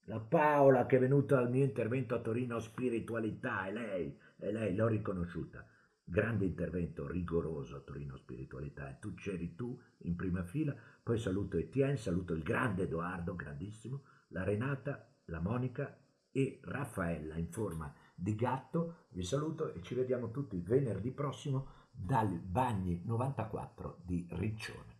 la 0.00 0.20
Paola 0.20 0.84
che 0.84 0.96
è 0.96 1.00
venuta 1.00 1.38
al 1.38 1.48
mio 1.48 1.64
intervento 1.64 2.14
a 2.14 2.20
Torino 2.20 2.58
Spiritualità, 2.60 3.66
è 3.66 3.72
lei, 3.72 4.20
è 4.36 4.52
lei, 4.52 4.74
l'ho 4.74 4.88
riconosciuta. 4.88 5.66
Grande 6.04 6.44
intervento 6.44 7.08
rigoroso 7.08 7.76
a 7.76 7.80
Torino 7.80 8.14
Spiritualità 8.18 8.90
e 8.90 8.98
tu 9.00 9.14
c'eri 9.14 9.54
tu 9.54 9.80
in 10.00 10.16
prima 10.16 10.44
fila, 10.44 10.76
poi 11.02 11.18
saluto 11.18 11.56
Etienne, 11.56 11.96
saluto 11.96 12.34
il 12.34 12.42
grande 12.42 12.82
Edoardo, 12.82 13.34
grandissimo, 13.34 14.02
la 14.28 14.44
Renata, 14.44 15.10
la 15.24 15.40
Monica 15.40 15.98
e 16.30 16.60
Raffaella 16.62 17.36
in 17.36 17.50
forma 17.50 17.90
di 18.14 18.34
gatto. 18.34 19.06
Vi 19.08 19.22
saluto 19.22 19.72
e 19.72 19.80
ci 19.80 19.94
vediamo 19.94 20.30
tutti 20.30 20.60
venerdì 20.60 21.10
prossimo 21.10 21.86
dal 21.90 22.38
Bagni 22.38 23.00
94 23.02 24.02
di 24.04 24.28
Riccione 24.32 24.95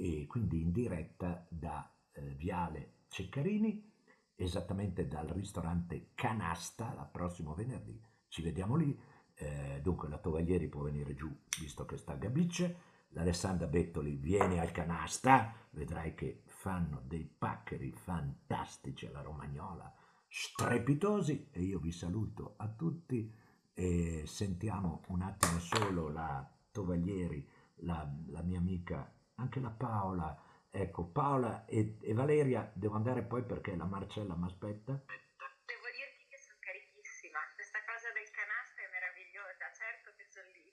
e 0.00 0.26
quindi 0.26 0.62
in 0.62 0.72
diretta 0.72 1.46
da 1.50 1.94
eh, 2.12 2.22
Viale 2.34 3.00
Ceccarini 3.08 3.86
esattamente 4.34 5.06
dal 5.06 5.26
ristorante 5.26 6.12
Canasta, 6.14 6.94
il 6.98 7.08
prossimo 7.12 7.52
venerdì. 7.52 8.02
Ci 8.28 8.40
vediamo 8.40 8.76
lì. 8.76 8.98
Eh, 9.34 9.80
dunque 9.82 10.08
la 10.08 10.16
Tovaglieri 10.16 10.68
può 10.68 10.82
venire 10.82 11.14
giù, 11.14 11.30
visto 11.60 11.84
che 11.84 11.98
sta 11.98 12.12
a 12.12 12.16
Gabice. 12.16 12.88
L'Alessandra 13.10 13.66
Bettoli 13.66 14.16
viene 14.16 14.60
al 14.60 14.72
Canasta, 14.72 15.52
vedrai 15.70 16.14
che 16.14 16.44
fanno 16.46 17.02
dei 17.04 17.24
paccheri 17.24 17.92
fantastici 17.92 19.04
alla 19.04 19.20
Romagnola, 19.20 19.92
strepitosi. 20.26 21.48
E 21.50 21.60
io 21.60 21.78
vi 21.78 21.92
saluto 21.92 22.54
a 22.56 22.68
tutti 22.68 23.30
e 23.74 24.22
sentiamo 24.24 25.02
un 25.08 25.20
attimo 25.20 25.58
solo 25.58 26.08
la 26.08 26.50
Tovaglieri, 26.70 27.46
la, 27.80 28.10
la 28.28 28.42
mia 28.42 28.58
amica, 28.58 29.12
anche 29.40 29.60
la 29.60 29.70
Paola 29.70 30.48
Ecco, 30.72 31.04
Paola 31.04 31.64
e, 31.64 31.98
e, 32.00 32.14
Valeria, 32.14 32.70
devo 32.72 32.94
andare 32.94 33.22
poi 33.22 33.42
perché 33.42 33.74
la 33.74 33.86
Marcella 33.86 34.36
mi 34.36 34.44
aspetta. 34.46 34.92
Devo 34.92 35.88
dirti 35.90 36.28
che 36.28 36.38
sono 36.38 36.58
carichissima, 36.60 37.40
questa 37.56 37.80
cosa 37.90 38.12
del 38.14 38.30
canasta 38.30 38.80
è 38.80 38.86
meravigliosa, 38.94 39.66
certo 39.74 40.14
che 40.14 40.26
sono 40.30 40.46
lì. 40.54 40.70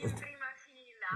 In 0.04 0.14
prima 0.14 0.46
fila. 0.56 1.08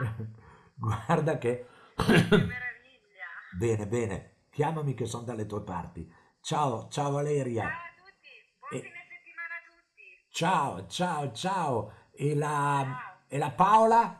Guarda 0.76 1.38
che... 1.38 1.66
che 1.96 2.12
meraviglia. 2.12 3.24
Bene, 3.56 3.86
bene, 3.86 4.44
chiamami 4.50 4.92
che 4.94 5.06
sono 5.06 5.24
dalle 5.24 5.46
tue 5.46 5.62
parti. 5.62 6.12
Ciao, 6.40 6.88
ciao 6.88 7.10
Valeria. 7.10 7.62
Ciao 7.62 7.70
a 7.70 7.94
tutti, 7.96 8.28
buon 8.58 8.74
e... 8.74 8.82
fine 8.82 9.06
settimana 9.08 9.54
a 9.54 9.62
tutti. 9.66 10.26
Ciao, 10.28 10.86
ciao, 10.86 11.32
ciao. 11.32 12.08
E 12.12 12.34
la, 12.34 12.84
ciao. 12.84 13.24
E 13.28 13.38
la 13.38 13.50
Paola? 13.50 14.19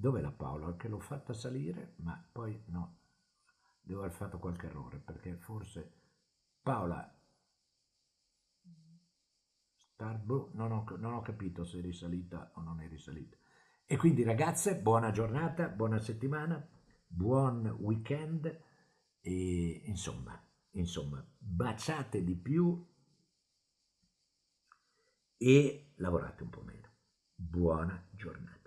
Dove 0.00 0.22
la 0.22 0.30
Paola? 0.32 0.76
Che 0.76 0.88
l'ho 0.88 0.98
fatta 0.98 1.34
salire, 1.34 1.92
ma 1.96 2.26
poi 2.32 2.58
no, 2.68 3.00
devo 3.82 4.00
aver 4.00 4.12
fatto 4.12 4.38
qualche 4.38 4.64
errore 4.64 4.96
perché 4.96 5.36
forse 5.36 5.92
Paola 6.62 7.14
Starbo, 9.76 10.48
non 10.54 10.86
non 10.96 11.12
ho 11.12 11.20
capito 11.20 11.64
se 11.64 11.80
è 11.80 11.82
risalita 11.82 12.50
o 12.54 12.62
non 12.62 12.80
è 12.80 12.88
risalita. 12.88 13.36
E 13.84 13.98
quindi 13.98 14.22
ragazze, 14.22 14.80
buona 14.80 15.10
giornata, 15.10 15.68
buona 15.68 15.98
settimana, 15.98 16.66
buon 17.06 17.66
weekend 17.80 18.58
e 19.20 19.82
insomma, 19.84 20.42
insomma, 20.70 21.22
baciate 21.36 22.24
di 22.24 22.36
più 22.36 22.88
e 25.36 25.92
lavorate 25.96 26.42
un 26.42 26.48
po' 26.48 26.62
meno. 26.62 26.88
Buona 27.34 28.02
giornata. 28.12 28.59